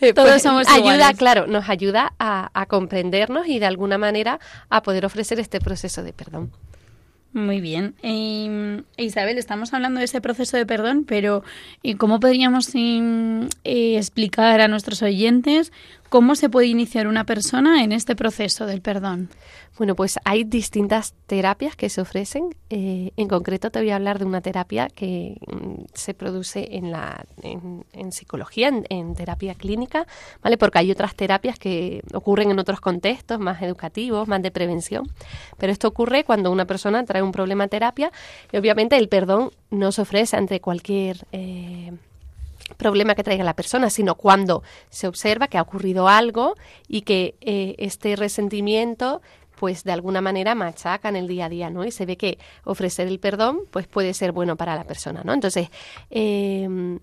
Eh, 0.00 0.12
Todos 0.12 0.40
somos 0.42 0.68
ayuda, 0.68 0.94
iguales. 0.94 1.18
claro, 1.18 1.46
nos 1.48 1.68
ayuda 1.68 2.12
a, 2.20 2.50
a 2.54 2.66
comprendernos 2.66 3.48
y 3.48 3.58
de 3.58 3.66
alguna 3.66 3.98
manera 3.98 4.38
a 4.70 4.82
poder 4.82 5.04
ofrecer 5.04 5.40
este 5.40 5.58
proceso 5.60 6.04
de 6.04 6.12
perdón. 6.12 6.52
Muy 7.38 7.60
bien. 7.60 7.94
Eh, 8.02 8.82
Isabel, 8.96 9.38
estamos 9.38 9.72
hablando 9.72 10.00
de 10.00 10.06
ese 10.06 10.20
proceso 10.20 10.56
de 10.56 10.66
perdón, 10.66 11.04
pero 11.06 11.44
¿y 11.82 11.94
¿cómo 11.94 12.18
podríamos 12.18 12.74
em, 12.74 13.48
eh, 13.62 13.96
explicar 13.96 14.60
a 14.60 14.66
nuestros 14.66 15.02
oyentes 15.02 15.72
cómo 16.08 16.34
se 16.34 16.48
puede 16.48 16.66
iniciar 16.66 17.06
una 17.06 17.24
persona 17.24 17.82
en 17.82 17.92
este 17.92 18.16
proceso 18.16 18.66
del 18.66 18.80
perdón? 18.80 19.28
Bueno, 19.76 19.94
pues 19.94 20.18
hay 20.24 20.42
distintas 20.42 21.14
terapias 21.26 21.76
que 21.76 21.88
se 21.88 22.00
ofrecen. 22.00 22.54
Eh, 22.68 23.12
en 23.16 23.28
concreto 23.28 23.70
te 23.70 23.78
voy 23.78 23.90
a 23.90 23.96
hablar 23.96 24.18
de 24.18 24.24
una 24.24 24.40
terapia 24.40 24.88
que 24.88 25.36
mm, 25.46 25.84
se 25.94 26.14
produce 26.14 26.76
en, 26.76 26.90
la, 26.90 27.24
en, 27.42 28.12
psicología, 28.12 28.68
en, 28.68 28.84
en 28.88 29.14
terapia 29.14 29.54
clínica, 29.54 30.06
¿vale? 30.42 30.58
Porque 30.58 30.80
hay 30.80 30.90
otras 30.90 31.14
terapias 31.14 31.58
que 31.58 32.02
ocurren 32.12 32.50
en 32.50 32.58
otros 32.58 32.80
contextos 32.80 33.38
más 33.38 33.62
educativos, 33.62 34.26
más 34.26 34.42
de 34.42 34.50
prevención. 34.50 35.04
Pero 35.58 35.72
esto 35.72 35.86
ocurre 35.86 36.24
cuando 36.24 36.50
una 36.50 36.64
persona 36.64 37.04
trae 37.04 37.22
un 37.22 37.32
problema 37.32 37.64
a 37.64 37.68
terapia 37.68 38.10
y 38.50 38.56
obviamente 38.56 38.96
el 38.96 39.08
perdón 39.08 39.50
no 39.70 39.92
se 39.92 40.02
ofrece 40.02 40.36
ante 40.36 40.60
cualquier... 40.60 41.26
eh, 41.32 41.92
problema 42.76 43.14
que 43.14 43.24
traiga 43.24 43.44
la 43.44 43.54
persona, 43.54 43.90
sino 43.90 44.14
cuando 44.14 44.62
se 44.90 45.06
observa 45.06 45.48
que 45.48 45.58
ha 45.58 45.62
ocurrido 45.62 46.08
algo 46.08 46.54
y 46.86 47.02
que 47.02 47.36
eh, 47.40 47.74
este 47.78 48.16
resentimiento 48.16 49.22
pues 49.58 49.82
de 49.82 49.90
alguna 49.90 50.20
manera 50.20 50.54
machaca 50.54 51.08
en 51.08 51.16
el 51.16 51.26
día 51.26 51.46
a 51.46 51.48
día, 51.48 51.68
¿no? 51.68 51.84
Y 51.84 51.90
se 51.90 52.06
ve 52.06 52.16
que 52.16 52.38
ofrecer 52.64 53.08
el 53.08 53.18
perdón 53.18 53.62
pues 53.72 53.88
puede 53.88 54.14
ser 54.14 54.30
bueno 54.30 54.56
para 54.56 54.76
la 54.76 54.84
persona, 54.84 55.22
¿no? 55.24 55.34
Entonces, 55.34 55.68
eh, 56.10 56.98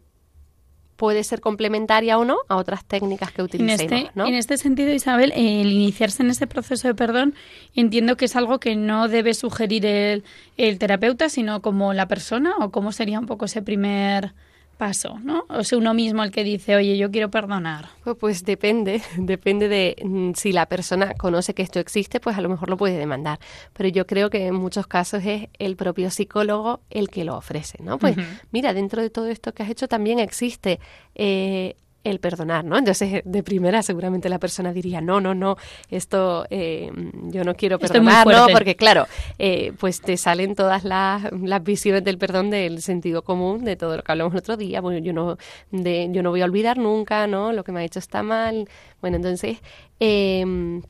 puede 0.95 1.23
ser 1.23 1.41
complementaria 1.41 2.17
o 2.17 2.25
no 2.25 2.37
a 2.47 2.55
otras 2.55 2.85
técnicas 2.85 3.31
que 3.31 3.41
En 3.41 3.45
utilicemos, 3.45 3.81
este, 3.81 4.11
¿no? 4.15 4.27
en 4.27 4.35
este 4.35 4.57
sentido, 4.57 4.93
Isabel, 4.93 5.31
el 5.35 5.71
iniciarse 5.71 6.23
en 6.23 6.29
ese 6.29 6.47
proceso 6.47 6.87
de 6.87 6.95
perdón, 6.95 7.35
entiendo 7.75 8.17
que 8.17 8.25
es 8.25 8.35
algo 8.35 8.59
que 8.59 8.75
no 8.75 9.07
debe 9.07 9.33
sugerir 9.33 9.85
el, 9.85 10.23
el 10.57 10.79
terapeuta, 10.79 11.29
sino 11.29 11.61
como 11.61 11.93
la 11.93 12.07
persona, 12.07 12.55
o 12.59 12.71
cómo 12.71 12.91
sería 12.91 13.19
un 13.19 13.25
poco 13.25 13.45
ese 13.45 13.61
primer 13.61 14.33
paso, 14.75 15.19
¿no? 15.23 15.45
O 15.49 15.63
sea, 15.63 15.77
uno 15.77 15.93
mismo 15.93 16.23
el 16.23 16.31
que 16.31 16.43
dice, 16.43 16.75
oye, 16.75 16.97
yo 16.97 17.11
quiero 17.11 17.29
perdonar. 17.29 17.89
Pues, 18.03 18.17
pues 18.19 18.43
depende, 18.43 19.01
depende 19.17 19.67
de 19.67 19.95
mm, 20.03 20.31
si 20.35 20.51
la 20.51 20.67
persona 20.67 21.13
conoce 21.13 21.53
que 21.53 21.63
esto 21.63 21.79
existe, 21.79 22.19
pues 22.19 22.37
a 22.37 22.41
lo 22.41 22.49
mejor 22.49 22.69
lo 22.69 22.77
puede 22.77 22.97
demandar. 22.97 23.39
Pero 23.73 23.89
yo 23.89 24.05
creo 24.05 24.29
que 24.29 24.47
en 24.47 24.55
muchos 24.55 24.87
casos 24.87 25.23
es 25.25 25.47
el 25.57 25.75
propio 25.75 26.09
psicólogo 26.09 26.81
el 26.89 27.09
que 27.09 27.23
lo 27.23 27.35
ofrece, 27.35 27.81
¿no? 27.81 27.97
Pues 27.97 28.15
mira, 28.51 28.73
dentro 28.73 29.01
de 29.01 29.09
todo 29.09 29.27
esto 29.27 29.53
que 29.53 29.63
has 29.63 29.69
hecho 29.69 29.87
también 29.87 30.19
existe 30.19 30.79
eh, 31.15 31.75
el 32.05 32.19
perdonar, 32.19 32.63
¿no? 32.63 32.77
Entonces, 32.77 33.21
de 33.25 33.43
primera 33.43 33.81
seguramente 33.83 34.29
la 34.29 34.39
persona 34.39 34.71
diría, 34.71 35.01
no, 35.01 35.19
no, 35.19 35.33
no, 35.35 35.57
esto 35.89 36.45
eh, 36.49 36.91
yo 37.23 37.43
no 37.43 37.55
quiero 37.55 37.79
perdonar, 37.79 38.25
¿no? 38.27 38.47
Porque 38.53 38.75
claro, 38.75 39.07
eh, 39.39 39.73
pues 39.79 39.99
te 39.99 40.15
salen 40.15 40.55
todas 40.55 40.83
las, 40.83 41.23
las 41.33 41.63
visiones 41.63 42.03
del 42.03 42.17
perdón 42.17 42.51
del 42.51 42.81
sentido 42.81 43.23
común, 43.23 43.65
de 43.65 43.75
todo 43.75 43.97
lo 43.97 44.03
que 44.03 44.11
hablamos 44.11 44.33
el 44.33 44.39
otro 44.39 44.55
día, 44.55 44.79
bueno, 44.81 44.99
yo 44.99 45.11
no, 45.11 45.37
de, 45.71 46.07
yo 46.11 46.23
no 46.23 46.29
voy 46.29 46.41
a 46.41 46.45
olvidar 46.45 46.77
nunca, 46.77 47.27
¿no? 47.27 47.51
Lo 47.51 47.63
que 47.63 47.71
me 47.71 47.81
ha 47.81 47.83
hecho 47.83 47.99
está 47.99 48.23
mal. 48.23 48.69
Bueno, 49.01 49.17
entonces, 49.17 49.57
eh, 49.99 50.81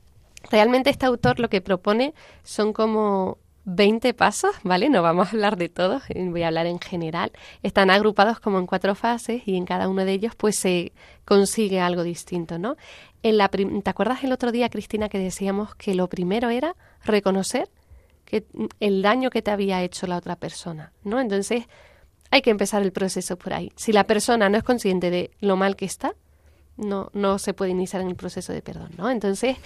realmente 0.51 0.89
este 0.89 1.05
autor 1.05 1.39
lo 1.39 1.49
que 1.49 1.61
propone 1.61 2.13
son 2.43 2.73
como 2.73 3.37
20 3.65 4.13
pasos, 4.13 4.55
¿vale? 4.63 4.89
No 4.89 5.01
vamos 5.01 5.27
a 5.27 5.31
hablar 5.31 5.57
de 5.57 5.69
todos, 5.69 6.03
eh, 6.09 6.25
voy 6.29 6.43
a 6.43 6.47
hablar 6.47 6.67
en 6.67 6.79
general. 6.79 7.31
Están 7.63 7.89
agrupados 7.89 8.39
como 8.39 8.59
en 8.59 8.67
cuatro 8.67 8.95
fases 8.95 9.41
y 9.45 9.57
en 9.57 9.65
cada 9.65 9.89
uno 9.89 10.05
de 10.05 10.13
ellos 10.13 10.33
pues 10.35 10.55
se 10.55 10.93
consigue 11.25 11.79
algo 11.79 12.03
distinto, 12.03 12.59
¿no? 12.59 12.77
En 13.23 13.37
la 13.37 13.49
¿Te 13.49 13.89
acuerdas 13.89 14.23
el 14.23 14.31
otro 14.31 14.51
día, 14.51 14.69
Cristina, 14.69 15.09
que 15.09 15.17
decíamos 15.17 15.73
que 15.75 15.95
lo 15.95 16.07
primero 16.07 16.49
era 16.49 16.75
reconocer 17.03 17.69
que 18.23 18.45
mm, 18.53 18.65
el 18.79 19.01
daño 19.01 19.29
que 19.29 19.41
te 19.41 19.51
había 19.51 19.81
hecho 19.81 20.05
la 20.07 20.17
otra 20.17 20.35
persona, 20.35 20.91
¿no? 21.03 21.19
Entonces 21.19 21.65
hay 22.29 22.41
que 22.41 22.51
empezar 22.51 22.83
el 22.83 22.91
proceso 22.91 23.37
por 23.37 23.53
ahí. 23.53 23.71
Si 23.75 23.93
la 23.93 24.05
persona 24.05 24.47
no 24.49 24.57
es 24.57 24.63
consciente 24.63 25.09
de 25.09 25.31
lo 25.39 25.55
mal 25.55 25.75
que 25.75 25.85
está, 25.85 26.13
no, 26.77 27.09
no 27.13 27.39
se 27.39 27.53
puede 27.53 27.71
iniciar 27.71 28.01
en 28.01 28.09
el 28.09 28.15
proceso 28.15 28.53
de 28.53 28.61
perdón, 28.61 28.91
¿no? 28.97 29.09
Entonces, 29.09 29.57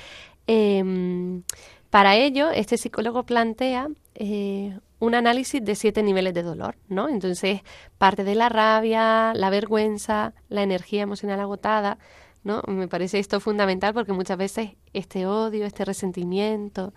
em, 0.47 1.43
para 1.89 2.15
ello, 2.15 2.51
este 2.51 2.77
psicólogo 2.77 3.23
plantea 3.23 3.87
eh, 4.15 4.77
un 4.99 5.15
análisis 5.15 5.63
de 5.63 5.75
siete 5.75 6.03
niveles 6.03 6.33
de 6.33 6.43
dolor, 6.43 6.75
¿no? 6.87 7.09
Entonces, 7.09 7.61
parte 7.97 8.23
de 8.23 8.35
la 8.35 8.49
rabia, 8.49 9.33
la 9.33 9.49
vergüenza, 9.49 10.33
la 10.49 10.61
energía 10.61 11.03
emocional 11.03 11.39
agotada, 11.39 11.97
¿no? 12.43 12.61
Me 12.67 12.87
parece 12.87 13.19
esto 13.19 13.39
fundamental 13.39 13.93
porque 13.93 14.13
muchas 14.13 14.37
veces 14.37 14.71
este 14.93 15.25
odio, 15.25 15.65
este 15.65 15.85
resentimiento, 15.85 16.93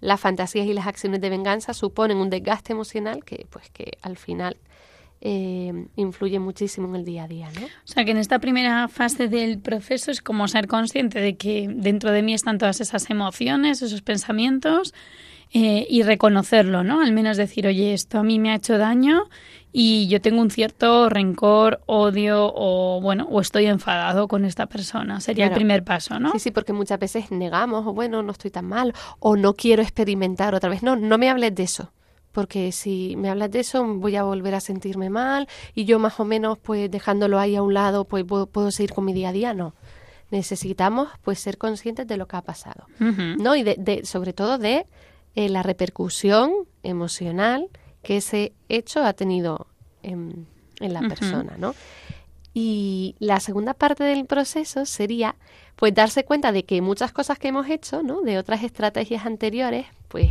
las 0.00 0.20
fantasías 0.20 0.66
y 0.66 0.74
las 0.74 0.86
acciones 0.86 1.20
de 1.20 1.30
venganza 1.30 1.74
suponen 1.74 2.18
un 2.18 2.30
desgaste 2.30 2.72
emocional 2.72 3.24
que, 3.24 3.46
pues, 3.50 3.70
que 3.70 3.98
al 4.02 4.16
final 4.16 4.58
eh, 5.20 5.72
influye 5.96 6.38
muchísimo 6.38 6.88
en 6.88 6.96
el 6.96 7.04
día 7.04 7.24
a 7.24 7.28
día, 7.28 7.48
¿no? 7.58 7.66
O 7.66 7.68
sea, 7.84 8.04
que 8.04 8.10
en 8.12 8.18
esta 8.18 8.38
primera 8.38 8.88
fase 8.88 9.28
del 9.28 9.58
proceso 9.58 10.10
es 10.10 10.20
como 10.22 10.46
ser 10.48 10.66
consciente 10.66 11.20
de 11.20 11.36
que 11.36 11.68
dentro 11.72 12.10
de 12.12 12.22
mí 12.22 12.34
están 12.34 12.58
todas 12.58 12.80
esas 12.80 13.08
emociones, 13.10 13.82
esos 13.82 14.02
pensamientos, 14.02 14.94
eh, 15.52 15.86
y 15.88 16.02
reconocerlo, 16.02 16.82
¿no? 16.82 17.00
Al 17.00 17.12
menos 17.12 17.36
decir, 17.36 17.66
oye, 17.66 17.94
esto 17.94 18.18
a 18.18 18.22
mí 18.24 18.38
me 18.40 18.50
ha 18.50 18.56
hecho 18.56 18.78
daño 18.78 19.22
y 19.72 20.08
yo 20.08 20.20
tengo 20.20 20.40
un 20.40 20.50
cierto 20.50 21.08
rencor, 21.08 21.80
odio 21.86 22.50
o, 22.54 23.00
bueno, 23.00 23.28
o 23.30 23.40
estoy 23.40 23.66
enfadado 23.66 24.26
con 24.26 24.44
esta 24.44 24.66
persona. 24.66 25.20
Sería 25.20 25.44
el 25.44 25.50
Claro. 25.50 25.58
primer 25.60 25.84
paso, 25.84 26.18
¿no? 26.18 26.32
Sí, 26.32 26.40
sí, 26.40 26.50
porque 26.50 26.72
muchas 26.72 26.98
veces 26.98 27.30
negamos, 27.30 27.86
o 27.86 27.92
bueno, 27.92 28.22
no 28.22 28.32
estoy 28.32 28.50
tan 28.50 28.64
mal, 28.66 28.92
o 29.20 29.36
no 29.36 29.54
quiero 29.54 29.82
experimentar 29.82 30.54
otra 30.54 30.68
vez. 30.68 30.82
No, 30.82 30.96
no 30.96 31.16
me 31.16 31.30
hables 31.30 31.54
de 31.54 31.62
eso, 31.62 31.92
porque 32.36 32.70
si 32.70 33.16
me 33.16 33.30
hablas 33.30 33.50
de 33.50 33.60
eso 33.60 33.82
voy 33.84 34.14
a 34.16 34.22
volver 34.24 34.54
a 34.54 34.60
sentirme 34.60 35.08
mal 35.08 35.48
y 35.74 35.86
yo 35.86 35.98
más 35.98 36.20
o 36.20 36.24
menos, 36.26 36.58
pues 36.58 36.90
dejándolo 36.90 37.38
ahí 37.38 37.56
a 37.56 37.62
un 37.62 37.72
lado, 37.72 38.04
pues 38.04 38.24
puedo, 38.24 38.44
puedo 38.46 38.70
seguir 38.70 38.92
con 38.92 39.06
mi 39.06 39.14
día 39.14 39.30
a 39.30 39.32
día. 39.32 39.54
No, 39.54 39.72
necesitamos 40.30 41.08
pues 41.24 41.38
ser 41.40 41.56
conscientes 41.56 42.06
de 42.06 42.16
lo 42.18 42.26
que 42.28 42.36
ha 42.36 42.42
pasado. 42.42 42.84
¿no? 43.42 43.56
Y 43.56 43.62
de, 43.62 43.76
de- 43.78 44.04
sobre 44.04 44.32
todo 44.34 44.58
de 44.58 44.86
eh, 45.34 45.48
la 45.48 45.62
repercusión 45.62 46.52
emocional 46.82 47.68
que 48.02 48.18
ese 48.18 48.52
hecho 48.68 49.02
ha 49.04 49.12
tenido 49.14 49.66
en, 50.02 50.46
en 50.80 50.92
la 50.92 51.00
persona, 51.08 51.54
¿no? 51.58 51.74
Y 52.54 53.16
la 53.18 53.40
segunda 53.40 53.74
parte 53.74 54.04
del 54.04 54.24
proceso 54.26 54.84
sería 54.86 55.36
pues 55.76 55.92
darse 55.94 56.24
cuenta 56.24 56.52
de 56.52 56.64
que 56.64 56.80
muchas 56.80 57.12
cosas 57.12 57.38
que 57.38 57.48
hemos 57.48 57.68
hecho, 57.68 58.02
¿no? 58.02 58.20
De 58.22 58.38
otras 58.38 58.62
estrategias 58.62 59.26
anteriores, 59.26 59.86
pues 60.08 60.30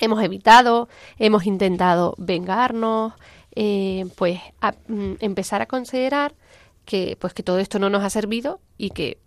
hemos 0.00 0.22
evitado, 0.22 0.88
hemos 1.18 1.46
intentado 1.46 2.14
vengarnos, 2.18 3.12
eh, 3.54 4.06
pues 4.16 4.40
a- 4.60 4.74
mm, 4.88 5.14
empezar 5.20 5.62
a 5.62 5.66
considerar 5.66 6.34
que 6.84 7.16
pues 7.20 7.34
que 7.34 7.42
todo 7.42 7.58
esto 7.58 7.78
no 7.78 7.90
nos 7.90 8.02
ha 8.04 8.10
servido 8.10 8.60
y 8.78 8.90
que 8.90 9.18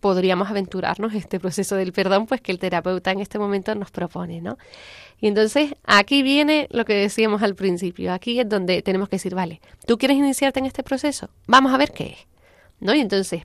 podríamos 0.00 0.48
aventurarnos 0.48 1.12
en 1.12 1.18
este 1.18 1.38
proceso 1.38 1.76
del 1.76 1.92
perdón 1.92 2.26
pues 2.26 2.40
que 2.40 2.52
el 2.52 2.58
terapeuta 2.58 3.10
en 3.10 3.20
este 3.20 3.38
momento 3.38 3.74
nos 3.74 3.90
propone, 3.90 4.40
¿no? 4.40 4.56
Y 5.20 5.26
entonces 5.26 5.74
aquí 5.84 6.22
viene 6.22 6.66
lo 6.70 6.86
que 6.86 6.94
decíamos 6.94 7.42
al 7.42 7.54
principio, 7.54 8.12
aquí 8.14 8.40
es 8.40 8.48
donde 8.48 8.80
tenemos 8.80 9.10
que 9.10 9.16
decir, 9.16 9.34
vale, 9.34 9.60
¿tú 9.86 9.98
quieres 9.98 10.16
iniciarte 10.16 10.60
en 10.60 10.64
este 10.66 10.82
proceso? 10.82 11.28
Vamos 11.46 11.74
a 11.74 11.76
ver 11.76 11.92
qué 11.92 12.06
es, 12.06 12.18
¿no? 12.80 12.94
Y 12.94 13.00
entonces 13.00 13.42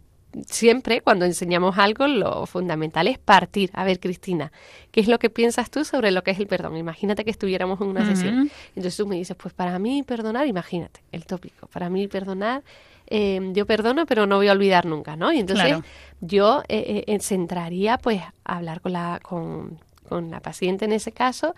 siempre 0.48 1.02
cuando 1.02 1.26
enseñamos 1.26 1.78
algo 1.78 2.08
lo 2.08 2.46
fundamental 2.46 3.08
es 3.08 3.18
partir. 3.18 3.70
A 3.74 3.84
ver, 3.84 4.00
Cristina, 4.00 4.52
¿qué 4.92 5.00
es 5.02 5.08
lo 5.08 5.20
que 5.20 5.30
piensas 5.30 5.70
tú 5.70 5.86
sobre 5.86 6.12
lo 6.12 6.24
que 6.24 6.32
es 6.32 6.40
el 6.40 6.48
perdón? 6.48 6.78
Imagínate 6.78 7.24
que 7.24 7.32
estuviéramos 7.32 7.80
en 7.82 7.88
una 7.88 8.06
sesión. 8.06 8.50
Entonces 8.70 8.98
tú 8.98 9.08
me 9.08 9.16
dices, 9.16 9.36
pues 9.38 9.54
para 9.54 9.80
mí 9.80 10.04
perdonar, 10.04 10.48
imagínate, 10.48 11.02
el 11.12 11.26
tópico, 11.26 11.68
para 11.68 11.90
mí 11.90 12.08
perdonar, 12.08 12.64
eh, 13.08 13.40
yo 13.54 13.66
perdono 13.66 14.06
pero 14.06 14.26
no 14.26 14.38
voy 14.38 14.48
a 14.48 14.52
olvidar 14.52 14.86
nunca, 14.86 15.16
¿no? 15.16 15.32
Y 15.32 15.40
entonces 15.40 15.68
Claro. 15.68 15.84
yo 16.22 16.64
eh, 16.68 17.04
eh, 17.08 17.20
centraría 17.20 17.98
pues 18.00 18.22
a 18.44 18.58
hablar 18.58 18.82
con 18.82 18.94
la, 18.94 19.20
con, 19.22 19.80
con 20.10 20.32
la 20.32 20.40
paciente 20.40 20.86
en 20.86 20.92
ese 20.92 21.12
caso 21.12 21.54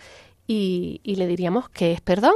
y, 0.46 1.00
y 1.04 1.16
le 1.16 1.26
diríamos 1.28 1.70
qué 1.70 1.94
es 1.94 2.02
perdón 2.02 2.34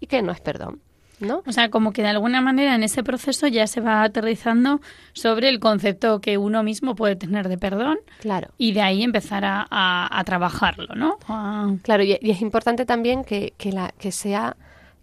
y 0.00 0.06
qué 0.06 0.22
no 0.22 0.32
es 0.32 0.40
perdón, 0.40 0.80
¿no? 1.20 1.42
O 1.46 1.52
sea, 1.52 1.70
como 1.70 1.92
que 1.92 2.02
de 2.02 2.08
alguna 2.08 2.40
manera 2.40 2.74
en 2.74 2.82
ese 2.82 3.02
proceso 3.02 3.46
ya 3.46 3.66
se 3.66 3.80
va 3.80 4.02
aterrizando 4.02 4.80
sobre 5.12 5.48
el 5.48 5.58
concepto 5.60 6.20
que 6.20 6.38
uno 6.38 6.62
mismo 6.62 6.94
puede 6.94 7.16
tener 7.16 7.48
de 7.48 7.58
perdón 7.58 7.98
Claro. 8.20 8.48
y 8.58 8.72
de 8.72 8.82
ahí 8.82 9.02
empezar 9.02 9.44
a, 9.44 9.66
a- 9.70 10.18
a 10.18 10.24
trabajarlo, 10.24 10.94
¿no? 10.94 11.18
Claro, 11.82 12.02
y, 12.02 12.18
y 12.20 12.30
es 12.30 12.40
importante 12.40 12.86
también 12.86 13.24
que, 13.24 13.54
que, 13.58 13.72
la, 13.72 13.92
que 13.98 14.12
sea 14.12 14.56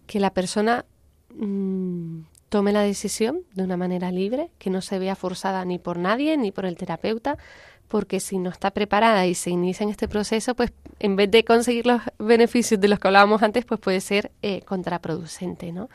que 0.06 0.20
la 0.20 0.30
persona 0.30 0.84
mm, 1.34 2.20
tome 2.48 2.72
la 2.72 2.80
decisión 2.82 3.40
de 3.54 3.64
una 3.64 3.76
manera 3.76 4.10
libre, 4.12 4.50
que 4.58 4.70
no 4.70 4.80
se 4.80 4.98
vea 4.98 5.16
forzada 5.16 5.64
ni 5.64 5.78
por 5.78 5.98
nadie 5.98 6.36
ni 6.36 6.52
por 6.52 6.64
el 6.64 6.76
terapeuta, 6.76 7.36
porque 7.88 8.20
si 8.20 8.38
no 8.38 8.50
está 8.50 8.70
preparada 8.70 9.26
y 9.26 9.34
se 9.34 9.50
inicia 9.50 9.84
en 9.84 9.90
este 9.90 10.08
proceso, 10.08 10.54
pues 10.54 10.72
en 10.98 11.16
vez 11.16 11.30
de 11.30 11.44
conseguir 11.44 11.86
los 11.86 12.02
beneficios 12.18 12.80
de 12.80 12.88
los 12.88 12.98
que 12.98 13.08
hablábamos 13.08 13.42
antes, 13.42 13.64
pues 13.64 13.80
puede 13.80 14.00
ser 14.00 14.32
eh, 14.42 14.62
contraproducente, 14.62 15.72
¿no? 15.72 15.88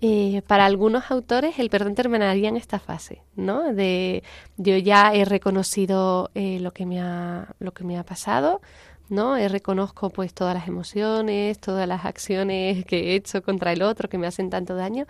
Eh, 0.00 0.42
para 0.46 0.64
algunos 0.64 1.10
autores 1.10 1.58
el 1.58 1.70
perdón 1.70 1.96
terminaría 1.96 2.48
en 2.48 2.56
esta 2.56 2.78
fase, 2.78 3.20
¿no? 3.34 3.72
De 3.74 4.22
yo 4.56 4.76
ya 4.76 5.12
he 5.12 5.24
reconocido 5.24 6.30
eh, 6.36 6.60
lo 6.60 6.70
que 6.70 6.86
me 6.86 7.00
ha 7.00 7.48
lo 7.58 7.72
que 7.72 7.82
me 7.82 7.98
ha 7.98 8.04
pasado, 8.04 8.60
¿no? 9.08 9.36
Eh, 9.36 9.48
reconozco 9.48 10.10
pues 10.10 10.32
todas 10.34 10.54
las 10.54 10.68
emociones, 10.68 11.58
todas 11.58 11.88
las 11.88 12.04
acciones 12.04 12.84
que 12.84 13.10
he 13.10 13.14
hecho 13.16 13.42
contra 13.42 13.72
el 13.72 13.82
otro 13.82 14.08
que 14.08 14.18
me 14.18 14.28
hacen 14.28 14.50
tanto 14.50 14.76
daño 14.76 15.06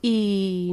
y 0.00 0.72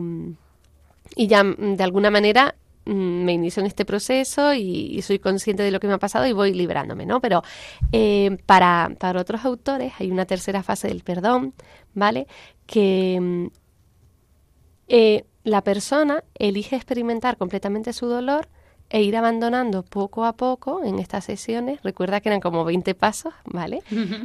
y 1.16 1.26
ya 1.26 1.44
mm, 1.44 1.76
de 1.76 1.84
alguna 1.84 2.12
manera 2.12 2.54
me 2.86 3.34
inicio 3.34 3.62
en 3.62 3.68
este 3.68 3.84
proceso 3.84 4.54
y, 4.54 4.96
y 4.96 5.02
soy 5.02 5.20
consciente 5.20 5.64
de 5.64 5.72
lo 5.72 5.80
que 5.80 5.88
me 5.88 5.94
ha 5.94 6.00
pasado 6.00 6.28
y 6.28 6.34
voy 6.34 6.54
librándome, 6.54 7.06
¿no? 7.06 7.20
Pero 7.20 7.44
eh, 7.92 8.38
para, 8.46 8.92
para 9.00 9.22
otros 9.22 9.44
autores 9.44 9.94
hay 10.00 10.12
una 10.12 10.26
tercera 10.26 10.64
fase 10.64 10.88
del 10.88 11.02
perdón, 11.02 11.54
¿vale? 11.94 12.28
Que 12.68 13.20
mm, 13.20 13.48
eh, 14.88 15.26
la 15.44 15.64
persona 15.64 16.24
elige 16.36 16.76
experimentar 16.76 17.38
completamente 17.38 17.94
su 17.94 18.08
dolor 18.08 18.48
e 18.90 19.02
ir 19.02 19.18
abandonando 19.18 19.84
poco 19.84 20.26
a 20.26 20.34
poco 20.34 20.84
en 20.84 21.00
estas 21.00 21.26
sesiones, 21.26 21.82
recuerda 21.82 22.22
que 22.22 22.30
eran 22.30 22.40
como 22.40 22.64
20 22.66 22.94
pasos, 22.94 23.34
¿vale? 23.46 23.82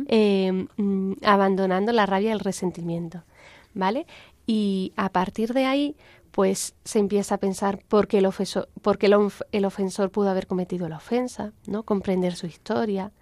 Eh, 0.08 0.66
mm, 0.76 1.12
abandonando 1.22 1.92
la 1.92 2.04
rabia 2.04 2.28
y 2.28 2.32
el 2.32 2.40
resentimiento, 2.40 3.24
¿vale? 3.72 4.06
Y 4.46 4.92
a 4.96 5.11
partir 5.11 5.54
de 5.54 5.64
ahí, 5.64 5.96
pues 6.41 6.74
se 6.86 6.99
empieza 6.99 7.34
a 7.34 7.38
pensar 7.38 7.80
por 7.86 8.09
qué 8.09 8.16
el 8.16 8.24
ofensor, 8.24 8.70
por 8.80 8.97
qué 8.97 9.07
el, 9.09 9.12
of- 9.12 9.43
el 9.53 9.66
ofensor 9.66 10.11
pudo 10.11 10.30
haber 10.30 10.47
cometido 10.47 10.88
la 10.88 10.97
ofensa, 10.97 11.53
¿no? 11.66 11.82
Comprender 11.82 12.34
su 12.34 12.47
historia. 12.47 13.12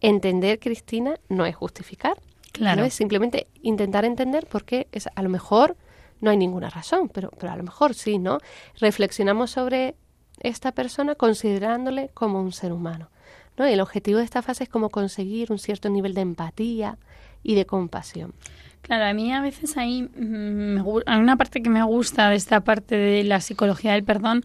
Entender, 0.00 0.60
Cristina, 0.60 1.16
no 1.28 1.46
es 1.46 1.56
justificar, 1.56 2.20
Claro. 2.52 2.80
no 2.82 2.86
es 2.86 2.94
simplemente 2.94 3.48
intentar 3.62 4.04
entender 4.04 4.46
por 4.46 4.64
qué 4.64 4.86
es, 4.92 5.08
a 5.12 5.22
lo 5.24 5.28
mejor 5.30 5.76
no 6.20 6.30
hay 6.30 6.36
ninguna 6.36 6.70
razón, 6.70 7.08
pero, 7.08 7.30
pero 7.40 7.52
a 7.52 7.56
lo 7.56 7.64
mejor 7.64 7.92
sí, 7.94 8.18
¿no? 8.20 8.38
Reflexionamos 8.78 9.50
sobre 9.50 9.96
esta 10.38 10.70
persona 10.70 11.16
considerándole 11.16 12.10
como 12.14 12.40
un 12.40 12.52
ser 12.52 12.72
humano. 12.72 13.10
¿no? 13.56 13.68
Y 13.68 13.72
el 13.72 13.80
objetivo 13.80 14.18
de 14.20 14.24
esta 14.26 14.42
fase 14.42 14.62
es 14.62 14.70
como 14.70 14.90
conseguir 14.90 15.50
un 15.50 15.58
cierto 15.58 15.88
nivel 15.88 16.14
de 16.14 16.20
empatía 16.20 16.98
y 17.42 17.54
de 17.54 17.66
compasión. 17.66 18.34
Claro, 18.82 19.04
a 19.04 19.12
mí 19.12 19.32
a 19.32 19.40
veces 19.40 19.76
ahí 19.76 20.02
mm, 20.02 20.84
hay 21.06 21.20
una 21.20 21.36
parte 21.36 21.62
que 21.62 21.70
me 21.70 21.82
gusta 21.82 22.30
de 22.30 22.36
esta 22.36 22.60
parte 22.62 22.96
de 22.96 23.24
la 23.24 23.40
psicología 23.40 23.92
del 23.92 24.04
perdón 24.04 24.44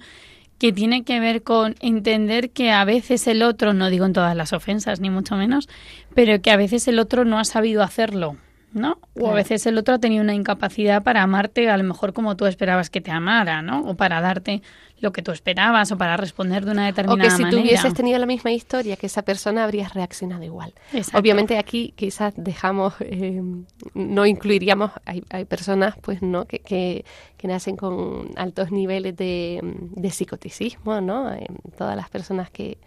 que 0.60 0.72
tiene 0.72 1.04
que 1.04 1.20
ver 1.20 1.44
con 1.44 1.76
entender 1.80 2.52
que 2.52 2.72
a 2.72 2.86
veces 2.86 3.28
el 3.28 3.44
otro, 3.44 3.74
no 3.74 3.90
digo 3.90 4.06
en 4.06 4.14
todas 4.14 4.36
las 4.36 4.54
ofensas 4.54 5.02
ni 5.02 5.10
mucho 5.10 5.36
menos, 5.36 5.68
pero 6.14 6.42
que 6.42 6.52
a 6.52 6.58
veces 6.58 6.88
el 6.88 7.00
otro 7.00 7.26
no 7.26 7.40
ha 7.40 7.44
sabido 7.44 7.84
hacerlo, 7.84 8.38
¿no? 8.76 9.00
O 9.20 9.30
a 9.30 9.34
veces 9.34 9.66
el 9.66 9.78
otro 9.78 9.96
ha 9.96 10.00
tenido 10.00 10.22
una 10.22 10.34
incapacidad 10.36 11.02
para 11.02 11.24
amarte 11.24 11.70
a 11.70 11.78
lo 11.78 11.84
mejor 11.84 12.14
como 12.14 12.36
tú 12.36 12.46
esperabas 12.46 12.90
que 12.90 13.02
te 13.02 13.10
amara, 13.10 13.62
¿no? 13.62 13.82
O 13.90 13.96
para 13.96 14.22
darte 14.22 14.62
lo 15.00 15.12
que 15.12 15.22
tú 15.22 15.32
esperabas 15.32 15.92
o 15.92 15.98
para 15.98 16.18
responder 16.18 16.66
de 16.66 16.72
una 16.72 16.84
O 16.84 16.86
determinada 16.86 17.24
que 17.30 17.36
si 17.36 17.42
manera. 17.42 17.58
tú 17.62 17.66
hubieses 17.66 17.94
tenido 17.94 18.20
la 18.20 18.26
misma 18.26 18.52
historia 18.52 18.96
que 18.98 19.08
esa 19.08 19.24
persona, 19.24 19.64
habrías 19.64 19.94
reaccionado 19.94 20.44
igual. 20.44 20.74
Exacto. 20.94 21.18
Obviamente 21.20 21.58
aquí 21.58 21.94
quizás 21.96 22.34
dejamos, 22.38 22.94
eh, 23.00 23.42
no 23.94 24.26
incluiríamos, 24.26 24.92
hay, 25.06 25.24
hay 25.30 25.46
personas 25.46 25.96
pues 26.02 26.22
no 26.22 26.46
que, 26.46 26.60
que, 26.60 27.06
que 27.38 27.48
nacen 27.48 27.78
con 27.78 28.30
altos 28.36 28.72
niveles 28.72 29.16
de, 29.16 29.60
de 29.64 30.10
psicoticismo, 30.12 31.02
¿no? 31.02 31.34
Eh, 31.34 31.48
todas 31.78 31.96
las 31.96 32.10
personas 32.10 32.50
que 32.50 32.78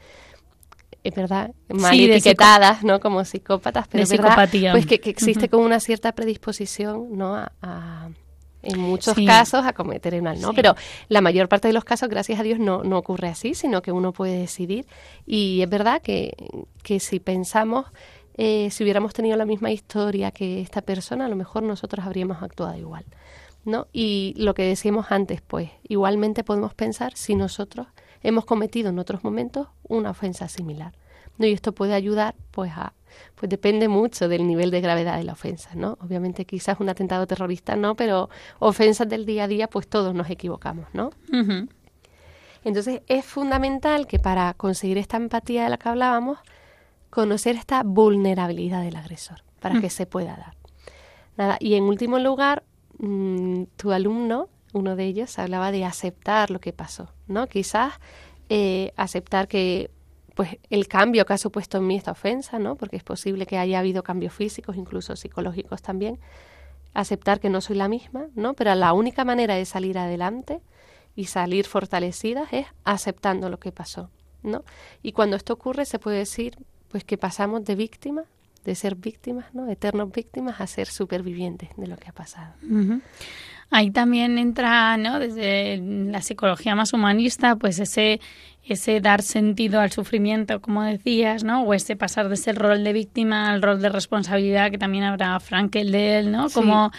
es 1.04 1.14
verdad, 1.14 1.52
mal 1.68 1.92
Sí, 1.94 2.04
etiquetadas, 2.10 2.82
¿no? 2.84 3.00
Como 3.00 3.24
psicópatas, 3.24 3.86
pero 3.88 3.98
de 4.00 4.02
es 4.04 4.10
verdad, 4.10 4.28
psicopatía. 4.30 4.72
pues 4.72 4.86
que, 4.86 5.00
que 5.00 5.10
existe 5.10 5.44
Ujú. 5.46 5.50
como 5.50 5.66
una 5.66 5.80
cierta 5.80 6.12
predisposición, 6.12 7.16
¿no? 7.16 7.34
A, 7.36 7.52
a- 7.62 8.08
en 8.60 8.80
muchos 8.80 9.14
Sí. 9.14 9.24
casos 9.24 9.64
a 9.64 9.72
cometer 9.72 10.14
el 10.14 10.22
mal, 10.22 10.40
¿no? 10.40 10.48
Sí. 10.48 10.56
Pero 10.56 10.74
la 11.08 11.20
mayor 11.20 11.48
parte 11.48 11.68
de 11.68 11.72
los 11.74 11.84
casos, 11.84 12.08
gracias 12.08 12.40
a 12.40 12.42
Dios, 12.42 12.58
no, 12.58 12.82
no 12.82 12.98
ocurre 12.98 13.28
así, 13.28 13.54
sino 13.54 13.82
que 13.82 13.92
uno 13.92 14.12
puede 14.12 14.36
decidir. 14.36 14.84
Y 15.26 15.62
es 15.62 15.70
verdad 15.70 16.02
que, 16.02 16.34
que 16.82 16.98
si 16.98 17.20
pensamos, 17.20 17.86
eh, 18.36 18.68
si 18.72 18.82
hubiéramos 18.82 19.12
tenido 19.14 19.36
la 19.36 19.44
misma 19.46 19.70
historia 19.70 20.32
que 20.32 20.60
esta 20.60 20.82
persona, 20.82 21.26
a 21.26 21.28
lo 21.28 21.36
mejor 21.36 21.62
nosotros 21.62 22.04
habríamos 22.04 22.42
actuado 22.42 22.76
igual, 22.76 23.04
¿no? 23.64 23.86
Y 23.92 24.34
lo 24.36 24.54
que 24.54 24.64
decíamos 24.64 25.06
antes, 25.10 25.40
pues, 25.40 25.70
igualmente 25.88 26.42
podemos 26.42 26.74
pensar 26.74 27.16
si 27.16 27.36
nosotros 27.36 27.86
hemos 28.28 28.44
cometido 28.44 28.90
en 28.90 28.98
otros 28.98 29.24
momentos 29.24 29.68
una 29.88 30.10
ofensa 30.10 30.48
similar. 30.48 30.92
¿no? 31.38 31.46
Y 31.46 31.52
esto 31.52 31.72
puede 31.72 31.94
ayudar, 31.94 32.34
pues, 32.50 32.72
a, 32.74 32.92
pues 33.36 33.48
depende 33.48 33.88
mucho 33.88 34.28
del 34.28 34.46
nivel 34.46 34.70
de 34.70 34.80
gravedad 34.80 35.16
de 35.16 35.24
la 35.24 35.32
ofensa, 35.32 35.70
¿no? 35.74 35.96
Obviamente 36.00 36.44
quizás 36.44 36.80
un 36.80 36.88
atentado 36.88 37.26
terrorista 37.26 37.76
no, 37.76 37.94
pero 37.94 38.28
ofensas 38.58 39.08
del 39.08 39.24
día 39.24 39.44
a 39.44 39.48
día, 39.48 39.68
pues 39.68 39.88
todos 39.88 40.14
nos 40.14 40.28
equivocamos, 40.30 40.86
¿no? 40.92 41.10
Entonces 42.64 43.02
es 43.06 43.24
fundamental 43.24 44.06
que 44.06 44.18
para 44.18 44.52
conseguir 44.54 44.98
esta 44.98 45.16
empatía 45.16 45.64
de 45.64 45.70
la 45.70 45.78
que 45.78 45.88
hablábamos, 45.88 46.38
conocer 47.10 47.56
esta 47.56 47.82
vulnerabilidad 47.84 48.82
del 48.82 48.96
agresor, 48.96 49.42
para 49.60 49.76
Mm. 49.76 49.80
que 49.80 49.90
se 49.90 50.06
pueda 50.06 50.36
dar. 50.36 50.54
Nada, 51.36 51.56
y 51.60 51.74
en 51.74 51.84
último 51.84 52.18
lugar, 52.18 52.64
mm, 52.98 53.62
tu 53.76 53.92
alumno, 53.92 54.48
uno 54.72 54.96
de 54.96 55.04
ellos, 55.04 55.38
hablaba 55.38 55.72
de 55.72 55.84
aceptar 55.84 56.50
lo 56.50 56.60
que 56.60 56.72
pasó, 56.72 57.12
¿no? 57.26 57.46
Quizás 57.46 57.94
eh, 58.48 58.92
aceptar 58.96 59.48
que 59.48 59.90
pues 60.34 60.56
el 60.70 60.86
cambio 60.86 61.26
que 61.26 61.32
ha 61.32 61.38
supuesto 61.38 61.78
en 61.78 61.86
mí 61.88 61.96
esta 61.96 62.12
ofensa, 62.12 62.60
¿no? 62.60 62.76
Porque 62.76 62.96
es 62.96 63.02
posible 63.02 63.44
que 63.44 63.58
haya 63.58 63.80
habido 63.80 64.04
cambios 64.04 64.32
físicos, 64.32 64.76
incluso 64.76 65.16
psicológicos 65.16 65.82
también. 65.82 66.20
Aceptar 66.94 67.40
que 67.40 67.50
no 67.50 67.60
soy 67.60 67.74
la 67.74 67.88
misma, 67.88 68.28
¿no? 68.36 68.54
Pero 68.54 68.72
la 68.76 68.92
única 68.92 69.24
manera 69.24 69.56
de 69.56 69.64
salir 69.64 69.98
adelante 69.98 70.60
y 71.16 71.24
salir 71.24 71.66
fortalecidas 71.66 72.52
es 72.52 72.66
aceptando 72.84 73.50
lo 73.50 73.58
que 73.58 73.72
pasó, 73.72 74.10
¿no? 74.44 74.62
Y 75.02 75.10
cuando 75.10 75.34
esto 75.34 75.54
ocurre 75.54 75.84
se 75.84 75.98
puede 75.98 76.18
decir 76.18 76.56
pues 76.86 77.02
que 77.02 77.18
pasamos 77.18 77.64
de 77.64 77.74
víctimas, 77.74 78.26
de 78.64 78.76
ser 78.76 78.94
víctimas, 78.94 79.52
¿no? 79.54 79.68
Eternos 79.68 80.12
víctimas 80.12 80.60
a 80.60 80.68
ser 80.68 80.86
supervivientes 80.86 81.70
de 81.76 81.88
lo 81.88 81.96
que 81.96 82.10
ha 82.10 82.12
pasado. 82.12 82.54
Ahí 83.70 83.90
también 83.90 84.38
entra, 84.38 84.96
¿no? 84.96 85.18
Desde 85.18 85.78
la 85.78 86.22
psicología 86.22 86.74
más 86.74 86.92
humanista, 86.92 87.56
pues 87.56 87.78
ese 87.78 88.20
ese 88.68 89.00
dar 89.00 89.22
sentido 89.22 89.80
al 89.80 89.92
sufrimiento, 89.92 90.60
como 90.60 90.82
decías, 90.82 91.42
¿no? 91.42 91.62
O 91.62 91.74
ese 91.74 91.96
pasar 91.96 92.28
de 92.28 92.36
ser 92.36 92.56
rol 92.56 92.84
de 92.84 92.92
víctima 92.92 93.50
al 93.50 93.62
rol 93.62 93.80
de 93.80 93.88
responsabilidad, 93.88 94.70
que 94.70 94.78
también 94.78 95.04
habrá 95.04 95.40
Frankel 95.40 95.90
de 95.90 96.18
él, 96.18 96.30
¿no? 96.30 96.50
Como 96.50 96.92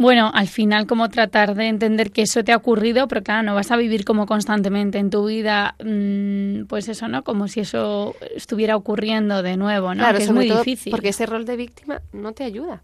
bueno, 0.00 0.30
al 0.32 0.48
final 0.48 0.86
como 0.86 1.10
tratar 1.10 1.54
de 1.54 1.68
entender 1.68 2.10
que 2.10 2.22
eso 2.22 2.42
te 2.42 2.52
ha 2.52 2.56
ocurrido, 2.56 3.06
pero 3.06 3.22
claro, 3.22 3.42
no 3.42 3.54
vas 3.54 3.70
a 3.70 3.76
vivir 3.76 4.06
como 4.06 4.24
constantemente 4.24 4.96
en 4.96 5.10
tu 5.10 5.26
vida, 5.26 5.74
mm, 5.84 6.64
pues 6.68 6.88
eso, 6.88 7.06
¿no? 7.06 7.22
Como 7.22 7.48
si 7.48 7.60
eso 7.60 8.14
estuviera 8.34 8.76
ocurriendo 8.76 9.42
de 9.42 9.58
nuevo, 9.58 9.94
¿no? 9.94 10.02
Claro, 10.02 10.16
que 10.16 10.24
es 10.24 10.32
muy 10.32 10.48
difícil. 10.48 10.90
Porque 10.90 11.10
ese 11.10 11.26
rol 11.26 11.44
de 11.44 11.56
víctima 11.56 12.00
no 12.14 12.32
te 12.32 12.44
ayuda. 12.44 12.82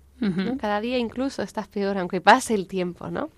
Cada 0.58 0.82
día 0.82 0.98
incluso 0.98 1.42
estás 1.42 1.68
peor, 1.68 1.96
aunque 1.96 2.20
pase 2.20 2.54
el 2.54 2.66
tiempo, 2.66 3.10
¿no? 3.10 3.30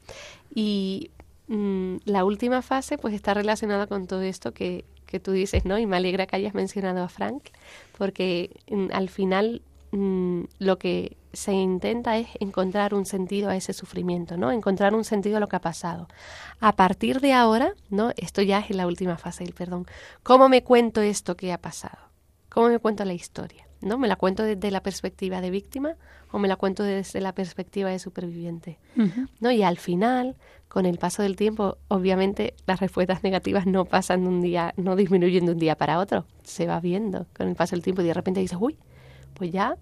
Y 0.53 1.13
mm, 1.47 1.99
la 2.05 2.25
última 2.25 2.63
fase 2.63 2.99
pues 2.99 3.15
está 3.15 3.33
relacionada 3.33 3.87
con 3.87 4.09
todo 4.09 4.23
esto 4.23 4.51
que, 4.53 4.87
que 5.07 5.21
tú 5.21 5.31
dices, 5.31 5.65
¿no? 5.65 5.79
Y 5.79 5.87
me 5.87 5.97
alegra 5.97 6.27
que 6.27 6.35
hayas 6.35 6.55
mencionado 6.55 7.05
a 7.05 7.09
Frank, 7.09 7.45
porque 7.97 8.51
mm, 8.71 8.89
al 8.93 9.09
final 9.09 9.63
mm, 9.93 10.43
lo 10.59 10.79
que 10.79 11.17
se 11.33 11.53
intenta 11.53 12.17
es 12.19 12.29
encontrar 12.41 12.95
un 12.95 13.07
sentido 13.07 13.51
a 13.51 13.57
ese 13.57 13.73
sufrimiento, 13.73 14.37
¿no? 14.37 14.51
Encontrar 14.51 14.95
un 14.95 15.05
sentido 15.05 15.37
a 15.37 15.41
lo 15.41 15.49
que 15.49 15.57
ha 15.57 15.61
pasado. 15.61 16.09
A 16.61 16.73
partir 16.73 17.21
de 17.21 17.33
ahora, 17.33 17.75
¿no? 17.91 18.13
Esto 18.17 18.43
ya 18.43 18.61
es 18.61 18.71
la 18.75 18.87
última 18.87 19.17
fase 19.19 19.45
del 19.45 19.55
perdón. 19.55 19.87
¿Cómo 20.23 20.49
me 20.49 20.63
cuento 20.63 21.01
esto 21.01 21.37
que 21.37 21.53
ha 21.53 21.59
pasado? 21.59 21.99
¿Cómo 22.49 22.69
me 22.69 22.79
cuento 22.79 23.05
la 23.05 23.15
historia? 23.15 23.67
¿No? 23.81 23.99
¿Me 23.99 24.09
la 24.09 24.17
cuento 24.17 24.43
desde 24.43 24.73
la 24.73 24.83
perspectiva 24.83 25.41
de 25.41 25.51
víctima 25.51 25.95
o 26.33 26.39
me 26.41 26.49
la 26.49 26.57
cuento 26.57 26.83
desde 26.83 27.21
la 27.21 27.33
perspectiva 27.33 27.91
de 27.91 28.01
superviviente? 28.01 28.79
¿no? 29.39 29.53
Y 29.53 29.63
al 29.63 29.79
final, 29.79 30.35
con 30.67 30.85
el 30.85 30.99
paso 30.99 31.23
del 31.23 31.37
tiempo, 31.37 31.77
obviamente 31.87 32.55
las 32.67 32.81
respuestas 32.81 33.23
negativas 33.23 33.67
no 33.67 33.85
pasan 33.85 34.25
de 34.25 34.29
un 34.29 34.41
día, 34.41 34.75
no 34.77 34.97
disminuyen 34.97 35.47
de 35.47 35.53
un 35.53 35.59
día 35.59 35.77
para 35.77 36.01
otro, 36.01 36.25
se 36.43 36.67
va 36.67 36.81
viendo 36.81 37.27
con 37.37 37.47
el 37.47 37.55
paso 37.55 37.77
del 37.77 37.85
tiempo 37.85 38.03
y 38.03 38.07
de 38.07 38.15
repente 38.15 38.41
dices, 38.41 38.59
uy, 38.61 38.77
pues 39.35 39.51
ya 39.53 39.77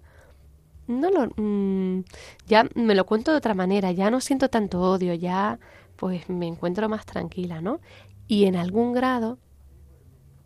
no 0.87 1.09
lo, 1.09 1.27
mm, 1.35 2.03
ya 2.47 2.67
me 2.75 2.95
lo 2.95 3.05
cuento 3.05 3.31
de 3.31 3.37
otra 3.37 3.53
manera, 3.53 3.91
ya 3.91 4.09
no 4.09 4.21
siento 4.21 4.49
tanto 4.49 4.81
odio, 4.81 5.13
ya 5.13 5.59
pues 5.95 6.29
me 6.29 6.47
encuentro 6.47 6.87
más 6.89 7.05
tranquila, 7.05 7.61
¿no? 7.61 7.81
Y 8.27 8.45
en 8.45 8.55
algún 8.55 8.93
grado 8.93 9.37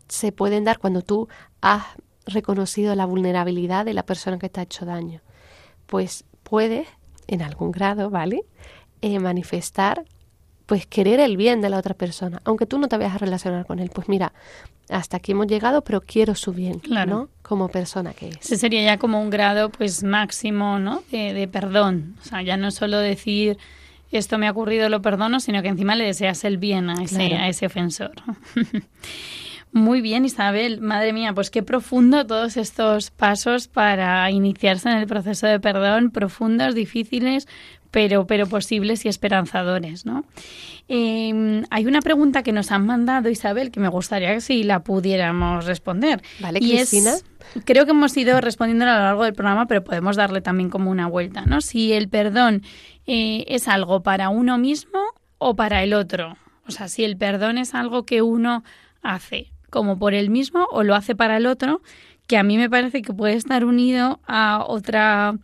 se 0.08 0.32
pueden 0.32 0.64
dar 0.64 0.80
cuando 0.80 1.02
tú 1.02 1.28
has 1.62 1.84
reconocido 2.26 2.96
la 2.96 3.06
vulnerabilidad 3.06 3.86
de 3.86 3.94
la 3.94 4.06
persona 4.06 4.40
que 4.40 4.50
te 4.50 4.60
ha 4.60 4.64
hecho 4.64 4.86
daño, 4.86 5.22
pues 5.86 6.26
puedes, 6.44 6.88
en 7.28 7.42
algún 7.42 7.72
grado, 7.72 8.10
¿vale? 8.10 8.46
Eh, 9.02 9.20
manifestar, 9.20 10.06
pues 10.72 10.86
querer 10.88 11.20
el 11.20 11.36
bien 11.36 11.60
de 11.60 11.70
la 11.70 11.78
otra 11.78 11.94
persona, 11.96 12.42
aunque 12.46 12.66
tú 12.66 12.80
no 12.80 12.88
te 12.88 12.96
vayas 12.98 13.16
a 13.16 13.18
relacionar 13.18 13.66
con 13.66 13.80
él. 13.80 13.92
Pues 13.94 14.08
mira, 14.08 14.32
hasta 14.88 15.18
aquí 15.18 15.34
hemos 15.34 15.48
llegado, 15.48 15.82
pero 15.84 16.00
quiero 16.00 16.34
su 16.34 16.54
bien, 16.54 16.80
Claro. 16.80 17.12
¿no? 17.12 17.30
Como 17.42 17.68
persona 17.68 18.14
que 18.14 18.30
es. 18.30 18.38
Ese 18.38 18.56
sería 18.56 18.82
ya 18.82 18.98
como 18.98 19.22
un 19.22 19.30
grado 19.30 19.70
pues 19.70 20.02
máximo, 20.02 20.80
¿no? 20.80 21.04
De, 21.12 21.34
de 21.34 21.50
perdón. 21.50 22.16
O 22.22 22.24
sea, 22.24 22.42
ya 22.42 22.56
no 22.56 22.72
solo 22.72 23.00
decir 23.00 23.58
esto 24.14 24.38
me 24.38 24.48
ha 24.48 24.52
ocurrido, 24.52 24.88
lo 24.88 25.02
perdono, 25.02 25.42
sino 25.42 25.62
que 25.62 25.68
encima 25.68 25.96
le 25.98 26.06
deseas 26.06 26.46
el 26.46 26.58
bien 26.58 26.90
a 26.90 27.04
ese, 27.04 27.28
Claro. 27.28 27.44
a 27.44 27.50
ese 27.50 27.66
ofensor. 27.66 28.12
Muy 29.74 30.02
bien, 30.02 30.26
Isabel. 30.26 30.82
Madre 30.82 31.14
mía, 31.14 31.34
pues 31.34 31.50
qué 31.50 31.64
profundo 31.64 32.26
todos 32.26 32.58
estos 32.58 33.10
pasos 33.12 33.68
para 33.70 34.30
iniciarse 34.30 34.90
en 34.90 34.98
el 34.98 35.08
proceso 35.08 35.48
de 35.48 35.60
perdón, 35.62 36.12
profundos, 36.12 36.76
difíciles, 36.76 37.48
pero, 37.90 38.28
pero 38.28 38.48
posibles 38.48 39.06
y 39.06 39.10
esperanzadores, 39.10 40.06
¿no? 40.06 40.26
Eh, 40.90 41.64
hay 41.70 41.86
una 41.86 42.02
pregunta 42.02 42.44
que 42.44 42.52
nos 42.52 42.72
han 42.72 42.86
mandado, 42.86 43.30
Isabel, 43.30 43.72
que 43.72 43.80
me 43.80 43.88
gustaría 43.88 44.34
que 44.34 44.42
si 44.42 44.64
la 44.64 44.84
pudiéramos 44.84 45.66
responder. 45.66 46.22
Vale, 46.42 46.60
Y 46.62 46.74
es- 46.78 47.24
creo 47.66 47.86
que 47.86 47.92
hemos 47.92 48.16
ido 48.18 48.42
respondiendo 48.42 48.84
a 48.86 48.90
lo 48.94 49.00
largo 49.00 49.24
del 49.24 49.34
programa, 49.34 49.68
pero 49.68 49.84
podemos 49.86 50.18
darle 50.18 50.42
también 50.42 50.70
como 50.70 50.92
una 50.92 51.08
vuelta, 51.08 51.46
¿no? 51.46 51.62
Si 51.62 51.94
el 51.94 52.10
perdón 52.10 52.64
eh, 53.08 53.46
es 53.48 53.68
algo 53.70 54.04
para 54.04 54.28
uno 54.30 54.58
mismo 54.58 55.00
o 55.38 55.56
para 55.56 55.82
el 55.84 55.94
otro. 55.94 56.36
O 56.68 56.72
sea, 56.72 56.90
si 56.90 57.04
el 57.06 57.16
perdón 57.18 57.58
es 57.58 57.74
algo 57.74 58.06
que 58.06 58.22
uno 58.22 58.64
hace 59.02 59.52
como 59.72 59.98
por 59.98 60.14
él 60.14 60.30
mismo 60.30 60.68
o 60.72 60.84
lo 60.84 60.94
hace 60.94 61.16
para 61.16 61.38
el 61.38 61.48
otro, 61.48 61.82
que 62.28 62.38
a 62.38 62.44
mí 62.44 62.58
me 62.58 62.70
parece 62.70 63.02
que 63.02 63.12
puede 63.14 63.34
estar 63.34 63.66
unido 63.66 64.20
a 64.28 64.64
otra 64.68 65.36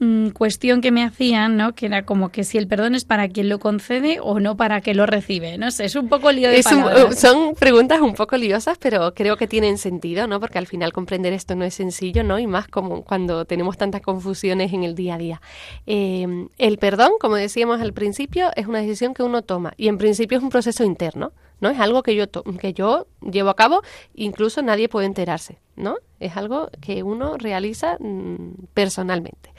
mm, 0.00 0.28
cuestión 0.30 0.80
que 0.80 0.90
me 0.92 1.02
hacían, 1.02 1.56
¿no? 1.56 1.74
Que 1.74 1.86
era 1.86 2.04
como 2.04 2.28
que 2.30 2.44
si 2.44 2.56
el 2.58 2.68
perdón 2.68 2.94
es 2.94 3.04
para 3.04 3.28
quien 3.28 3.48
lo 3.48 3.58
concede 3.58 4.18
o 4.20 4.38
no 4.38 4.56
para 4.56 4.80
quien 4.80 4.96
lo 4.96 5.06
recibe. 5.06 5.58
No 5.58 5.70
sé, 5.70 5.86
es 5.86 5.96
un 5.96 6.08
poco 6.08 6.30
lío 6.30 6.50
de 6.50 6.58
un- 6.58 6.62
palabras. 6.82 7.18
son 7.18 7.54
preguntas 7.54 8.00
un 8.00 8.14
poco 8.14 8.36
liosas, 8.36 8.76
pero 8.78 9.12
creo 9.14 9.36
que 9.36 9.46
tienen 9.48 9.76
sentido, 9.78 10.26
¿no? 10.26 10.38
Porque 10.38 10.58
al 10.58 10.66
final 10.66 10.92
comprender 10.92 11.32
esto 11.32 11.54
no 11.56 11.64
es 11.64 11.74
sencillo, 11.74 12.22
¿no? 12.24 12.38
Y 12.38 12.46
más 12.46 12.68
como 12.68 13.02
cuando 13.04 13.44
tenemos 13.44 13.76
tantas 13.76 14.02
confusiones 14.02 14.72
en 14.72 14.84
el 14.84 14.94
día 14.94 15.14
a 15.14 15.18
día. 15.18 15.40
Eh, 15.86 16.46
el 16.58 16.78
perdón, 16.78 17.12
como 17.20 17.36
decíamos 17.36 17.80
al 17.80 17.92
principio, 17.92 18.50
es 18.54 18.66
una 18.66 18.80
decisión 18.80 19.14
que 19.14 19.22
uno 19.22 19.42
toma 19.42 19.72
y 19.76 19.88
en 19.88 19.98
principio 19.98 20.38
es 20.38 20.44
un 20.44 20.50
proceso 20.50 20.84
interno, 20.84 21.32
¿no? 21.60 21.70
Es 21.70 21.80
algo 21.80 22.02
que 22.02 22.14
yo, 22.14 22.26
que 22.60 22.72
yo 22.72 23.06
llevo 23.20 23.50
a 23.50 23.56
cabo, 23.56 23.82
incluso 24.14 24.62
nadie 24.62 24.88
puede 24.88 25.06
enterarse, 25.06 25.58
¿no? 25.76 25.96
Es 26.20 26.36
algo 26.36 26.70
que 26.80 27.02
uno 27.02 27.36
realiza 27.36 27.96
mm, 28.00 28.66
personalmente. 28.74 29.52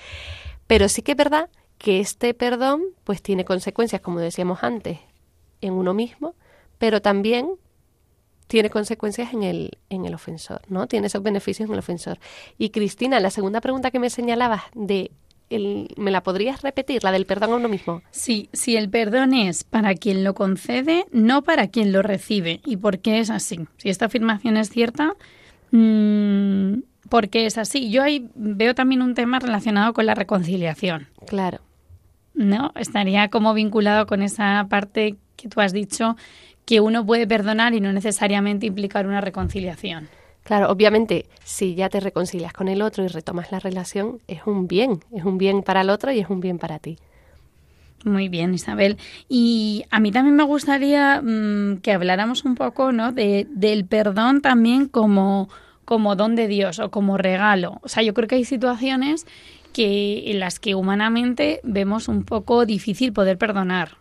Pero 0.68 0.89
sí 0.89 1.02
que 1.02 1.12
es 1.12 1.18
verdad 1.18 1.50
que 1.78 2.00
este 2.00 2.34
perdón 2.34 2.84
pues 3.04 3.22
tiene 3.22 3.45
consecuencias, 3.45 4.02
como 4.02 4.20
decíamos 4.20 4.64
antes, 4.64 5.00
en 5.62 5.74
uno 5.74 5.93
mismo, 5.93 6.36
pero 6.78 7.02
también 7.02 7.56
tiene 8.47 8.70
consecuencias 8.70 9.34
en 9.34 9.43
el, 9.43 9.78
en 9.89 10.06
el 10.06 10.14
ofensor, 10.16 10.62
¿no? 10.70 10.88
Tiene 10.88 11.08
esos 11.08 11.22
beneficios 11.22 11.68
en 11.68 11.74
el 11.74 11.80
ofensor. 11.80 12.20
Y 12.58 12.72
Cristina, 12.72 13.20
la 13.20 13.30
segunda 13.30 13.62
pregunta 13.62 13.91
que 13.91 14.00
me 14.00 14.10
señalabas 14.10 14.64
de 14.74 15.12
el, 15.50 15.88
¿me 15.97 16.12
la 16.12 16.24
podrías 16.24 16.62
repetir? 16.62 17.04
La 17.04 17.12
del 17.12 17.26
perdón 17.26 17.54
a 17.54 17.56
uno 17.56 17.70
mismo. 17.70 18.02
Sí, 18.12 18.50
si 18.54 18.78
el 18.78 18.89
perdón 18.89 19.34
es 19.34 19.64
para 19.64 19.95
quien 19.95 20.24
lo 20.24 20.34
concede, 20.34 21.06
no 21.12 21.43
para 21.43 21.68
quien 21.68 21.91
lo 21.91 22.02
recibe. 22.02 22.62
¿Y 22.66 22.78
por 22.78 23.00
qué 23.00 23.20
es 23.20 23.30
así? 23.30 23.60
Si 23.78 23.89
esta 23.89 24.06
afirmación 24.06 24.58
es 24.58 24.70
cierta, 24.70 25.16
mm, 25.72 26.74
¿por 27.10 27.30
qué 27.30 27.45
es 27.45 27.58
así? 27.58 27.89
Yo 27.89 28.04
ahí 28.04 28.30
veo 28.36 28.76
también 28.76 29.02
un 29.02 29.16
tema 29.16 29.39
relacionado 29.39 29.93
con 29.93 30.06
la 30.06 30.16
reconciliación. 30.16 31.08
Claro. 31.26 31.60
¿no? 32.39 32.72
Estaría 32.76 33.30
como 33.30 33.54
vinculado 33.54 34.08
con 34.08 34.22
esa 34.22 34.66
parte 34.70 35.18
que 35.36 35.50
tú 35.50 35.62
has 35.62 35.74
dicho, 35.74 36.16
que 36.66 36.80
uno 36.80 37.06
puede 37.06 37.28
perdonar 37.28 37.74
y 37.74 37.82
no 37.82 37.91
necesariamente 37.91 38.66
implicar 38.66 39.08
una 39.08 39.22
reconciliación. 39.22 40.08
Claro, 40.44 40.72
obviamente, 40.72 41.26
si 41.44 41.76
ya 41.76 41.90
te 41.90 42.00
reconcilias 42.00 42.54
con 42.54 42.68
el 42.68 42.82
otro 42.82 43.04
y 43.04 43.08
retomas 43.08 43.52
la 43.52 43.60
relación, 43.60 44.20
es 44.28 44.42
un 44.46 44.68
bien, 44.68 45.04
es 45.14 45.24
un 45.24 45.38
bien 45.38 45.62
para 45.62 45.82
el 45.82 45.90
otro 45.90 46.12
y 46.12 46.20
es 46.20 46.30
un 46.30 46.40
bien 46.40 46.58
para 46.58 46.80
ti. 46.80 46.98
Muy 48.06 48.30
bien, 48.30 48.54
Isabel. 48.54 48.98
Y 49.28 49.84
a 49.92 50.00
mí 50.00 50.12
también 50.12 50.36
me 50.36 50.44
gustaría 50.44 51.22
mm, 51.22 51.78
que 51.82 51.92
habláramos 51.92 52.46
un 52.46 52.56
poco 52.56 52.92
¿no? 52.92 53.12
de, 53.12 53.46
del 53.50 53.86
perdón 53.86 54.42
también 54.42 54.88
como, 54.88 55.50
como 55.86 56.16
don 56.16 56.36
de 56.36 56.48
Dios 56.48 56.80
o 56.80 56.92
como 56.92 57.18
regalo. 57.18 57.80
O 57.84 57.90
sea, 57.90 58.02
yo 58.04 58.14
creo 58.14 58.28
que 58.28 58.36
hay 58.36 58.46
situaciones 58.46 59.26
que, 59.74 60.32
en 60.32 60.40
las 60.40 60.60
que 60.60 60.76
humanamente 60.76 61.60
vemos 61.64 62.08
un 62.08 62.24
poco 62.24 62.66
difícil 62.66 63.12
poder 63.12 63.38
perdonar. 63.38 63.98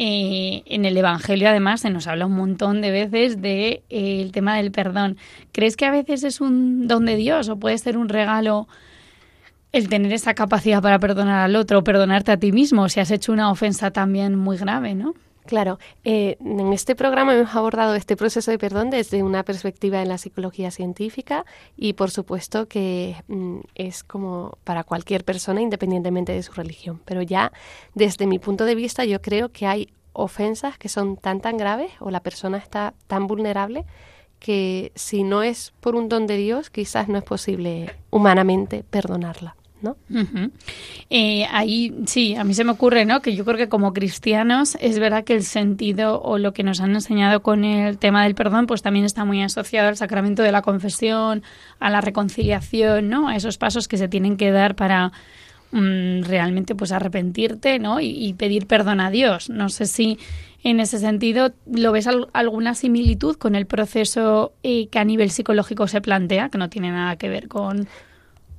Eh, 0.00 0.62
en 0.66 0.84
el 0.84 0.96
Evangelio, 0.96 1.48
además, 1.48 1.80
se 1.80 1.90
nos 1.90 2.06
habla 2.06 2.26
un 2.26 2.36
montón 2.36 2.80
de 2.80 2.92
veces 2.92 3.42
del 3.42 3.42
de, 3.42 3.82
el 3.88 4.30
tema 4.30 4.56
del 4.56 4.70
perdón. 4.70 5.16
¿Crees 5.50 5.76
que 5.76 5.86
a 5.86 5.90
veces 5.90 6.22
es 6.22 6.40
un 6.40 6.86
don 6.86 7.04
de 7.04 7.16
Dios 7.16 7.48
o 7.48 7.56
puede 7.56 7.76
ser 7.78 7.98
un 7.98 8.08
regalo 8.08 8.68
el 9.72 9.88
tener 9.88 10.12
esa 10.12 10.34
capacidad 10.34 10.80
para 10.80 11.00
perdonar 11.00 11.40
al 11.40 11.56
otro 11.56 11.82
perdonarte 11.82 12.30
a 12.30 12.36
ti 12.36 12.52
mismo 12.52 12.88
si 12.88 13.00
has 13.00 13.10
hecho 13.10 13.32
una 13.32 13.50
ofensa 13.50 13.90
también 13.90 14.36
muy 14.36 14.56
grave, 14.56 14.94
¿no? 14.94 15.14
Claro, 15.48 15.78
eh, 16.04 16.36
en 16.44 16.74
este 16.74 16.94
programa 16.94 17.34
hemos 17.34 17.56
abordado 17.56 17.94
este 17.94 18.18
proceso 18.18 18.50
de 18.50 18.58
perdón 18.58 18.90
desde 18.90 19.22
una 19.22 19.44
perspectiva 19.44 19.98
de 19.98 20.04
la 20.04 20.18
psicología 20.18 20.70
científica 20.70 21.46
y 21.74 21.94
por 21.94 22.10
supuesto 22.10 22.68
que 22.68 23.16
mm, 23.28 23.60
es 23.74 24.04
como 24.04 24.58
para 24.64 24.84
cualquier 24.84 25.24
persona 25.24 25.62
independientemente 25.62 26.32
de 26.32 26.42
su 26.42 26.52
religión. 26.52 27.00
Pero 27.06 27.22
ya 27.22 27.50
desde 27.94 28.26
mi 28.26 28.38
punto 28.38 28.66
de 28.66 28.74
vista 28.74 29.06
yo 29.06 29.22
creo 29.22 29.48
que 29.48 29.66
hay 29.66 29.88
ofensas 30.12 30.76
que 30.76 30.90
son 30.90 31.16
tan 31.16 31.40
tan 31.40 31.56
graves 31.56 31.92
o 31.98 32.10
la 32.10 32.20
persona 32.20 32.58
está 32.58 32.92
tan 33.06 33.26
vulnerable 33.26 33.86
que 34.40 34.92
si 34.96 35.22
no 35.22 35.42
es 35.42 35.72
por 35.80 35.96
un 35.96 36.10
don 36.10 36.26
de 36.26 36.36
Dios, 36.36 36.68
quizás 36.68 37.08
no 37.08 37.16
es 37.16 37.24
posible 37.24 37.96
humanamente 38.10 38.84
perdonarla. 38.90 39.56
¿No? 39.80 39.96
Eh, 41.10 41.46
ahí 41.50 41.94
sí, 42.06 42.34
a 42.34 42.44
mí 42.44 42.54
se 42.54 42.64
me 42.64 42.72
ocurre, 42.72 43.04
¿no? 43.04 43.22
Que 43.22 43.34
yo 43.34 43.44
creo 43.44 43.56
que 43.56 43.68
como 43.68 43.92
cristianos 43.92 44.76
es 44.80 44.98
verdad 44.98 45.24
que 45.24 45.34
el 45.34 45.44
sentido 45.44 46.20
o 46.20 46.38
lo 46.38 46.52
que 46.52 46.62
nos 46.62 46.80
han 46.80 46.94
enseñado 46.94 47.42
con 47.42 47.64
el 47.64 47.98
tema 47.98 48.24
del 48.24 48.34
perdón, 48.34 48.66
pues 48.66 48.82
también 48.82 49.04
está 49.04 49.24
muy 49.24 49.42
asociado 49.42 49.88
al 49.88 49.96
sacramento 49.96 50.42
de 50.42 50.52
la 50.52 50.62
confesión, 50.62 51.42
a 51.80 51.90
la 51.90 52.00
reconciliación, 52.00 53.08
¿no? 53.08 53.28
A 53.28 53.36
esos 53.36 53.58
pasos 53.58 53.88
que 53.88 53.96
se 53.96 54.08
tienen 54.08 54.36
que 54.36 54.50
dar 54.50 54.74
para 54.74 55.12
mm, 55.70 56.22
realmente 56.22 56.74
pues 56.74 56.92
arrepentirte, 56.92 57.78
¿no? 57.78 58.00
Y, 58.00 58.34
pedir 58.34 58.66
perdón 58.66 59.00
a 59.00 59.10
Dios. 59.10 59.50
No 59.50 59.68
sé 59.68 59.86
si 59.86 60.18
en 60.64 60.80
ese 60.80 60.98
sentido 60.98 61.52
lo 61.72 61.92
ves 61.92 62.08
alguna 62.32 62.74
similitud 62.74 63.36
con 63.36 63.54
el 63.54 63.66
proceso 63.66 64.52
eh, 64.62 64.88
que 64.88 64.98
a 64.98 65.04
nivel 65.04 65.30
psicológico 65.30 65.86
se 65.86 66.00
plantea, 66.00 66.48
que 66.48 66.58
no 66.58 66.68
tiene 66.68 66.90
nada 66.90 67.16
que 67.16 67.28
ver 67.28 67.48
con 67.48 67.88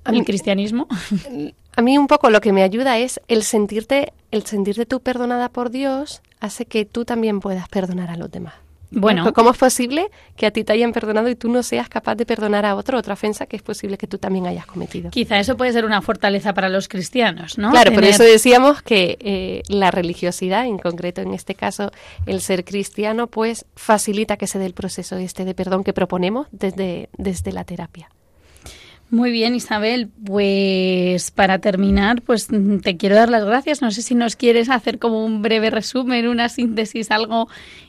el 0.06 0.24
cristianismo. 0.26 0.88
A 1.76 1.82
mí 1.82 1.98
un 1.98 2.08
poco 2.08 2.30
lo 2.30 2.42
que 2.42 2.52
me 2.52 2.64
ayuda 2.64 2.98
es 2.98 3.22
el 3.28 3.44
sentirte, 3.44 4.12
el 4.32 4.46
sentirte 4.46 4.86
tú 4.86 5.00
perdonada 5.00 5.50
por 5.50 5.70
Dios 5.70 6.22
hace 6.42 6.66
que 6.66 6.84
tú 6.84 7.06
también 7.06 7.40
puedas 7.40 7.70
perdonar 7.70 8.10
a 8.10 8.18
los 8.18 8.30
demás. 8.30 8.56
Bueno, 8.92 9.32
¿cómo 9.34 9.52
es 9.52 9.58
posible 9.58 10.10
que 10.36 10.48
a 10.48 10.52
ti 10.52 10.64
te 10.64 10.74
hayan 10.74 10.94
perdonado 10.94 11.30
y 11.30 11.36
tú 11.36 11.48
no 11.48 11.62
seas 11.62 11.88
capaz 11.90 12.16
de 12.16 12.26
perdonar 12.26 12.66
a 12.66 12.76
otro 12.76 12.98
otra 12.98 13.14
ofensa 13.14 13.46
que 13.46 13.56
es 13.56 13.62
posible 13.62 13.98
que 13.98 14.08
tú 14.08 14.18
también 14.18 14.48
hayas 14.48 14.66
cometido? 14.66 15.12
Quizá 15.12 15.40
eso 15.40 15.56
puede 15.58 15.72
ser 15.74 15.86
una 15.86 16.02
fortaleza 16.02 16.54
para 16.54 16.70
los 16.70 16.88
cristianos, 16.88 17.58
¿no? 17.58 17.70
Claro, 17.70 17.94
por 17.94 18.04
eso 18.04 18.24
decíamos 18.24 18.82
que 18.82 19.18
eh, 19.20 19.62
la 19.68 19.92
religiosidad, 19.92 20.66
en 20.66 20.80
concreto 20.80 21.22
en 21.22 21.34
este 21.34 21.54
caso 21.54 21.92
el 22.26 22.42
ser 22.42 22.66
cristiano, 22.66 23.28
pues 23.28 23.66
facilita 23.76 24.38
que 24.38 24.48
se 24.48 24.58
dé 24.58 24.66
el 24.66 24.74
proceso 24.74 25.18
este 25.18 25.46
de 25.46 25.54
perdón 25.54 25.84
que 25.84 25.94
proponemos 25.94 26.48
desde, 26.52 27.10
desde 27.16 27.52
la 27.52 27.64
terapia. 27.64 28.10
Muy 29.12 29.32
bien, 29.32 29.56
Isabel. 29.56 30.10
Pues 30.26 31.32
para 31.32 31.60
terminar, 31.60 32.22
pues 32.22 32.48
te 32.84 32.98
quiero 32.98 33.16
dar 33.16 33.30
las 33.30 33.44
gracias. 33.44 33.82
No 33.82 33.90
sé 33.92 34.02
si 34.02 34.14
nos 34.14 34.36
quieres 34.36 34.70
hacer 34.70 35.00
como 35.00 35.26
un 35.26 35.42
breve 35.42 35.72
resumen, 35.72 36.28
una 36.28 36.48
síntesis, 36.48 37.10
algo 37.10 37.48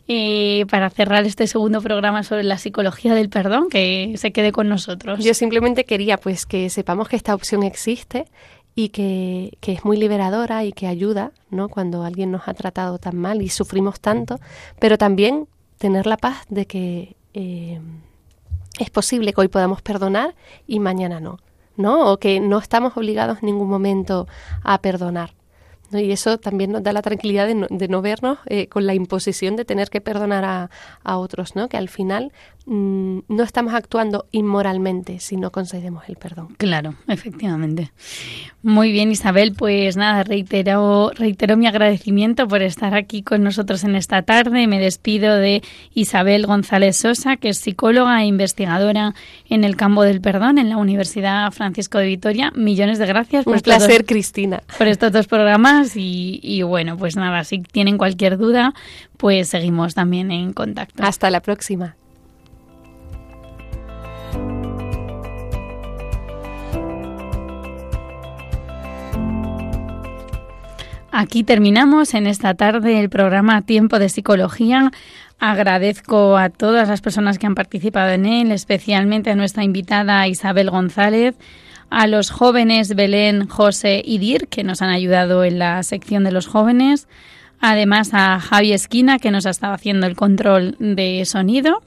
eh, 0.09 0.65
para 0.71 0.89
cerrar 0.89 1.25
este 1.27 1.47
segundo 1.47 1.83
programa 1.83 2.23
sobre 2.23 2.45
la 2.45 2.57
psicología 2.57 3.15
del 3.15 3.29
perdón, 3.29 3.69
que 3.69 4.15
se 4.17 4.33
quede 4.33 4.51
con 4.51 4.69
nosotros. 4.69 5.23
Yo 5.23 5.35
simplemente 5.35 5.85
quería 5.85 6.17
pues 6.17 6.47
que 6.47 6.71
sepamos 6.71 7.09
que 7.09 7.17
esta 7.17 7.35
opción 7.35 7.65
existe 7.65 8.27
y 8.75 8.89
que, 8.89 9.59
que, 9.61 9.73
es 9.73 9.85
muy 9.85 9.99
liberadora 9.99 10.65
y 10.65 10.73
que 10.73 10.87
ayuda, 10.87 11.33
¿no? 11.51 11.69
Cuando 11.69 12.03
alguien 12.03 12.31
nos 12.31 12.49
ha 12.49 12.55
tratado 12.55 12.99
tan 12.99 13.17
mal 13.17 13.43
y 13.43 13.51
sufrimos 13.51 14.01
tanto, 14.01 14.41
pero 14.79 14.97
también 14.97 15.49
tener 15.77 16.07
la 16.07 16.17
paz 16.17 16.45
de 16.49 16.67
que 16.67 17.17
eh, 17.35 17.81
es 18.79 18.91
posible 18.91 19.33
que 19.33 19.41
hoy 19.41 19.49
podamos 19.49 19.83
perdonar 19.83 20.35
y 20.67 20.81
mañana 20.81 21.21
no, 21.21 21.39
¿no? 21.77 22.13
O 22.13 22.19
que 22.19 22.41
no 22.41 22.59
estamos 22.59 22.97
obligados 22.97 23.39
en 23.43 23.47
ningún 23.47 23.69
momento 23.69 24.27
a 24.63 24.79
perdonar. 24.79 25.33
Y 25.93 26.13
eso 26.13 26.39
también 26.39 26.73
nos 26.73 26.83
da 26.83 26.93
la 26.93 27.03
tranquilidad 27.03 27.49
de 27.49 27.89
no, 27.89 28.03
vernos 28.03 28.39
eh, 28.47 28.69
con 28.69 28.87
la 28.87 28.95
imposición 28.95 29.57
de 29.57 29.65
tener 29.65 29.91
que 29.91 30.01
perdonar 30.01 30.45
a, 30.45 30.71
a 31.03 31.19
otros, 31.19 31.57
¿no? 31.57 31.69
Que 31.69 31.77
al 31.77 31.89
final 31.89 32.33
mm, 32.67 33.21
no 33.29 33.43
estamos 33.43 33.75
actuando 33.75 34.27
inmoralmente 34.31 35.21
si 35.21 35.37
no 35.37 35.51
concedemos 35.51 36.09
el 36.09 36.17
perdón. 36.17 36.55
Claro, 36.59 36.95
efectivamente. 37.09 37.93
Muy 38.63 38.93
bien, 38.93 39.11
Isabel, 39.11 39.55
pues 39.55 39.97
nada, 39.97 40.23
reitero, 40.23 41.11
reitero 41.15 41.57
mi 41.57 41.67
agradecimiento 41.67 42.47
por 42.47 42.61
estar 42.61 42.95
aquí 42.95 43.23
con 43.23 43.43
nosotros 43.43 43.85
en 43.85 43.97
esta 43.97 44.21
tarde. 44.23 44.67
Me 44.67 44.79
despido 44.79 45.37
de 45.37 45.63
Isabel 45.95 46.47
González 46.47 46.99
Sosa, 46.99 47.37
que 47.37 47.49
es 47.49 47.59
psicóloga 47.59 48.23
e 48.23 48.27
investigadora 48.27 49.15
en 49.49 49.65
el 49.65 49.77
campo 49.77 50.03
del 50.03 50.21
perdón 50.21 50.59
en 50.59 50.69
la 50.69 50.77
Universidad 50.77 51.51
Francisco 51.53 51.99
de 51.99 52.07
Vitoria. 52.07 52.53
Millones 52.55 52.99
de 52.99 53.07
gracias. 53.07 53.45
por 53.45 53.55
Un 53.55 53.61
placer, 53.61 54.05
Cristina. 54.05 54.63
Por 54.77 54.89
estos 54.89 55.11
dos 55.11 55.27
programas 55.27 55.80
y, 55.97 56.41
y 56.43 56.63
bueno, 56.63 56.97
pues 56.97 57.17
nada, 57.17 57.45
si 57.45 57.59
tienen 57.61 57.99
cualquier 57.99 58.39
duda, 58.39 58.75
pues 59.17 59.49
seguimos 59.49 59.95
también 59.95 60.31
en 60.31 60.53
contacto. 60.53 61.03
Hasta 61.03 61.31
la 61.31 61.41
próxima. 61.41 61.97
Aquí 71.13 71.43
terminamos 71.43 72.15
en 72.15 72.27
esta 72.27 72.55
tarde 72.55 73.01
el 73.01 73.11
programa 73.11 73.63
Tiempo 73.63 73.99
de 73.99 74.09
Psicología. 74.09 74.93
Agradezco 75.41 76.37
a 76.37 76.51
todas 76.51 76.89
las 76.89 77.01
personas 77.01 77.39
que 77.39 77.47
han 77.47 77.55
participado 77.55 78.11
en 78.11 78.27
él, 78.27 78.53
especialmente 78.53 79.31
a 79.31 79.35
nuestra 79.35 79.65
invitada 79.65 80.29
Isabel 80.29 80.71
González, 80.71 81.35
a 81.91 82.07
los 82.07 82.31
jóvenes 82.31 82.95
Belén, 82.95 83.49
José 83.49 84.03
y 84.05 84.19
Dir, 84.19 84.49
que 84.49 84.65
nos 84.65 84.81
han 84.81 84.91
ayudado 84.91 85.45
en 85.45 85.59
la 85.59 85.83
sección 85.83 86.25
de 86.25 86.33
los 86.33 86.47
jóvenes, 86.47 87.09
además 87.61 88.11
a 88.13 88.41
Javi 88.41 88.73
Esquina, 88.73 89.19
que 89.19 89.31
nos 89.31 89.47
ha 89.47 89.51
estado 89.51 89.75
haciendo 89.75 90.07
el 90.07 90.17
control 90.17 90.77
de 90.79 91.25
sonido, 91.27 91.83